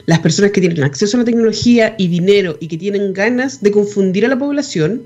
las 0.06 0.20
personas 0.20 0.52
que 0.52 0.60
tienen 0.60 0.84
acceso 0.84 1.16
a 1.18 1.20
la 1.20 1.26
tecnología 1.26 1.96
y 1.98 2.08
dinero 2.10 2.58
y 2.60 2.68
que 2.68 2.78
tienen 2.78 3.14
ganas 3.14 3.62
de 3.62 3.72
confundir 3.72 4.26
a 4.26 4.30
la 4.30 4.38
población, 4.38 5.04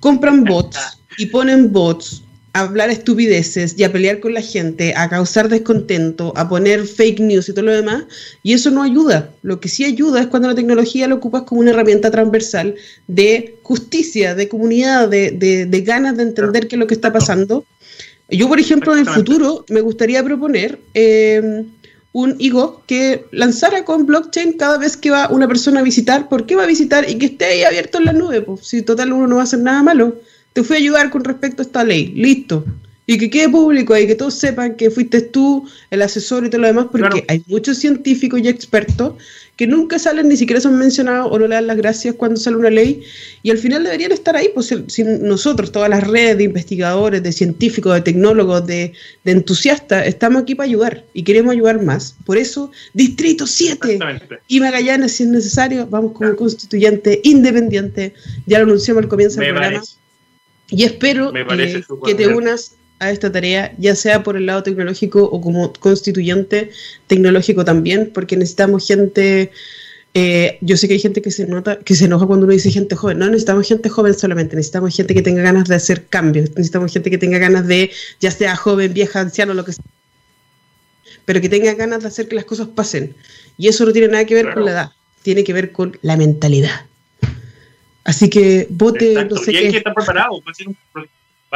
compran 0.00 0.44
bots 0.44 0.98
y 1.16 1.26
ponen 1.26 1.72
bots 1.72 2.22
a 2.56 2.60
hablar 2.60 2.88
estupideces 2.88 3.74
y 3.76 3.84
a 3.84 3.92
pelear 3.92 4.18
con 4.18 4.32
la 4.32 4.40
gente, 4.40 4.94
a 4.96 5.10
causar 5.10 5.50
descontento, 5.50 6.32
a 6.36 6.48
poner 6.48 6.86
fake 6.86 7.20
news 7.20 7.50
y 7.50 7.52
todo 7.52 7.66
lo 7.66 7.72
demás, 7.72 8.04
y 8.42 8.54
eso 8.54 8.70
no 8.70 8.82
ayuda. 8.82 9.28
Lo 9.42 9.60
que 9.60 9.68
sí 9.68 9.84
ayuda 9.84 10.22
es 10.22 10.28
cuando 10.28 10.48
la 10.48 10.54
tecnología 10.54 11.06
lo 11.06 11.16
ocupas 11.16 11.42
como 11.42 11.60
una 11.60 11.72
herramienta 11.72 12.10
transversal 12.10 12.74
de 13.08 13.56
justicia, 13.62 14.34
de 14.34 14.48
comunidad, 14.48 15.06
de, 15.10 15.32
de, 15.32 15.80
ganas 15.82 16.16
de 16.16 16.22
entender 16.22 16.66
qué 16.66 16.76
es 16.76 16.80
lo 16.80 16.86
que 16.86 16.94
está 16.94 17.12
pasando. 17.12 17.66
Yo, 18.30 18.48
por 18.48 18.58
ejemplo, 18.58 18.94
en 18.94 19.00
el 19.00 19.06
futuro 19.06 19.66
me 19.68 19.82
gustaría 19.82 20.24
proponer 20.24 20.80
eh, 20.94 21.62
un 22.12 22.36
higo 22.38 22.82
que 22.86 23.26
lanzara 23.32 23.84
con 23.84 24.06
blockchain 24.06 24.54
cada 24.54 24.78
vez 24.78 24.96
que 24.96 25.10
va 25.10 25.28
una 25.28 25.46
persona 25.46 25.80
a 25.80 25.82
visitar, 25.82 26.30
por 26.30 26.46
qué 26.46 26.56
va 26.56 26.62
a 26.62 26.66
visitar 26.66 27.06
y 27.06 27.18
que 27.18 27.26
esté 27.26 27.44
ahí 27.44 27.64
abierto 27.64 27.98
en 27.98 28.06
la 28.06 28.14
nube, 28.14 28.40
pues 28.40 28.66
si 28.66 28.80
total 28.80 29.12
uno 29.12 29.26
no 29.26 29.34
va 29.34 29.42
a 29.42 29.44
hacer 29.44 29.60
nada 29.60 29.82
malo 29.82 30.16
te 30.56 30.62
fui 30.62 30.76
a 30.76 30.78
ayudar 30.78 31.10
con 31.10 31.22
respecto 31.22 31.60
a 31.60 31.66
esta 31.66 31.84
ley, 31.84 32.14
listo. 32.16 32.64
Y 33.06 33.18
que 33.18 33.28
quede 33.28 33.50
público 33.50 33.94
y 33.94 34.06
que 34.06 34.14
todos 34.14 34.38
sepan 34.38 34.74
que 34.74 34.90
fuiste 34.90 35.20
tú 35.20 35.68
el 35.90 36.00
asesor 36.00 36.46
y 36.46 36.48
todo 36.48 36.62
lo 36.62 36.66
demás, 36.66 36.86
porque 36.90 37.26
hay 37.28 37.42
muchos 37.46 37.76
científicos 37.76 38.40
y 38.42 38.48
expertos 38.48 39.16
que 39.56 39.66
nunca 39.66 39.98
salen, 39.98 40.30
ni 40.30 40.36
siquiera 40.38 40.58
son 40.58 40.78
mencionados 40.78 41.28
o 41.30 41.38
no 41.38 41.46
le 41.46 41.56
dan 41.56 41.66
las 41.66 41.76
gracias 41.76 42.14
cuando 42.14 42.40
sale 42.40 42.56
una 42.56 42.70
ley, 42.70 43.02
y 43.42 43.50
al 43.50 43.58
final 43.58 43.84
deberían 43.84 44.12
estar 44.12 44.34
ahí, 44.34 44.48
pues 44.54 44.74
si 44.86 45.04
nosotros, 45.04 45.72
todas 45.72 45.90
las 45.90 46.06
redes 46.06 46.38
de 46.38 46.44
investigadores, 46.44 47.22
de 47.22 47.32
científicos, 47.32 47.92
de 47.92 48.00
tecnólogos, 48.00 48.66
de, 48.66 48.94
entusiastas, 49.26 50.06
estamos 50.06 50.42
aquí 50.42 50.54
para 50.54 50.68
ayudar 50.68 51.04
y 51.12 51.22
queremos 51.22 51.52
ayudar 51.52 51.82
más. 51.82 52.16
Por 52.24 52.38
eso, 52.38 52.70
Distrito 52.94 53.46
7 53.46 53.98
y 54.48 54.60
Magallanes, 54.60 55.12
si 55.12 55.24
es 55.24 55.28
necesario, 55.28 55.86
vamos 55.86 56.12
como 56.12 56.34
constituyente 56.34 57.20
independiente, 57.24 58.14
ya 58.46 58.58
lo 58.58 58.64
anunciamos 58.64 59.02
al 59.02 59.10
comienzo 59.10 59.40
del 59.40 59.50
programa. 59.50 59.82
Y 60.68 60.84
espero 60.84 61.32
eh, 61.34 61.84
que 62.04 62.14
te 62.14 62.28
unas 62.28 62.76
a 62.98 63.10
esta 63.10 63.30
tarea, 63.30 63.74
ya 63.78 63.94
sea 63.94 64.22
por 64.22 64.36
el 64.36 64.46
lado 64.46 64.62
tecnológico 64.62 65.22
o 65.22 65.40
como 65.40 65.72
constituyente 65.74 66.70
tecnológico 67.06 67.64
también, 67.64 68.10
porque 68.12 68.36
necesitamos 68.36 68.86
gente. 68.86 69.52
Eh, 70.14 70.56
yo 70.62 70.78
sé 70.78 70.88
que 70.88 70.94
hay 70.94 71.00
gente 71.00 71.20
que 71.20 71.30
se 71.30 71.46
nota, 71.46 71.78
que 71.78 71.94
se 71.94 72.06
enoja 72.06 72.26
cuando 72.26 72.46
uno 72.46 72.54
dice 72.54 72.70
gente 72.70 72.96
joven. 72.96 73.18
No 73.18 73.26
necesitamos 73.26 73.68
gente 73.68 73.90
joven 73.90 74.14
solamente, 74.14 74.56
necesitamos 74.56 74.96
gente 74.96 75.14
que 75.14 75.20
tenga 75.20 75.42
ganas 75.42 75.68
de 75.68 75.74
hacer 75.74 76.06
cambios, 76.06 76.48
necesitamos 76.50 76.90
gente 76.90 77.10
que 77.10 77.18
tenga 77.18 77.38
ganas 77.38 77.66
de, 77.66 77.90
ya 78.18 78.30
sea 78.30 78.56
joven, 78.56 78.94
vieja, 78.94 79.20
anciano, 79.20 79.52
lo 79.52 79.64
que 79.64 79.74
sea, 79.74 79.84
pero 81.26 81.42
que 81.42 81.50
tenga 81.50 81.74
ganas 81.74 82.00
de 82.00 82.08
hacer 82.08 82.28
que 82.28 82.36
las 82.36 82.46
cosas 82.46 82.68
pasen. 82.68 83.14
Y 83.58 83.68
eso 83.68 83.84
no 83.84 83.92
tiene 83.92 84.08
nada 84.08 84.24
que 84.24 84.34
ver 84.34 84.54
con 84.54 84.64
la 84.64 84.70
edad, 84.70 84.90
tiene 85.22 85.44
que 85.44 85.52
ver 85.52 85.72
con 85.72 85.98
la 86.00 86.16
mentalidad. 86.16 86.86
Así 88.06 88.30
que 88.30 88.68
vote, 88.70 89.26
no 89.28 89.36
sé 89.36 89.52
y 89.52 89.56
hay 89.56 89.70
que 89.72 89.78
estar 89.78 89.92
preparado, 89.92 90.40
va 90.40 90.52
a, 90.52 90.54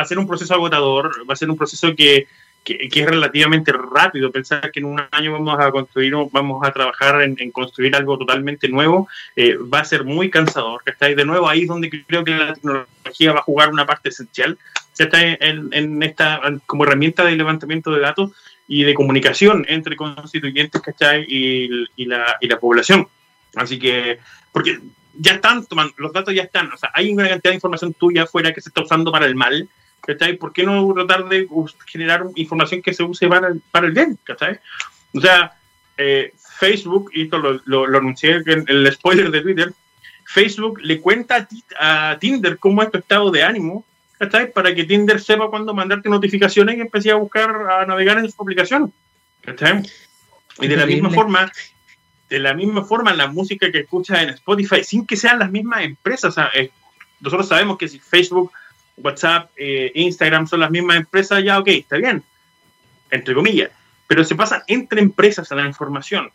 ser 0.05 0.19
un, 0.19 0.27
proceso 0.27 0.53
agotador, 0.53 1.25
va 1.29 1.35
a 1.35 1.37
ser 1.37 1.49
un 1.49 1.57
proceso 1.57 1.95
que, 1.95 2.27
es 2.65 3.07
relativamente 3.07 3.73
rápido. 3.73 4.33
Pensar 4.33 4.71
que 4.73 4.81
en 4.81 4.87
un 4.87 5.01
año 5.13 5.33
vamos 5.33 5.57
a 5.61 5.71
construir, 5.71 6.13
vamos 6.33 6.67
a 6.67 6.73
trabajar 6.73 7.23
en, 7.23 7.51
construir 7.53 7.95
algo 7.95 8.19
totalmente 8.19 8.69
nuevo, 8.69 9.09
eh, 9.37 9.57
va 9.57 9.79
a 9.79 9.85
ser 9.85 10.03
muy 10.05 10.29
cansador. 10.29 10.83
¿está? 10.85 11.07
de 11.07 11.25
nuevo 11.25 11.49
ahí 11.49 11.63
es 11.63 11.69
donde 11.69 11.89
creo 11.89 12.25
que 12.25 12.33
la 12.33 12.55
tecnología 12.55 13.33
va 13.33 13.39
a 13.39 13.43
jugar 13.43 13.71
una 13.71 13.87
parte 13.87 14.09
esencial. 14.09 14.59
Está 14.99 15.19
en, 15.23 16.03
esta 16.03 16.43
como 16.67 16.85
herramienta 16.85 17.25
de 17.25 17.37
levantamiento 17.37 17.93
de 17.93 18.01
datos 18.01 18.33
y 18.67 18.83
de 18.83 18.93
comunicación 18.93 19.65
entre 19.69 19.97
constituyentes 19.97 20.83
¿cachai? 20.83 21.25
Y, 21.29 21.87
y, 21.97 22.07
la, 22.07 22.37
y 22.41 22.49
la 22.49 22.59
población. 22.59 23.07
Así 23.55 23.79
que, 23.79 24.19
porque 24.53 24.81
ya 25.15 25.35
están 25.35 25.67
tomando, 25.67 25.95
los 25.99 26.13
datos 26.13 26.35
ya 26.35 26.43
están, 26.43 26.73
o 26.73 26.77
sea, 26.77 26.91
hay 26.95 27.13
una 27.13 27.29
cantidad 27.29 27.51
de 27.51 27.57
información 27.57 27.95
tuya 27.95 28.25
afuera 28.25 28.53
que 28.53 28.61
se 28.61 28.69
está 28.69 28.83
usando 28.83 29.11
para 29.11 29.27
el 29.27 29.35
mal, 29.35 29.69
¿cachai? 30.01 30.37
¿Por 30.37 30.53
qué 30.53 30.65
no 30.65 30.93
tratar 30.95 31.29
de 31.29 31.49
generar 31.87 32.25
información 32.37 32.83
que 32.83 32.95
se 32.95 33.03
use 33.03 33.29
para 33.29 33.49
el, 33.49 33.61
para 33.71 33.87
el 33.87 33.93
bien, 33.93 34.19
¿cachai? 34.25 34.59
O 35.15 35.21
sea, 35.21 35.53
eh, 35.97 36.33
Facebook, 36.59 37.11
y 37.15 37.23
esto 37.23 37.39
lo, 37.39 37.61
lo, 37.65 37.99
anuncié 37.99 38.43
en 38.47 38.65
el 38.69 38.93
spoiler 38.93 39.31
de 39.31 39.41
Twitter, 39.41 39.73
Facebook 40.25 40.81
le 40.83 41.01
cuenta 41.01 41.49
a, 41.79 42.17
Tinder 42.21 42.59
cómo 42.59 42.83
es 42.83 42.91
tu 42.91 42.99
estado 42.99 43.31
de 43.31 43.43
ánimo, 43.43 43.85
¿cachai? 44.19 44.53
Para 44.53 44.75
que 44.75 44.85
Tinder 44.85 45.21
sepa 45.21 45.49
cuándo 45.49 45.75
mandarte 45.75 46.09
notificaciones 46.09 46.77
y 46.77 46.81
empiece 46.81 47.11
a 47.11 47.17
buscar, 47.17 47.51
a 47.71 47.87
navegar 47.87 48.19
en 48.19 48.31
su 48.31 48.41
aplicación, 48.41 48.93
¿cachai? 49.43 49.83
Y 50.61 50.69
de 50.69 50.77
la 50.77 50.87
misma 50.87 51.11
forma, 51.11 51.51
de 52.31 52.39
la 52.39 52.55
misma 52.55 52.85
forma 52.85 53.13
la 53.13 53.27
música 53.27 53.71
que 53.71 53.81
escuchas 53.81 54.23
en 54.23 54.31
Spotify, 54.31 54.83
sin 54.85 55.05
que 55.05 55.17
sean 55.17 55.41
las 55.41 55.51
mismas 55.51 55.83
empresas. 55.83 56.35
Eh, 56.55 56.71
nosotros 57.21 57.49
sabemos 57.49 57.77
que 57.77 57.89
si 57.89 57.99
Facebook, 57.99 58.53
WhatsApp, 58.97 59.51
eh, 59.57 59.93
Instagram 59.95 60.47
son 60.47 60.61
las 60.61 60.71
mismas 60.71 60.97
empresas, 60.97 61.43
ya 61.45 61.59
ok, 61.59 61.69
está 61.69 61.97
bien, 61.97 62.23
entre 63.11 63.35
comillas. 63.35 63.71
Pero 64.07 64.25
se 64.25 64.35
pasa 64.35 64.65
entre 64.69 65.01
empresas 65.01 65.51
a 65.53 65.57
la 65.57 65.67
información. 65.67 66.31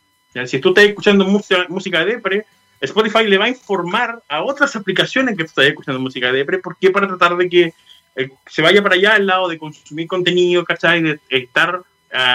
Si 0.45 0.59
tú 0.59 0.69
estás 0.69 0.83
escuchando 0.83 1.23
música, 1.23 1.65
música 1.69 1.99
de 1.99 2.15
Depre, 2.15 2.45
Spotify 2.81 3.25
le 3.25 3.37
va 3.37 3.45
a 3.45 3.49
informar 3.49 4.21
a 4.27 4.43
otras 4.43 4.75
aplicaciones 4.75 5.37
que 5.37 5.43
estás 5.43 5.65
escuchando 5.65 5.99
música 5.99 6.27
de 6.27 6.39
Depre, 6.39 6.59
porque 6.59 6.91
para 6.91 7.07
tratar 7.07 7.37
de 7.37 7.49
que 7.49 7.73
eh, 8.17 8.29
se 8.47 8.61
vaya 8.61 8.83
para 8.83 8.95
allá 8.95 9.15
al 9.15 9.27
lado 9.27 9.47
de 9.47 9.57
consumir 9.57 10.07
contenido, 10.07 10.63
¿cachai? 10.65 11.01
De 11.01 11.19
estar 11.29 11.83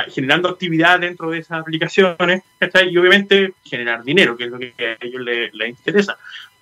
generando 0.08 0.48
actividad 0.48 1.00
dentro 1.00 1.30
de 1.30 1.38
esas 1.38 1.60
aplicaciones, 1.60 2.42
Y 2.88 2.96
obviamente 2.98 3.54
generar 3.64 4.02
dinero, 4.04 4.36
que 4.36 4.44
es 4.44 4.50
lo 4.50 4.58
que 4.58 4.74
a 4.78 5.04
ellos 5.04 5.22
les, 5.22 5.68
interesa. 5.68 6.16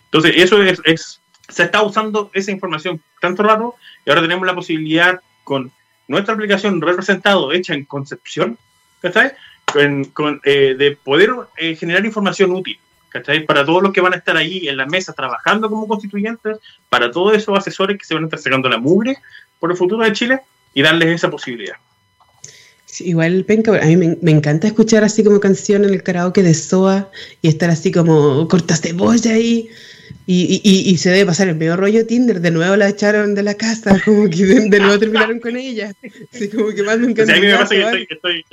Entonces, 0.04 0.34
eso 0.36 0.62
es, 0.62 1.20
se 1.48 1.62
está 1.64 1.82
usando 1.82 2.30
esa 2.32 2.50
información 2.50 3.00
tanto 3.20 3.42
rato 3.42 3.74
y 4.04 4.10
ahora 4.10 4.22
tenemos 4.22 4.46
la 4.46 4.54
posibilidad 4.54 5.20
con 5.44 5.72
nuestra 6.06 6.34
aplicación 6.34 6.80
representado, 6.80 7.52
hecha 7.52 7.74
en 7.74 7.84
concepción, 7.84 8.58
Con, 10.14 10.40
eh, 10.44 10.74
de 10.78 10.96
poder 10.96 11.30
eh, 11.56 11.76
generar 11.76 12.04
información 12.04 12.52
útil, 12.52 12.78
Para 13.46 13.64
todos 13.64 13.82
los 13.82 13.92
que 13.92 14.00
van 14.00 14.14
a 14.14 14.16
estar 14.16 14.36
ahí 14.36 14.66
en 14.68 14.76
la 14.76 14.86
mesa 14.86 15.12
trabajando 15.12 15.68
como 15.68 15.86
constituyentes, 15.86 16.58
para 16.88 17.10
todos 17.10 17.36
esos 17.36 17.56
asesores 17.56 17.98
que 17.98 18.04
se 18.04 18.14
van 18.14 18.24
a 18.24 18.26
estar 18.26 18.40
sacando 18.40 18.68
la 18.68 18.78
mugre 18.78 19.18
por 19.58 19.70
el 19.70 19.76
futuro 19.76 20.04
de 20.04 20.12
Chile 20.12 20.40
y 20.72 20.82
darles 20.82 21.08
esa 21.08 21.30
posibilidad 21.30 21.76
igual, 23.00 23.44
penca, 23.44 23.78
a 23.80 23.86
mí 23.86 23.96
me, 23.96 24.30
encanta 24.30 24.66
escuchar 24.66 25.04
así 25.04 25.22
como 25.22 25.40
canción 25.40 25.84
en 25.84 25.90
el 25.90 26.02
karaoke 26.02 26.42
de 26.42 26.54
Soa 26.54 27.10
y 27.42 27.48
estar 27.48 27.70
así 27.70 27.92
como 27.92 28.48
cortas 28.48 28.82
de 28.82 28.90
cebolla 28.90 29.32
ahí. 29.32 29.68
Y, 30.26 30.60
y, 30.62 30.90
y, 30.90 30.96
se 30.98 31.10
debe 31.10 31.26
pasar 31.26 31.48
el 31.48 31.56
medio 31.56 31.76
rollo 31.76 32.06
Tinder. 32.06 32.40
De 32.40 32.50
nuevo 32.50 32.76
la 32.76 32.88
echaron 32.88 33.34
de 33.34 33.42
la 33.42 33.54
casa, 33.54 33.98
como 34.04 34.28
que 34.28 34.44
de, 34.44 34.78
nuevo 34.78 34.98
terminaron 34.98 35.40
con 35.40 35.56
ella. 35.56 35.94
Así 36.32 36.50
como 36.50 36.68
que 36.68 36.82
más 36.82 36.98
me 36.98 37.10
encanta. 37.10 37.32
a 37.32 37.36
mí 37.36 37.46
me 37.46 37.56
pasa 37.56 37.74
que 37.74 38.06
estoy, 38.10 38.44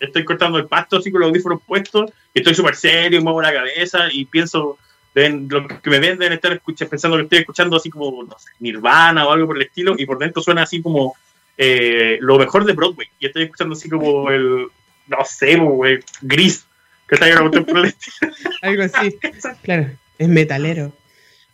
estoy, 0.00 0.24
cortando 0.24 0.58
el 0.58 0.66
pasto 0.66 0.98
así 0.98 1.10
con 1.10 1.20
los 1.20 1.28
audífonos 1.28 1.60
puestos, 1.66 2.10
y 2.32 2.38
estoy 2.38 2.54
súper 2.54 2.76
serio, 2.76 3.22
muevo 3.22 3.42
la 3.42 3.52
cabeza 3.52 4.08
y 4.10 4.24
pienso. 4.24 4.78
en 5.14 5.48
lo 5.50 5.66
que 5.66 5.90
me 5.90 5.98
ven 5.98 6.18
deben 6.18 6.32
estar 6.32 6.52
escuchando, 6.52 6.90
pensando 6.90 7.16
que 7.18 7.24
estoy 7.24 7.38
escuchando 7.40 7.76
así 7.76 7.90
como 7.90 8.22
no 8.22 8.38
sé, 8.38 8.50
Nirvana 8.60 9.26
o 9.26 9.32
algo 9.32 9.48
por 9.48 9.56
el 9.56 9.62
estilo, 9.62 9.94
y 9.98 10.06
por 10.06 10.18
dentro 10.18 10.42
suena 10.42 10.62
así 10.62 10.80
como 10.80 11.14
eh, 11.62 12.16
lo 12.22 12.38
mejor 12.38 12.64
de 12.64 12.72
Broadway. 12.72 13.06
Y 13.18 13.26
estoy 13.26 13.42
escuchando 13.42 13.74
así 13.74 13.90
como 13.90 14.30
el, 14.30 14.66
no 15.08 15.24
sé, 15.26 15.58
gris, 16.22 16.64
que 17.06 17.16
está 17.16 17.26
Algo 18.62 18.82
así, 18.82 19.18
claro, 19.62 19.90
es 20.18 20.28
metalero. 20.28 20.90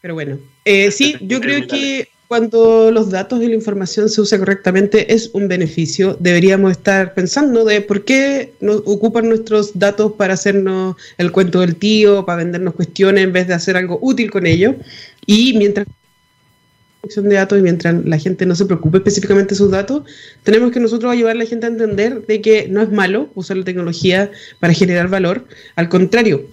Pero 0.01 0.15
bueno, 0.15 0.39
eh, 0.65 0.93
sí, 0.93 1.17
yo 1.23 1.41
creo 1.41 1.67
que 1.67 2.09
cuando 2.29 2.93
los 2.93 3.11
datos 3.11 3.43
y 3.43 3.49
la 3.49 3.57
información 3.57 4.09
se 4.09 4.21
usa 4.21 4.39
correctamente 4.39 5.13
es 5.13 5.31
un 5.33 5.49
beneficio. 5.49 6.17
Deberíamos 6.21 6.71
estar 6.71 7.13
pensando 7.15 7.65
de 7.65 7.81
por 7.81 8.05
qué 8.05 8.53
nos 8.61 8.83
ocupan 8.87 9.29
nuestros 9.29 9.77
datos 9.77 10.13
para 10.13 10.35
hacernos 10.35 10.95
el 11.19 11.33
cuento 11.33 11.61
del 11.61 11.75
tío, 11.75 12.25
para 12.25 12.45
vendernos 12.45 12.75
cuestiones 12.75 13.25
en 13.25 13.33
vez 13.33 13.49
de 13.49 13.55
hacer 13.55 13.77
algo 13.77 13.99
útil 14.01 14.31
con 14.31 14.47
ello. 14.47 14.77
Y 15.27 15.55
mientras 15.59 15.89
de 17.15 17.35
datos 17.35 17.59
y 17.59 17.63
mientras 17.63 18.05
la 18.05 18.19
gente 18.19 18.47
no 18.47 18.55
se 18.55 18.67
preocupe 18.67 18.99
específicamente 18.99 19.51
de 19.51 19.59
sus 19.59 19.71
datos, 19.71 20.03
tenemos 20.43 20.73
que 20.73 20.81
nosotros 20.81 21.13
ayudar 21.13 21.37
a 21.37 21.39
la 21.39 21.47
gente 21.47 21.67
a 21.67 21.71
entender 21.71 22.27
de 22.27 22.41
que 22.41 22.69
no 22.69 22.83
es 22.83 22.91
malo 22.91 23.31
usar 23.35 23.57
la 23.57 23.65
tecnología 23.65 24.31
para 24.61 24.73
generar 24.73 25.09
valor, 25.09 25.47
al 25.77 25.89
contrario, 25.89 26.47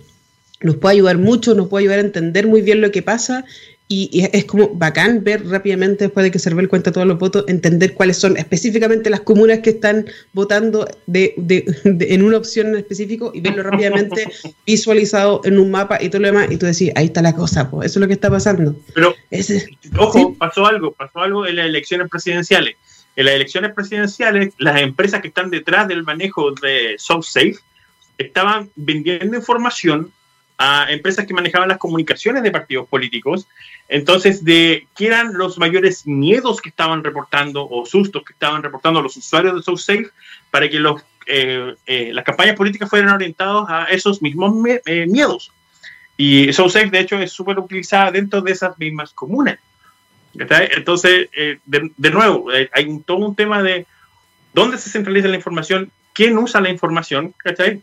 nos 0.61 0.77
puede 0.77 0.93
ayudar 0.93 1.17
mucho, 1.17 1.53
nos 1.55 1.67
puede 1.67 1.83
ayudar 1.83 1.99
a 1.99 2.03
entender 2.03 2.47
muy 2.47 2.61
bien 2.61 2.81
lo 2.81 2.91
que 2.91 3.01
pasa 3.01 3.45
y, 3.93 4.29
es 4.33 4.45
como 4.45 4.69
bacán 4.69 5.23
ver 5.23 5.45
rápidamente, 5.47 6.05
después 6.05 6.23
de 6.23 6.31
que 6.31 6.39
Cervel 6.39 6.67
cuenta 6.67 6.91
todos 6.91 7.05
los 7.05 7.19
votos, 7.19 7.45
entender 7.47 7.93
cuáles 7.93 8.17
son 8.17 8.37
específicamente 8.37 9.09
las 9.09 9.21
comunas 9.21 9.59
que 9.59 9.71
están 9.71 10.07
votando 10.33 10.87
de, 11.05 11.35
en 11.85 12.23
una 12.23 12.37
opción 12.37 12.67
en 12.67 12.75
específico 12.75 13.31
y 13.33 13.41
verlo 13.41 13.61
rápidamente 13.63 14.27
visualizado 14.65 15.41
en 15.43 15.59
un 15.59 15.69
mapa 15.69 16.01
y 16.01 16.09
todo 16.09 16.21
lo 16.21 16.27
demás. 16.27 16.47
Y 16.49 16.57
tú 16.57 16.65
decís, 16.65 16.91
ahí 16.95 17.05
está 17.05 17.21
la 17.21 17.35
cosa, 17.35 17.69
pues 17.69 17.91
eso 17.91 17.99
es 17.99 18.01
lo 18.01 18.07
que 18.07 18.13
está 18.13 18.29
pasando. 18.29 18.75
Pero, 18.95 19.13
ojo, 19.97 20.33
pasó 20.35 20.65
algo, 20.65 20.91
pasó 20.93 21.19
algo 21.19 21.45
en 21.45 21.57
las 21.57 21.67
elecciones 21.67 22.09
presidenciales. 22.09 22.75
En 23.15 23.25
las 23.25 23.35
elecciones 23.35 23.73
presidenciales, 23.73 24.53
las 24.57 24.81
empresas 24.81 25.21
que 25.21 25.27
están 25.27 25.51
detrás 25.51 25.87
del 25.87 26.03
manejo 26.03 26.51
de 26.51 26.95
SoftSafe 26.97 27.57
estaban 28.17 28.71
vendiendo 28.75 29.37
información 29.37 30.11
a 30.57 30.87
empresas 30.89 31.25
que 31.25 31.33
manejaban 31.33 31.69
las 31.69 31.77
comunicaciones 31.77 32.43
de 32.43 32.51
partidos 32.51 32.87
políticos, 32.87 33.47
entonces 33.87 34.43
de 34.43 34.87
qué 34.95 35.07
eran 35.07 35.33
los 35.33 35.57
mayores 35.57 36.05
miedos 36.05 36.61
que 36.61 36.69
estaban 36.69 37.03
reportando 37.03 37.67
o 37.67 37.85
sustos 37.85 38.23
que 38.23 38.33
estaban 38.33 38.63
reportando 38.63 39.01
los 39.01 39.17
usuarios 39.17 39.55
de 39.55 39.63
SoSafe 39.63 40.09
para 40.51 40.69
que 40.69 40.79
los, 40.79 41.01
eh, 41.25 41.75
eh, 41.85 42.11
las 42.13 42.23
campañas 42.23 42.55
políticas 42.55 42.89
fueran 42.89 43.13
orientadas 43.13 43.65
a 43.67 43.85
esos 43.85 44.21
mismos 44.21 44.53
eh, 44.85 45.05
miedos. 45.07 45.51
Y 46.15 46.53
SoSafe, 46.53 46.91
de 46.91 46.99
hecho, 46.99 47.17
es 47.17 47.31
súper 47.31 47.57
utilizada 47.57 48.11
dentro 48.11 48.41
de 48.41 48.51
esas 48.51 48.77
mismas 48.77 49.11
comunas. 49.13 49.59
Entonces, 50.35 51.29
de, 51.31 51.91
de, 51.95 52.09
nuevo, 52.09 52.47
hay 52.71 52.85
un, 52.85 53.03
todo 53.03 53.17
un 53.17 53.35
tema 53.35 53.61
de 53.61 53.85
dónde 54.53 54.79
se 54.79 54.89
centraliza 54.89 55.27
la 55.27 55.35
información, 55.35 55.91
quién 56.13 56.37
usa 56.37 56.61
la 56.61 56.69
información, 56.69 57.35
¿cachai? 57.37 57.81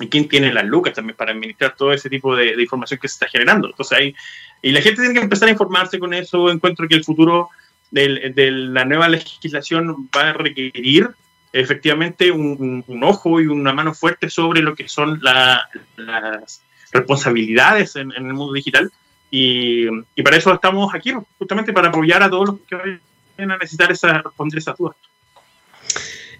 Y 0.00 0.08
quién 0.08 0.28
tiene 0.28 0.52
las 0.52 0.64
lucas 0.64 0.94
también 0.94 1.16
para 1.16 1.32
administrar 1.32 1.74
todo 1.76 1.92
ese 1.92 2.10
tipo 2.10 2.34
de, 2.34 2.60
información 2.60 2.98
que 3.00 3.08
se 3.08 3.14
está 3.14 3.28
generando. 3.28 3.68
Entonces 3.68 3.98
ahí, 3.98 4.14
y 4.62 4.72
la 4.72 4.80
gente 4.80 5.00
tiene 5.00 5.14
que 5.14 5.24
empezar 5.24 5.48
a 5.48 5.52
informarse 5.52 5.98
con 5.98 6.14
eso. 6.14 6.50
Encuentro 6.50 6.88
que 6.88 6.96
el 6.96 7.04
futuro 7.04 7.50
de 7.90 8.50
la 8.50 8.84
nueva 8.84 9.08
legislación 9.08 10.08
va 10.16 10.30
a 10.30 10.32
requerir 10.32 11.10
efectivamente 11.52 12.32
un, 12.32 12.84
ojo 13.02 13.40
y 13.40 13.46
una 13.46 13.72
mano 13.72 13.94
fuerte 13.94 14.28
sobre 14.28 14.60
lo 14.60 14.74
que 14.74 14.88
son 14.88 15.20
las 15.22 16.60
responsabilidades 16.92 17.94
en, 17.96 18.10
el 18.12 18.34
mundo 18.34 18.52
digital. 18.52 18.90
Y, 19.30 19.86
y, 20.14 20.22
para 20.22 20.36
eso 20.36 20.52
estamos 20.52 20.94
aquí, 20.94 21.12
justamente 21.38 21.72
para 21.72 21.88
apoyar 21.88 22.22
a 22.22 22.30
todos 22.30 22.48
los 22.50 22.60
que 22.68 22.76
vayan 22.76 23.50
a 23.52 23.58
necesitar 23.58 23.90
esa, 23.90 24.22
responder 24.22 24.58
esas 24.58 24.76
dudas. 24.76 24.96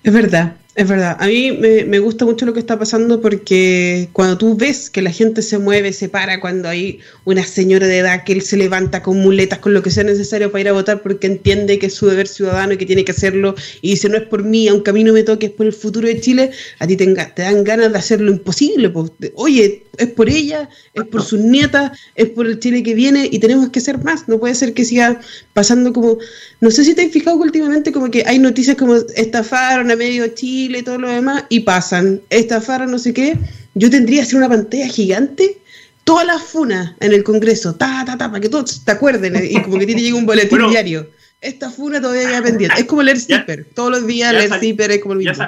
Es 0.02 0.12
verdad, 0.12 0.56
es 0.76 0.88
verdad. 0.88 1.16
A 1.20 1.28
mí 1.28 1.52
me, 1.52 1.98
gusta 2.00 2.24
mucho 2.24 2.44
lo 2.46 2.52
que 2.52 2.58
está 2.58 2.76
pasando 2.76 3.20
porque 3.20 4.08
cuando 4.12 4.36
tú 4.36 4.56
ves 4.56 4.90
que 4.90 5.02
la 5.02 5.12
gente 5.12 5.40
se 5.40 5.58
mueve, 5.58 5.92
se 5.92 6.08
para, 6.08 6.40
cuando 6.40 6.68
hay 6.68 6.98
una 7.24 7.44
señora 7.44 7.86
de 7.86 7.98
edad 7.98 8.24
que 8.24 8.32
él 8.32 8.42
se 8.42 8.56
levanta 8.56 9.00
con 9.00 9.18
muletas, 9.18 9.60
con 9.60 9.72
lo 9.72 9.82
que 9.82 9.90
sea 9.92 10.02
necesario 10.02 10.50
para 10.50 10.60
ir 10.62 10.68
a 10.68 10.72
votar 10.72 11.00
porque 11.00 11.28
entiende 11.28 11.78
que 11.78 11.86
es 11.86 11.94
su 11.94 12.06
deber 12.06 12.26
ciudadano 12.26 12.72
y 12.72 12.76
que 12.76 12.86
tiene 12.86 13.04
que 13.04 13.12
hacerlo 13.12 13.54
y 13.82 13.90
dice 13.90 14.08
no 14.08 14.16
es 14.16 14.24
por 14.24 14.42
mí, 14.42 14.66
aunque 14.66 14.90
a 14.90 14.92
mí 14.92 15.04
no 15.04 15.12
me 15.12 15.22
toque, 15.22 15.46
es 15.46 15.52
por 15.52 15.66
el 15.66 15.72
futuro 15.72 16.08
de 16.08 16.20
Chile, 16.20 16.50
a 16.80 16.86
ti 16.88 16.96
te, 16.96 17.06
dan 17.36 17.62
ganas 17.62 17.92
de 17.92 17.98
hacer 17.98 18.20
lo 18.20 18.32
imposible. 18.32 18.90
Pues. 18.90 19.12
Oye, 19.36 19.84
es 19.96 20.08
por 20.08 20.28
ella, 20.28 20.68
es 20.92 21.04
por 21.04 21.22
sus 21.22 21.38
nietas, 21.38 21.96
es 22.16 22.30
por 22.30 22.48
el 22.48 22.58
Chile 22.58 22.82
que 22.82 22.94
viene 22.94 23.28
y 23.30 23.38
tenemos 23.38 23.68
que 23.68 23.80
ser 23.80 24.02
más. 24.02 24.28
No 24.28 24.40
puede 24.40 24.56
ser 24.56 24.74
que 24.74 24.84
siga 24.84 25.20
pasando 25.52 25.92
como, 25.92 26.18
no 26.60 26.70
sé 26.72 26.84
si 26.84 26.94
te 26.94 27.02
has 27.02 27.12
fijado 27.12 27.36
últimamente 27.36 27.92
como 27.92 28.10
que 28.10 28.24
hay 28.26 28.40
noticias 28.40 28.76
como 28.76 28.96
estafaron 28.96 29.92
a 29.92 29.96
medio 29.96 30.26
Chile 30.28 30.63
y 30.66 30.82
todo 30.82 30.98
lo 30.98 31.08
demás 31.08 31.44
y 31.48 31.60
pasan, 31.60 32.20
estafaron 32.30 32.90
no 32.90 32.98
sé 32.98 33.12
qué. 33.12 33.36
Yo 33.74 33.90
tendría 33.90 34.20
que 34.20 34.26
hacer 34.26 34.36
una 34.36 34.48
pantalla 34.48 34.86
gigante 34.88 35.58
todas 36.04 36.26
las 36.26 36.42
funas 36.42 36.94
en 37.00 37.12
el 37.12 37.24
Congreso, 37.24 37.74
ta, 37.74 38.04
ta, 38.04 38.16
ta, 38.16 38.28
para 38.28 38.40
que 38.40 38.48
todos 38.48 38.84
te 38.84 38.92
acuerden 38.92 39.34
y 39.42 39.60
como 39.62 39.78
que 39.78 39.86
te 39.86 39.94
llegue 39.94 40.12
un 40.12 40.26
boletín 40.26 40.68
diario. 40.68 41.08
Esta 41.40 41.70
funa 41.70 42.00
todavía 42.00 42.28
queda 42.28 42.42
pendiente. 42.42 42.80
Es 42.80 42.86
como 42.86 43.02
leer 43.02 43.18
Zipper. 43.18 43.66
Todos 43.74 43.90
los 43.90 44.06
días 44.06 44.32
leer 44.32 44.58
Zipper 44.60 44.90
es 44.92 45.00
como 45.00 45.14
el 45.14 45.18
mismo. 45.18 45.44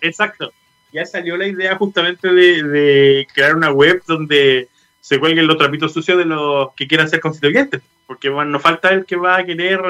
exacto 0.00 0.52
ya 0.92 1.04
salió 1.04 1.36
la 1.36 1.46
idea 1.46 1.76
justamente 1.76 2.32
de, 2.32 3.26
crear 3.32 3.54
una 3.54 3.70
web 3.70 4.02
donde 4.06 4.68
se 5.00 5.18
cuelguen 5.18 5.46
los 5.46 5.58
trapitos 5.58 5.92
sucios 5.92 6.18
de 6.18 6.24
los 6.24 6.72
que 6.74 6.86
quieran 6.86 7.08
ser 7.08 7.20
constituyentes, 7.20 7.82
porque 8.06 8.28
bueno, 8.28 8.50
no 8.50 8.60
falta 8.60 8.90
el 8.90 9.04
que 9.04 9.16
va 9.16 9.38
a 9.38 9.44
querer, 9.44 9.80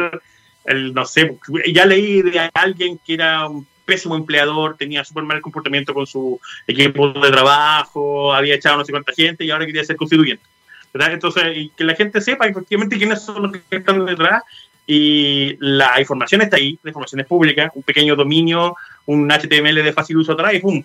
el, 0.65 0.93
no 0.95 1.05
sé, 1.05 1.37
ya 1.73 1.87
leí 1.87 2.23
de 2.23 2.51
alguien 2.55 2.99
que 3.05 3.15
era 3.15 3.47
un 3.49 3.67
pésimo 3.89 4.15
empleador, 4.17 4.77
tenía 4.77 5.03
súper 5.03 5.25
mal 5.25 5.41
comportamiento 5.41 5.95
con 5.95 6.07
su 6.07 6.39
equipo 6.67 7.09
de 7.09 7.31
trabajo, 7.31 8.35
había 8.35 8.55
echado 8.55 8.77
no 8.77 8.85
sé 8.85 8.93
cuánta 8.93 9.15
gente 9.15 9.47
y 9.47 9.51
ahora 9.51 9.65
quería 9.65 9.83
ser 9.83 9.97
constituyente. 9.97 10.45
¿verdad? 10.93 11.15
Entonces, 11.15 11.45
y 11.57 11.71
que 11.71 11.85
la 11.85 11.95
gente 11.95 12.21
sepa 12.21 12.47
efectivamente 12.47 12.99
quiénes 12.99 13.23
son 13.23 13.43
los 13.43 13.53
que 13.53 13.77
están 13.77 14.05
detrás 14.05 14.43
y 14.87 15.57
la 15.59 15.99
información 15.99 16.43
está 16.43 16.57
ahí, 16.57 16.79
la 16.83 16.91
información 16.91 17.21
es 17.21 17.27
pública, 17.27 17.73
un 17.75 17.83
pequeño 17.83 18.15
dominio, 18.15 18.77
un 19.07 19.31
HTML 19.31 19.83
de 19.83 19.93
fácil 19.95 20.19
uso 20.19 20.33
atrás 20.33 20.53
y 20.55 20.59
¡pum! 20.59 20.83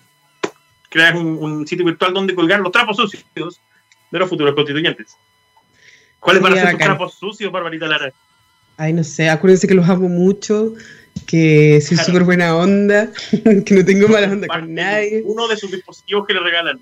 Creas 0.88 1.14
un, 1.14 1.66
sitio 1.66 1.84
virtual 1.84 2.14
donde 2.14 2.34
colgar 2.34 2.60
los 2.60 2.72
trapos 2.72 2.96
sucios 2.96 3.24
de 3.34 4.18
los 4.18 4.28
futuros 4.28 4.54
constituyentes. 4.54 5.16
¿Cuáles 6.20 6.40
van 6.40 6.54
a 6.54 6.56
ser 6.56 6.70
tus 6.70 6.78
trapos 6.78 7.14
sucios, 7.14 7.52
Barbarita 7.52 7.86
Lara? 7.86 8.12
Ay, 8.76 8.92
no 8.92 9.04
sé, 9.04 9.28
acuérdense 9.28 9.68
que 9.68 9.74
los 9.74 9.88
amo 9.88 10.08
mucho, 10.08 10.74
que 11.26 11.80
soy 11.80 11.96
súper 11.96 12.24
buena 12.24 12.56
onda, 12.56 13.12
que 13.64 13.74
no 13.74 13.84
tengo 13.84 14.08
mala 14.08 14.30
onda 14.30 14.48
con 14.48 14.74
nadie. 14.74 15.22
Uno 15.24 15.48
de 15.48 15.56
sus 15.56 15.70
dispositivos 15.70 16.26
que 16.26 16.34
le 16.34 16.40
regalan. 16.40 16.80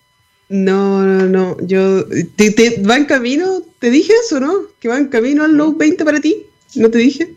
No, 0.49 1.03
no, 1.03 1.27
no, 1.27 1.57
yo... 1.67 2.05
¿Te, 2.37 2.83
va 2.83 2.97
en 2.97 3.07
camino? 3.07 3.63
¿Te 3.79 3.91
dije 3.91 4.13
eso, 4.25 4.39
no? 4.39 4.67
¿Que 4.81 4.89
va 4.89 4.99
en 4.99 5.09
camino 5.09 5.45
al 5.45 5.57
Note 5.57 5.79
20 5.79 6.05
para 6.05 6.21
ti? 6.21 6.47
¿No 6.75 6.91
te 6.91 6.99
dije? 6.99 7.33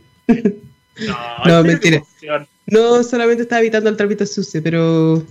No, 1.45 1.63
mentira. 1.63 2.03
No, 2.65 3.03
solamente 3.03 3.43
estaba 3.43 3.61
evitando 3.61 3.89
el 3.89 3.97
trapito 3.97 4.25
sucio, 4.25 4.61
pero 4.63 5.23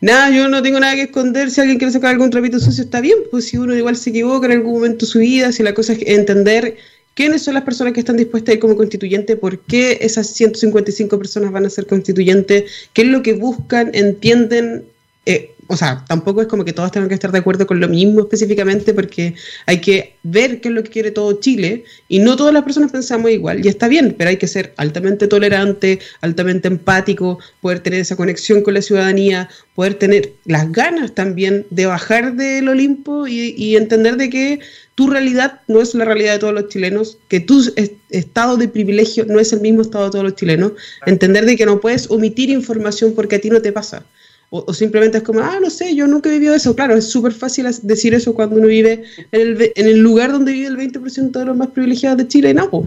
nada, 0.00 0.30
yo 0.30 0.48
no 0.48 0.62
tengo 0.62 0.80
nada 0.80 0.94
que 0.94 1.02
esconder. 1.02 1.50
Si 1.50 1.60
alguien 1.60 1.78
quiere 1.78 1.92
sacar 1.92 2.10
algún 2.10 2.30
trapito 2.30 2.58
sucio, 2.58 2.84
está 2.84 3.00
bien. 3.00 3.18
Pues 3.30 3.46
si 3.48 3.56
uno 3.56 3.74
igual 3.74 3.96
se 3.96 4.10
equivoca 4.10 4.46
en 4.46 4.52
algún 4.52 4.74
momento 4.74 5.06
de 5.06 5.12
su 5.12 5.20
vida, 5.20 5.52
si 5.52 5.62
la 5.62 5.74
cosa 5.74 5.92
es 5.92 6.00
entender 6.06 6.76
quiénes 7.16 7.42
son 7.42 7.54
las 7.54 7.64
personas 7.64 7.94
que 7.94 8.00
están 8.00 8.18
dispuestas 8.18 8.52
a 8.52 8.54
ir 8.54 8.60
como 8.60 8.76
constituyente, 8.76 9.36
por 9.36 9.58
qué 9.60 9.98
esas 10.02 10.28
155 10.28 11.18
personas 11.18 11.50
van 11.50 11.64
a 11.64 11.70
ser 11.70 11.86
constituyentes, 11.86 12.70
qué 12.92 13.02
es 13.02 13.08
lo 13.08 13.22
que 13.22 13.32
buscan, 13.32 13.90
entienden. 13.94 14.84
Eh, 15.24 15.55
o 15.68 15.76
sea, 15.76 16.04
tampoco 16.06 16.42
es 16.42 16.48
como 16.48 16.64
que 16.64 16.72
todos 16.72 16.92
tengan 16.92 17.08
que 17.08 17.14
estar 17.14 17.32
de 17.32 17.38
acuerdo 17.38 17.66
con 17.66 17.80
lo 17.80 17.88
mismo 17.88 18.20
específicamente, 18.20 18.94
porque 18.94 19.34
hay 19.66 19.80
que 19.80 20.16
ver 20.22 20.60
qué 20.60 20.68
es 20.68 20.74
lo 20.74 20.82
que 20.82 20.90
quiere 20.90 21.10
todo 21.10 21.40
Chile, 21.40 21.84
y 22.08 22.18
no 22.18 22.36
todas 22.36 22.52
las 22.52 22.62
personas 22.62 22.92
pensamos 22.92 23.30
igual, 23.30 23.64
y 23.64 23.68
está 23.68 23.88
bien, 23.88 24.14
pero 24.16 24.30
hay 24.30 24.36
que 24.36 24.48
ser 24.48 24.74
altamente 24.76 25.28
tolerante, 25.28 26.00
altamente 26.20 26.68
empático, 26.68 27.38
poder 27.60 27.80
tener 27.80 28.00
esa 28.00 28.16
conexión 28.16 28.62
con 28.62 28.74
la 28.74 28.82
ciudadanía, 28.82 29.48
poder 29.74 29.94
tener 29.94 30.32
las 30.44 30.72
ganas 30.72 31.14
también 31.14 31.66
de 31.70 31.86
bajar 31.86 32.34
del 32.34 32.68
Olimpo 32.68 33.26
y, 33.26 33.76
entender 33.76 34.16
de 34.16 34.30
que 34.30 34.60
tu 34.94 35.08
realidad 35.08 35.60
no 35.68 35.82
es 35.82 35.94
la 35.94 36.06
realidad 36.06 36.32
de 36.32 36.38
todos 36.38 36.54
los 36.54 36.68
chilenos, 36.68 37.18
que 37.28 37.40
tu 37.40 37.62
estado 38.08 38.56
de 38.56 38.68
privilegio 38.68 39.26
no 39.26 39.38
es 39.38 39.52
el 39.52 39.60
mismo 39.60 39.82
estado 39.82 40.06
de 40.06 40.10
todos 40.12 40.24
los 40.24 40.34
chilenos, 40.34 40.72
entender 41.04 41.44
de 41.44 41.56
que 41.56 41.66
no 41.66 41.80
puedes 41.80 42.10
omitir 42.10 42.48
información 42.48 43.14
porque 43.14 43.36
a 43.36 43.40
ti 43.40 43.50
no 43.50 43.60
te 43.60 43.72
pasa. 43.72 44.04
O, 44.50 44.72
simplemente 44.72 45.18
es 45.18 45.24
como, 45.24 45.40
ah, 45.40 45.58
no 45.60 45.70
sé, 45.70 45.94
yo 45.94 46.06
nunca 46.06 46.30
he 46.30 46.34
vivido 46.34 46.54
eso. 46.54 46.76
Claro, 46.76 46.96
es 46.96 47.08
súper 47.08 47.32
fácil 47.32 47.66
decir 47.82 48.14
eso 48.14 48.34
cuando 48.34 48.56
uno 48.56 48.68
vive 48.68 49.02
en 49.32 49.40
el, 49.40 49.72
en 49.74 49.86
el 49.86 49.98
lugar 49.98 50.32
donde 50.32 50.52
vive 50.52 50.68
el 50.68 50.76
20% 50.76 51.30
de 51.32 51.44
los 51.44 51.56
más 51.56 51.68
privilegiados 51.68 52.18
de 52.18 52.28
Chile. 52.28 52.54
No, 52.54 52.84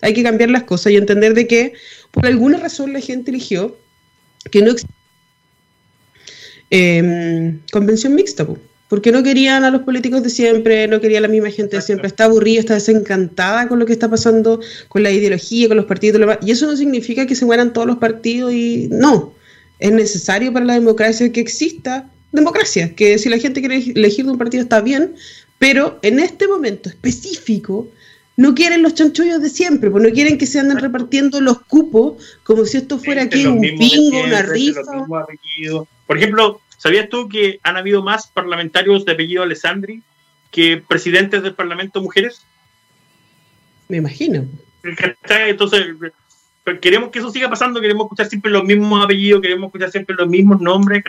hay 0.00 0.14
que 0.14 0.22
cambiar 0.22 0.50
las 0.50 0.64
cosas 0.64 0.92
y 0.92 0.96
entender 0.96 1.34
de 1.34 1.46
que 1.46 1.72
por 2.10 2.26
alguna 2.26 2.58
razón 2.58 2.92
la 2.92 3.00
gente 3.00 3.30
eligió 3.30 3.76
que 4.50 4.62
no 4.62 4.72
existe 4.72 4.92
em, 6.70 7.60
convención 7.72 8.14
mixta, 8.14 8.46
porque 8.88 9.10
no 9.12 9.22
querían 9.22 9.64
a 9.64 9.70
los 9.70 9.82
políticos 9.82 10.22
de 10.22 10.30
siempre, 10.30 10.86
no 10.88 11.00
querían 11.00 11.24
a 11.24 11.28
la 11.28 11.32
misma 11.32 11.50
gente 11.50 11.76
de 11.76 11.82
siempre, 11.82 12.08
está 12.08 12.24
aburrida, 12.24 12.60
está 12.60 12.74
desencantada 12.74 13.68
con 13.68 13.78
lo 13.78 13.86
que 13.86 13.92
está 13.92 14.08
pasando, 14.08 14.60
con 14.88 15.02
la 15.02 15.10
ideología, 15.10 15.68
con 15.68 15.76
los 15.76 15.86
partidos, 15.86 16.20
y 16.42 16.50
eso 16.50 16.66
no 16.66 16.76
significa 16.76 17.26
que 17.26 17.34
se 17.34 17.44
mueran 17.44 17.72
todos 17.72 17.86
los 17.86 17.98
partidos 17.98 18.52
y 18.52 18.88
no, 18.90 19.32
es 19.78 19.92
necesario 19.92 20.52
para 20.52 20.64
la 20.64 20.74
democracia 20.74 21.32
que 21.32 21.40
exista 21.40 22.08
democracia, 22.32 22.94
que 22.94 23.18
si 23.18 23.28
la 23.28 23.38
gente 23.38 23.60
quiere 23.60 23.76
elegir 23.76 24.24
de 24.24 24.32
un 24.32 24.38
partido 24.38 24.62
está 24.62 24.80
bien, 24.80 25.14
pero 25.58 25.98
en 26.02 26.20
este 26.20 26.46
momento 26.48 26.88
específico 26.88 27.88
no 28.36 28.54
quieren 28.54 28.82
los 28.82 28.94
chanchullos 28.94 29.40
de 29.40 29.48
siempre, 29.48 29.90
pues 29.90 30.04
no 30.04 30.10
quieren 30.10 30.36
que 30.36 30.46
se 30.46 30.60
anden 30.60 30.78
repartiendo 30.78 31.40
los 31.40 31.62
cupos 31.62 32.22
como 32.42 32.64
si 32.66 32.76
esto 32.76 32.98
fuera 32.98 33.22
aquí 33.22 33.46
un 33.46 33.60
bingo, 33.60 34.24
una 34.24 34.42
rifa. 34.42 34.82
Por 36.06 36.18
ejemplo, 36.18 36.60
¿sabías 36.76 37.08
tú 37.08 37.28
que 37.28 37.58
han 37.62 37.76
habido 37.76 38.02
más 38.02 38.26
parlamentarios 38.26 39.04
de 39.06 39.12
apellido 39.12 39.42
Alessandri 39.42 40.02
que 40.50 40.76
presidentes 40.76 41.42
del 41.42 41.54
Parlamento 41.54 42.02
mujeres? 42.02 42.42
Me 43.88 43.96
imagino. 43.96 44.46
Entonces, 44.82 45.86
queremos 46.80 47.10
que 47.10 47.20
eso 47.20 47.30
siga 47.30 47.48
pasando, 47.48 47.80
queremos 47.80 48.06
escuchar 48.06 48.26
siempre 48.26 48.50
los 48.50 48.64
mismos 48.64 49.04
apellidos, 49.04 49.40
queremos 49.40 49.68
escuchar 49.68 49.90
siempre 49.90 50.16
los 50.16 50.28
mismos 50.28 50.60
nombres, 50.60 51.04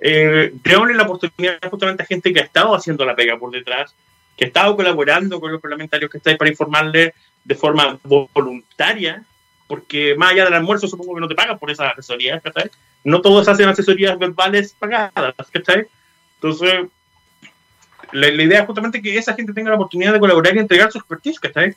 eh, 0.00 0.52
la 0.64 1.02
oportunidad 1.02 1.58
justamente 1.70 2.02
a 2.02 2.06
gente 2.06 2.32
que 2.32 2.40
ha 2.40 2.44
estado 2.44 2.74
haciendo 2.74 3.04
la 3.04 3.14
pega 3.14 3.38
por 3.38 3.50
detrás, 3.50 3.94
que 4.36 4.44
ha 4.44 4.48
estado 4.48 4.76
colaborando 4.76 5.40
con 5.40 5.52
los 5.52 5.60
parlamentarios 5.60 6.10
que 6.10 6.18
estáis 6.18 6.36
para 6.36 6.50
informarles 6.50 7.14
de 7.44 7.54
forma 7.54 7.98
voluntaria, 8.04 9.24
porque 9.66 10.14
más 10.16 10.32
allá 10.32 10.44
del 10.44 10.54
almuerzo 10.54 10.88
supongo 10.88 11.14
que 11.14 11.20
no 11.20 11.28
te 11.28 11.34
pagan 11.34 11.58
por 11.58 11.70
esas 11.70 11.92
asesorías, 11.92 12.42
No 13.04 13.20
todos 13.20 13.48
hacen 13.48 13.68
asesorías 13.68 14.18
verbales 14.18 14.76
pagadas, 14.78 15.34
Entonces, 16.34 16.86
la, 18.12 18.28
idea 18.28 18.60
es 18.60 18.66
justamente 18.66 19.00
que 19.00 19.16
esa 19.16 19.34
gente 19.34 19.52
tenga 19.52 19.70
la 19.70 19.76
oportunidad 19.76 20.12
de 20.12 20.20
colaborar 20.20 20.54
y 20.54 20.58
entregar 20.58 20.92
su 20.92 20.98
expertise, 20.98 21.40
¿cachai? 21.40 21.74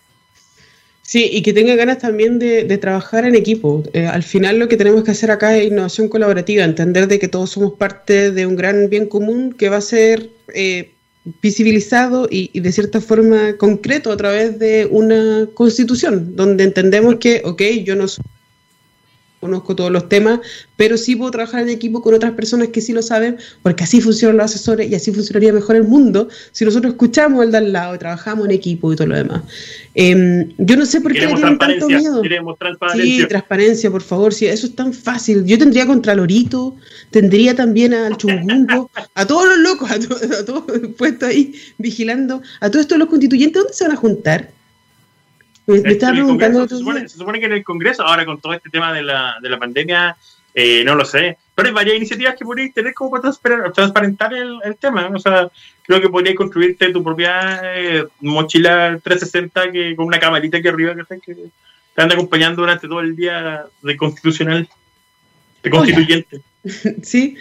Sí, 1.07 1.29
y 1.31 1.43
que 1.43 1.53
tenga 1.53 1.75
ganas 1.75 1.99
también 1.99 2.39
de, 2.39 2.77
trabajar 2.79 3.25
en 3.25 3.35
equipo. 3.35 3.83
Eh, 3.93 4.07
al 4.07 4.23
final 4.23 4.57
lo 4.57 4.67
que 4.67 4.75
tenemos 4.75 5.03
que 5.03 5.11
hacer 5.11 5.29
acá 5.29 5.55
es 5.55 5.67
innovación 5.67 6.09
colaborativa, 6.09 6.63
entender 6.63 7.07
de 7.07 7.19
que 7.19 7.27
todos 7.27 7.51
somos 7.51 7.73
parte 7.73 8.31
de 8.31 8.47
un 8.47 8.55
gran 8.55 8.89
bien 8.89 9.05
común 9.07 9.53
que 9.53 9.69
va 9.69 9.77
a 9.77 9.81
ser 9.81 10.31
eh, 10.55 10.93
visibilizado 11.43 12.27
y, 12.29 12.49
y, 12.53 12.59
de 12.59 12.71
cierta 12.71 13.01
forma 13.01 13.55
concreto 13.57 14.11
a 14.11 14.17
través 14.17 14.57
de 14.57 14.87
una 14.89 15.47
constitución, 15.53 16.35
donde 16.35 16.63
entendemos 16.63 17.17
que, 17.17 17.43
ok, 17.45 17.61
yo 17.83 17.95
no 17.95 18.07
soy 18.07 18.25
conozco 19.45 19.75
todos 19.75 19.91
los 19.91 20.09
temas, 20.09 20.39
pero 20.75 20.97
sí 20.97 21.15
puedo 21.15 21.31
trabajar 21.31 21.61
en 21.61 21.69
equipo 21.69 22.01
con 22.01 22.13
otras 22.13 22.33
personas 22.33 22.69
que 22.69 22.81
sí 22.81 22.93
lo 22.93 23.01
saben, 23.01 23.37
porque 23.61 23.83
así 23.83 24.01
funcionan 24.01 24.37
los 24.37 24.45
asesores 24.45 24.91
y 24.91 24.95
así 24.95 25.11
funcionaría 25.11 25.53
mejor 25.53 25.75
el 25.75 25.83
mundo 25.83 26.27
si 26.51 26.65
nosotros 26.65 26.93
escuchamos 26.93 27.41
al 27.41 27.51
de 27.51 27.57
al 27.57 27.73
lado 27.73 27.95
y 27.95 27.97
trabajamos 27.97 28.45
en 28.45 28.51
equipo 28.51 28.91
y 28.91 28.95
todo 28.95 29.07
lo 29.07 29.15
demás. 29.15 29.41
Eh, 29.95 30.49
yo 30.57 30.75
no 30.75 30.85
sé 30.85 30.99
por 31.01 31.13
qué 31.13 31.21
le 31.21 31.27
tienen 31.27 31.57
tanto 31.57 31.87
miedo. 31.87 32.21
transparencia. 32.59 33.21
Sí, 33.23 33.27
transparencia, 33.27 33.91
por 33.91 34.01
favor, 34.01 34.33
si 34.33 34.45
eso 34.45 34.67
es 34.67 34.75
tan 34.75 34.93
fácil. 34.93 35.45
Yo 35.45 35.57
tendría 35.57 35.85
contra 35.85 36.15
Lorito, 36.15 36.75
tendría 37.11 37.55
también 37.55 37.93
al 37.93 38.17
Chungumbo, 38.17 38.89
a 39.13 39.25
todos 39.25 39.47
los 39.47 39.57
locos, 39.59 39.89
a, 39.91 39.99
to 39.99 40.15
a 40.15 40.45
todos 40.45 40.63
puestos 40.97 41.29
ahí 41.29 41.53
vigilando, 41.77 42.41
a 42.59 42.69
todos 42.69 42.81
estos 42.81 42.97
los 42.97 43.07
constituyentes, 43.07 43.61
¿dónde 43.61 43.73
se 43.73 43.85
van 43.85 43.93
a 43.93 43.99
juntar? 43.99 44.54
Me, 45.67 45.81
me 45.81 45.91
estaba 45.91 46.13
preguntando 46.13 46.67
se, 46.67 46.77
supone, 46.77 47.09
se 47.09 47.17
supone 47.17 47.39
que 47.39 47.45
en 47.47 47.53
el 47.53 47.63
Congreso, 47.63 48.03
ahora 48.03 48.25
con 48.25 48.39
todo 48.39 48.53
este 48.53 48.69
tema 48.69 48.93
de 48.93 49.03
la, 49.03 49.35
de 49.41 49.49
la 49.49 49.57
pandemia, 49.57 50.15
eh, 50.53 50.83
no 50.85 50.95
lo 50.95 51.03
sé, 51.03 51.37
pero 51.53 51.67
hay 51.67 51.73
varias 51.73 51.97
iniciativas 51.97 52.35
que 52.35 52.45
podrías 52.45 52.73
tener 52.73 52.93
como 52.93 53.11
para 53.11 53.33
transparentar 53.73 54.33
el, 54.33 54.57
el 54.63 54.77
tema. 54.77 55.09
O 55.13 55.19
sea, 55.19 55.49
creo 55.83 55.99
que 55.99 56.09
podrías 56.09 56.35
construirte 56.35 56.91
tu 56.91 57.03
propia 57.03 57.61
eh, 57.75 58.05
mochila 58.21 58.99
360 59.03 59.71
que, 59.71 59.95
con 59.95 60.05
una 60.05 60.19
camarita 60.19 60.57
aquí 60.57 60.67
arriba 60.67 60.95
que, 60.95 61.19
que 61.19 61.35
te 61.35 62.01
anda 62.01 62.15
acompañando 62.15 62.61
durante 62.61 62.87
todo 62.87 63.01
el 63.01 63.15
día 63.15 63.65
de 63.81 63.97
constitucional, 63.97 64.67
de 65.63 65.69
constituyente. 65.69 66.37
Hola. 66.37 66.43
Sí. 67.03 67.37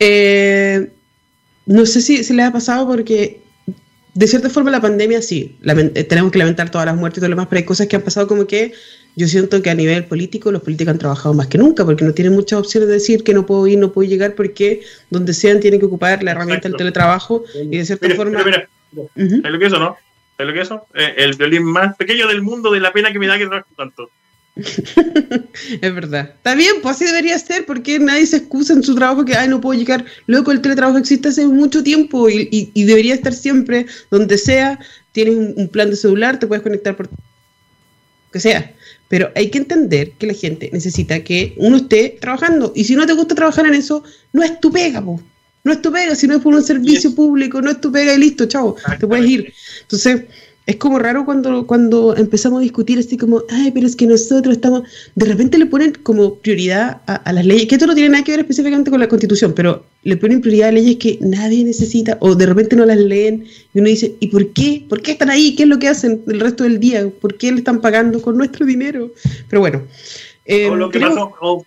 Eh, 0.00 0.90
no 1.66 1.86
sé 1.86 2.00
si 2.00 2.24
se 2.24 2.34
le 2.34 2.42
ha 2.42 2.50
pasado 2.50 2.88
porque 2.88 3.43
de 4.14 4.26
cierta 4.28 4.48
forma 4.48 4.70
la 4.70 4.80
pandemia 4.80 5.20
sí, 5.20 5.56
lament 5.60 5.92
tenemos 6.08 6.30
que 6.30 6.38
lamentar 6.38 6.70
todas 6.70 6.86
las 6.86 6.96
muertes 6.96 7.18
y 7.18 7.20
todo 7.20 7.30
lo 7.30 7.36
demás, 7.36 7.48
pero 7.50 7.58
hay 7.58 7.64
cosas 7.64 7.86
que 7.88 7.96
han 7.96 8.02
pasado 8.02 8.26
como 8.26 8.46
que 8.46 8.72
yo 9.16 9.28
siento 9.28 9.60
que 9.62 9.70
a 9.70 9.74
nivel 9.74 10.04
político 10.06 10.50
los 10.50 10.62
políticos 10.62 10.92
han 10.92 10.98
trabajado 10.98 11.34
más 11.34 11.46
que 11.46 11.58
nunca 11.58 11.84
porque 11.84 12.04
no 12.04 12.12
tienen 12.12 12.34
muchas 12.34 12.58
opciones 12.60 12.88
de 12.88 12.94
decir 12.94 13.22
que 13.22 13.34
no 13.34 13.46
puedo 13.46 13.66
ir, 13.66 13.78
no 13.78 13.92
puedo 13.92 14.08
llegar 14.08 14.34
porque 14.34 14.82
donde 15.10 15.34
sean 15.34 15.60
tienen 15.60 15.80
que 15.80 15.86
ocupar 15.86 16.22
la 16.22 16.32
herramienta 16.32 16.68
del 16.68 16.76
teletrabajo 16.76 17.44
y 17.54 17.76
de 17.76 17.84
cierta 17.84 18.06
mira, 18.06 18.16
forma... 18.16 18.44
Mira, 18.44 18.44
mira. 18.44 18.68
Uh 18.92 19.08
-huh. 19.16 19.46
¿Es 19.46 19.52
lo 19.52 19.58
que 19.58 19.66
eso, 19.66 19.78
no? 19.78 19.96
¿Es 20.38 20.46
lo 20.46 20.52
que 20.52 20.60
eso? 20.60 20.86
Eh, 20.94 21.14
el 21.18 21.34
violín 21.34 21.64
más 21.64 21.96
pequeño 21.96 22.26
del 22.26 22.42
mundo 22.42 22.70
de 22.70 22.80
la 22.80 22.92
pena 22.92 23.12
que 23.12 23.18
me 23.18 23.26
da 23.26 23.38
que 23.38 23.46
trabajo 23.46 23.68
tanto. 23.76 24.10
es 24.56 25.94
verdad. 25.94 26.34
Está 26.36 26.54
bien, 26.54 26.74
pues 26.82 26.96
así 26.96 27.04
debería 27.04 27.38
ser, 27.38 27.66
porque 27.66 27.98
nadie 27.98 28.26
se 28.26 28.36
excusa 28.36 28.72
en 28.72 28.82
su 28.82 28.94
trabajo 28.94 29.24
que, 29.24 29.34
ay, 29.34 29.48
no 29.48 29.60
puedo 29.60 29.78
llegar. 29.78 30.04
Luego 30.26 30.52
el 30.52 30.60
teletrabajo 30.60 30.98
existe 30.98 31.28
hace 31.28 31.46
mucho 31.46 31.82
tiempo 31.82 32.28
y, 32.28 32.48
y, 32.50 32.70
y 32.72 32.84
debería 32.84 33.14
estar 33.14 33.32
siempre, 33.32 33.86
donde 34.10 34.38
sea. 34.38 34.78
Tienes 35.12 35.34
un, 35.36 35.54
un, 35.56 35.68
plan 35.68 35.90
de 35.90 35.96
celular, 35.96 36.38
te 36.38 36.46
puedes 36.46 36.62
conectar 36.62 36.96
por 36.96 37.08
que 38.32 38.40
sea. 38.40 38.72
Pero 39.08 39.30
hay 39.36 39.48
que 39.48 39.58
entender 39.58 40.12
que 40.12 40.26
la 40.26 40.34
gente 40.34 40.70
necesita 40.72 41.22
que 41.22 41.54
uno 41.56 41.76
esté 41.76 42.18
trabajando. 42.20 42.72
Y 42.74 42.84
si 42.84 42.96
no 42.96 43.06
te 43.06 43.12
gusta 43.12 43.34
trabajar 43.34 43.66
en 43.66 43.74
eso, 43.74 44.02
no 44.32 44.42
es 44.42 44.60
tu 44.60 44.72
pega, 44.72 45.02
po. 45.02 45.20
No 45.62 45.72
es 45.72 45.80
tu 45.80 45.90
pega, 45.90 46.14
si 46.14 46.26
no 46.26 46.34
es 46.36 46.42
por 46.42 46.52
un 46.52 46.62
servicio 46.62 47.10
yes. 47.10 47.16
público, 47.16 47.62
no 47.62 47.70
es 47.70 47.80
tu 47.80 47.90
pega 47.90 48.12
y 48.12 48.18
listo, 48.18 48.44
chao, 48.46 48.76
te 49.00 49.06
puedes 49.06 49.26
ir. 49.26 49.52
Entonces, 49.82 50.24
es 50.66 50.76
como 50.76 50.98
raro 50.98 51.26
cuando, 51.26 51.66
cuando 51.66 52.16
empezamos 52.16 52.60
a 52.60 52.62
discutir 52.62 52.98
así 52.98 53.18
como, 53.18 53.42
ay, 53.50 53.70
pero 53.70 53.86
es 53.86 53.96
que 53.96 54.06
nosotros 54.06 54.56
estamos, 54.56 54.82
de 55.14 55.26
repente 55.26 55.58
le 55.58 55.66
ponen 55.66 55.92
como 56.02 56.36
prioridad 56.36 57.02
a, 57.06 57.16
a, 57.16 57.32
las 57.34 57.44
leyes, 57.44 57.66
que 57.66 57.74
esto 57.74 57.86
no 57.86 57.94
tiene 57.94 58.08
nada 58.08 58.24
que 58.24 58.32
ver 58.32 58.40
específicamente 58.40 58.90
con 58.90 59.00
la 59.00 59.08
constitución, 59.08 59.52
pero 59.54 59.84
le 60.04 60.16
ponen 60.16 60.40
prioridad 60.40 60.70
a 60.70 60.72
leyes 60.72 60.96
que 60.96 61.18
nadie 61.20 61.64
necesita 61.64 62.16
o 62.20 62.34
de 62.34 62.46
repente 62.46 62.76
no 62.76 62.86
las 62.86 62.96
leen 62.96 63.46
y 63.74 63.78
uno 63.78 63.88
dice, 63.88 64.14
¿y 64.20 64.28
por 64.28 64.52
qué? 64.54 64.86
¿Por 64.88 65.02
qué 65.02 65.12
están 65.12 65.28
ahí? 65.28 65.54
¿Qué 65.54 65.64
es 65.64 65.68
lo 65.68 65.78
que 65.78 65.88
hacen 65.88 66.22
el 66.28 66.40
resto 66.40 66.64
del 66.64 66.80
día? 66.80 67.10
¿Por 67.20 67.36
qué 67.36 67.52
le 67.52 67.58
están 67.58 67.82
pagando 67.82 68.22
con 68.22 68.38
nuestro 68.38 68.64
dinero? 68.64 69.10
Pero 69.50 69.60
bueno. 69.60 69.82
Eh, 70.46 70.70
o 70.70 70.76
lo 70.76 70.88
que 70.88 70.98
creo... 70.98 71.10
pasó, 71.10 71.34
o, 71.40 71.64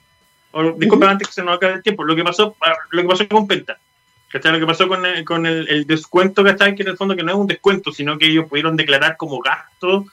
o 0.54 0.72
disculpa 0.74 1.06
uh 1.06 1.10
-huh. 1.10 1.12
antes 1.12 1.28
que 1.28 1.34
se 1.36 1.44
nos 1.44 1.58
acabe 1.58 1.76
el 1.76 1.84
tiempo, 1.84 2.04
lo 2.04 2.16
que 2.16 2.24
pasó, 2.24 2.56
lo 2.92 3.02
que 3.02 3.08
pasó 3.08 3.28
con 3.28 3.48
Penta. 3.48 3.78
¿Cachai? 4.30 4.52
Lo 4.52 4.60
que 4.60 4.66
pasó 4.66 4.88
con 4.88 5.06
el, 5.06 5.24
con 5.24 5.46
el, 5.46 5.68
el 5.70 5.88
descuento, 5.88 6.44
¿cachai? 6.44 6.76
Que 6.76 6.84
en 6.84 6.90
el 6.90 6.98
fondo 6.98 7.16
que 7.16 7.24
no 7.24 7.32
es 7.32 7.38
un 7.38 7.48
descuento, 7.48 7.92
sino 7.92 8.18
que 8.18 8.28
ellos 8.28 8.48
pudieron 8.48 8.76
declarar 8.76 9.16
como 9.16 9.40
gasto 9.40 10.06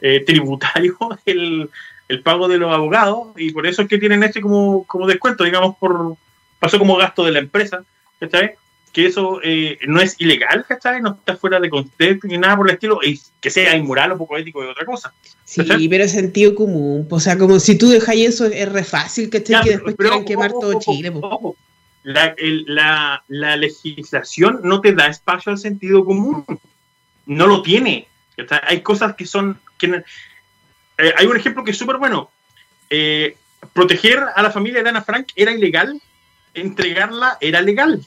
eh, 0.00 0.22
tributario 0.24 0.96
el, 1.26 1.68
el, 2.08 2.22
pago 2.22 2.48
de 2.48 2.58
los 2.58 2.72
abogados 2.72 3.28
y 3.36 3.50
por 3.50 3.66
eso 3.66 3.82
es 3.82 3.88
que 3.88 3.98
tienen 3.98 4.22
este 4.22 4.40
como, 4.40 4.84
como 4.86 5.06
descuento, 5.06 5.44
digamos, 5.44 5.76
por 5.76 6.16
pasó 6.58 6.78
como 6.78 6.96
gasto 6.96 7.24
de 7.24 7.32
la 7.32 7.38
empresa, 7.38 7.84
¿cachai? 8.20 8.54
Que 8.92 9.06
eso 9.06 9.40
eh, 9.44 9.78
no 9.86 10.00
es 10.00 10.16
ilegal, 10.18 10.64
¿cachai? 10.66 11.00
No 11.00 11.10
está 11.10 11.36
fuera 11.36 11.60
de 11.60 11.68
contexto 11.68 12.26
ni 12.26 12.38
nada 12.38 12.56
por 12.56 12.68
el 12.68 12.74
estilo, 12.74 13.00
y 13.02 13.20
que 13.40 13.50
sea 13.50 13.76
inmoral 13.76 14.12
o 14.12 14.18
poco 14.18 14.36
ético 14.36 14.62
es 14.62 14.70
otra 14.70 14.86
cosa. 14.86 15.12
¿cachai? 15.56 15.78
Sí, 15.78 15.88
pero 15.88 16.04
es 16.04 16.12
sentido 16.12 16.54
común, 16.54 17.06
o 17.10 17.20
sea, 17.20 17.36
como 17.36 17.60
si 17.60 17.76
tú 17.76 17.88
dejas 17.88 18.16
eso 18.16 18.46
es 18.46 18.72
re 18.72 18.84
fácil, 18.84 19.30
¿cachai? 19.30 19.56
Ya, 19.56 19.62
que 19.62 19.70
después 19.70 19.94
pero, 19.96 20.10
quieran 20.10 20.24
quemar 20.24 20.50
ojo, 20.52 20.60
todo 20.60 20.70
ojo, 20.78 20.80
Chile. 20.80 21.12
La, 22.08 22.34
el, 22.38 22.64
la, 22.66 23.22
la, 23.28 23.56
legislación 23.56 24.60
no 24.62 24.80
te 24.80 24.94
da 24.94 25.08
espacio 25.08 25.52
al 25.52 25.58
sentido 25.58 26.06
común. 26.06 26.42
No 27.26 27.46
lo 27.46 27.60
tiene. 27.60 28.08
Hay 28.62 28.80
cosas 28.80 29.14
que 29.14 29.26
son... 29.26 29.60
Que, 29.76 30.02
eh, 30.96 31.14
hay 31.18 31.26
un 31.26 31.36
ejemplo 31.36 31.62
que 31.64 31.72
es 31.72 31.76
súper 31.76 31.98
bueno. 31.98 32.30
Eh, 32.88 33.36
proteger 33.74 34.24
a 34.34 34.42
la 34.42 34.50
familia 34.50 34.82
de 34.82 34.88
Ana 34.88 35.02
Frank 35.02 35.32
era 35.36 35.52
ilegal, 35.52 36.00
entregarla 36.54 37.36
era 37.42 37.60
legal. 37.60 38.02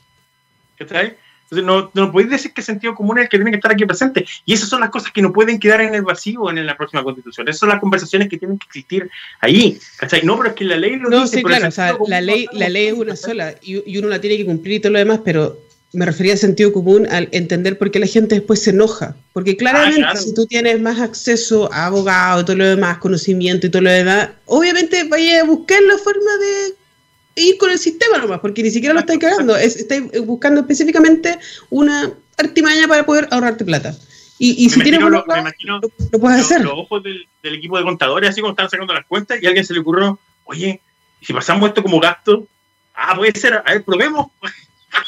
¿Está 0.79 1.03
entonces, 1.51 1.67
no, 1.67 1.91
no 1.93 2.13
podéis 2.13 2.31
decir 2.31 2.53
que 2.53 2.61
el 2.61 2.65
sentido 2.65 2.95
común 2.95 3.17
es 3.17 3.23
el 3.23 3.29
que 3.29 3.37
tiene 3.37 3.51
que 3.51 3.57
estar 3.57 3.73
aquí 3.73 3.85
presente. 3.85 4.25
Y 4.45 4.53
esas 4.53 4.69
son 4.69 4.79
las 4.79 4.89
cosas 4.89 5.11
que 5.11 5.21
no 5.21 5.33
pueden 5.33 5.59
quedar 5.59 5.81
en 5.81 5.93
el 5.93 6.01
vacío 6.01 6.49
en 6.49 6.65
la 6.65 6.77
próxima 6.77 7.03
constitución. 7.03 7.49
Esas 7.49 7.59
son 7.59 7.69
las 7.69 7.81
conversaciones 7.81 8.29
que 8.29 8.37
tienen 8.37 8.57
que 8.57 8.67
existir 8.67 9.09
ahí. 9.41 9.77
¿cachai? 9.97 10.21
No, 10.23 10.37
pero 10.37 10.51
es 10.51 10.55
que 10.55 10.63
la 10.63 10.77
ley 10.77 10.95
lo 10.95 11.09
no, 11.09 11.23
dice. 11.23 11.37
Sí, 11.37 11.43
claro, 11.43 11.67
o 11.67 11.71
sea, 11.71 11.97
la 12.07 12.21
ley, 12.21 12.47
la 12.53 12.69
ley 12.69 12.87
es 12.87 12.93
una 12.93 13.17
sola 13.17 13.53
y, 13.61 13.83
y, 13.85 13.97
uno 13.97 14.07
la 14.07 14.21
tiene 14.21 14.37
que 14.37 14.45
cumplir 14.45 14.75
y 14.75 14.79
todo 14.79 14.93
lo 14.93 14.99
demás, 14.99 15.19
pero 15.25 15.59
me 15.91 16.05
refería 16.05 16.31
al 16.31 16.39
sentido 16.39 16.71
común 16.71 17.05
al 17.11 17.27
entender 17.33 17.77
por 17.77 17.91
qué 17.91 17.99
la 17.99 18.07
gente 18.07 18.35
después 18.35 18.61
se 18.63 18.69
enoja. 18.69 19.17
Porque 19.33 19.57
claramente, 19.57 20.03
ah, 20.03 20.11
claro. 20.11 20.21
si 20.21 20.33
tú 20.33 20.45
tienes 20.45 20.79
más 20.79 21.01
acceso 21.01 21.69
a 21.73 21.87
abogado 21.87 22.41
y 22.41 22.45
todo 22.45 22.55
lo 22.55 22.65
demás, 22.65 22.99
conocimiento 22.99 23.67
y 23.67 23.69
todo 23.69 23.81
lo 23.81 23.91
demás, 23.91 24.29
obviamente 24.45 25.03
vaya 25.03 25.41
a 25.41 25.43
buscar 25.43 25.81
la 25.81 25.97
forma 25.97 26.37
de 26.37 26.80
ir 27.35 27.57
con 27.57 27.71
el 27.71 27.79
sistema 27.79 28.17
nomás, 28.17 28.39
porque 28.39 28.63
ni 28.63 28.71
siquiera 28.71 28.93
lo 28.93 28.99
estáis 28.99 29.19
cagando, 29.19 29.55
es, 29.55 29.75
estáis 29.75 30.03
buscando 30.25 30.61
específicamente 30.61 31.39
una 31.69 32.13
artimaña 32.37 32.87
para 32.87 33.05
poder 33.05 33.27
ahorrarte 33.31 33.65
plata. 33.65 33.95
Y, 34.37 34.65
y 34.65 34.69
si 34.69 34.81
tienes 34.81 35.01
lo, 35.01 35.09
lo, 35.09 35.19
lo 35.19 35.25
puedes 36.19 36.39
lo, 36.39 36.43
hacer. 36.43 36.61
Los 36.61 36.73
ojos 36.73 37.03
del, 37.03 37.27
del, 37.43 37.55
equipo 37.55 37.77
de 37.77 37.83
contadores, 37.83 38.31
así 38.31 38.41
como 38.41 38.51
están 38.51 38.69
sacando 38.69 38.93
las 38.93 39.05
cuentas, 39.05 39.37
y 39.41 39.45
a 39.45 39.49
alguien 39.49 39.65
se 39.65 39.73
le 39.73 39.81
ocurrió, 39.81 40.17
oye, 40.45 40.81
si 41.21 41.31
pasamos 41.31 41.69
esto 41.69 41.83
como 41.83 41.99
gasto, 41.99 42.47
ah, 42.95 43.15
puede 43.15 43.39
ser, 43.39 43.53
a 43.53 43.71
ver, 43.71 43.83
probemos. 43.83 44.27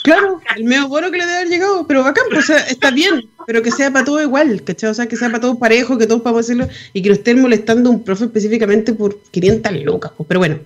Claro, 0.03 0.41
el 0.55 0.63
medio 0.65 0.87
bueno 0.87 1.11
que 1.11 1.17
le 1.17 1.25
debe 1.25 1.37
haber 1.37 1.49
llegado, 1.49 1.87
pero 1.87 2.03
bacán, 2.03 2.25
pues, 2.29 2.43
o 2.43 2.53
sea, 2.53 2.57
está 2.67 2.91
bien, 2.91 3.29
pero 3.47 3.61
que 3.61 3.71
sea 3.71 3.91
para 3.91 4.05
todo 4.05 4.21
igual, 4.21 4.63
¿cachai? 4.63 4.89
O 4.89 4.93
sea, 4.93 5.07
que 5.07 5.15
sea 5.15 5.29
para 5.29 5.41
todos 5.41 5.57
parejo, 5.57 5.97
que 5.97 6.07
todos 6.07 6.21
podamos 6.21 6.41
hacerlo 6.41 6.67
y 6.93 7.01
que 7.01 7.09
no 7.09 7.15
estén 7.15 7.41
molestando 7.41 7.89
a 7.89 7.93
un 7.93 8.03
profe 8.03 8.25
específicamente 8.25 8.93
por 8.93 9.17
500 9.31 9.71
lucas, 9.83 10.11
pues, 10.17 10.27
pero 10.27 10.39
bueno, 10.39 10.59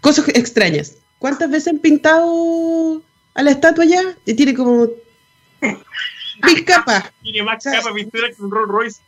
cosas 0.00 0.28
extrañas. 0.28 0.96
¿Cuántas 1.18 1.50
veces 1.50 1.68
han 1.68 1.78
pintado 1.80 3.02
a 3.34 3.42
la 3.42 3.50
estatua 3.50 3.84
ya? 3.84 4.02
Y 4.24 4.34
tiene 4.34 4.54
como 4.54 4.88
mil 5.60 6.64
capas. 6.64 7.04
Tiene 7.22 7.42
más 7.42 7.58
o 7.58 7.70
sea, 7.70 7.80
capas 7.80 7.92
pintura 7.94 8.28
que 8.28 8.42
un 8.42 8.50
Rolls 8.50 8.68
Royce. 8.68 9.00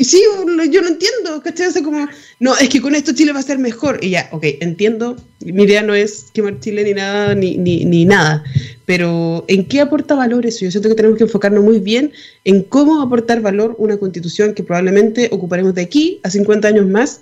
Y 0.00 0.04
sí, 0.04 0.22
yo 0.24 0.44
no 0.46 0.88
entiendo, 0.88 1.42
¿cachai? 1.44 1.66
O 1.66 1.70
sea, 1.70 1.82
como, 1.82 2.08
no, 2.38 2.56
es 2.56 2.70
que 2.70 2.80
con 2.80 2.94
esto 2.94 3.12
Chile 3.12 3.34
va 3.34 3.40
a 3.40 3.42
ser 3.42 3.58
mejor. 3.58 3.98
Y 4.00 4.08
ya, 4.08 4.30
ok, 4.32 4.46
entiendo. 4.60 5.14
Mi 5.40 5.64
idea 5.64 5.82
no 5.82 5.94
es 5.94 6.28
quemar 6.32 6.58
Chile 6.58 6.84
ni 6.84 6.94
nada, 6.94 7.34
ni, 7.34 7.58
ni, 7.58 7.84
ni 7.84 8.06
nada. 8.06 8.42
Pero, 8.86 9.44
¿en 9.46 9.66
qué 9.66 9.82
aporta 9.82 10.14
valor 10.14 10.46
eso? 10.46 10.60
Yo 10.64 10.70
siento 10.70 10.88
que 10.88 10.94
tenemos 10.94 11.18
que 11.18 11.24
enfocarnos 11.24 11.62
muy 11.62 11.80
bien 11.80 12.12
en 12.44 12.62
cómo 12.62 13.02
aportar 13.02 13.42
valor 13.42 13.76
una 13.76 13.98
constitución 13.98 14.54
que 14.54 14.62
probablemente 14.62 15.28
ocuparemos 15.32 15.74
de 15.74 15.82
aquí 15.82 16.18
a 16.22 16.30
50 16.30 16.66
años 16.66 16.86
más. 16.86 17.20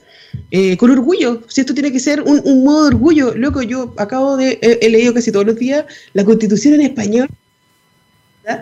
Eh, 0.52 0.76
con 0.76 0.92
orgullo, 0.92 1.42
si 1.48 1.62
esto 1.62 1.74
tiene 1.74 1.90
que 1.90 1.98
ser 1.98 2.22
un, 2.22 2.40
un, 2.44 2.62
modo 2.62 2.82
de 2.82 2.94
orgullo, 2.94 3.34
loco, 3.34 3.60
yo 3.60 3.92
acabo 3.96 4.36
de, 4.36 4.56
he, 4.62 4.78
he 4.82 4.88
leído 4.88 5.12
casi 5.14 5.32
todos 5.32 5.46
los 5.46 5.56
días 5.56 5.84
la 6.12 6.24
constitución 6.24 6.74
en 6.74 6.82
español, 6.82 7.28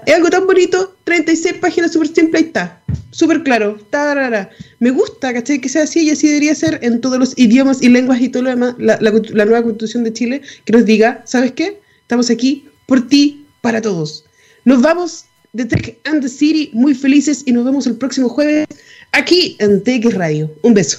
es 0.06 0.14
algo 0.14 0.30
tan 0.30 0.46
bonito, 0.46 0.96
36 1.04 1.56
páginas 1.60 1.92
súper 1.92 2.08
simple, 2.08 2.38
ahí 2.38 2.44
está, 2.46 2.80
súper 3.10 3.42
claro, 3.42 3.78
tarara. 3.90 4.50
me 4.80 4.90
gusta, 4.90 5.32
¿cachai? 5.32 5.60
Que 5.60 5.68
sea 5.68 5.84
así 5.84 6.00
y 6.00 6.10
así 6.10 6.26
debería 6.26 6.54
ser 6.54 6.80
en 6.82 7.00
todos 7.00 7.18
los 7.18 7.38
idiomas 7.38 7.82
y 7.82 7.88
lenguas 7.88 8.20
y 8.20 8.28
todo 8.28 8.42
lo 8.44 8.50
demás, 8.50 8.74
la, 8.78 8.98
la, 9.00 9.44
nueva 9.44 9.62
constitución 9.62 10.04
de 10.04 10.12
Chile, 10.12 10.42
que 10.64 10.72
nos 10.72 10.84
diga, 10.84 11.22
¿sabes 11.24 11.52
qué? 11.52 11.80
Estamos 12.02 12.30
aquí 12.30 12.68
por 12.86 13.06
ti, 13.08 13.46
para 13.60 13.80
todos. 13.80 14.24
Nos 14.64 14.82
vamos 14.82 15.24
de 15.52 15.64
Tech 15.64 15.98
and 16.04 16.22
the 16.22 16.28
City 16.28 16.70
muy 16.72 16.94
felices 16.94 17.42
y 17.46 17.52
nos 17.52 17.64
vemos 17.64 17.86
el 17.86 17.96
próximo 17.96 18.28
jueves 18.28 18.66
aquí 19.12 19.56
en 19.60 19.82
Tech 19.82 20.04
Radio. 20.12 20.50
Un 20.62 20.74
beso. 20.74 20.98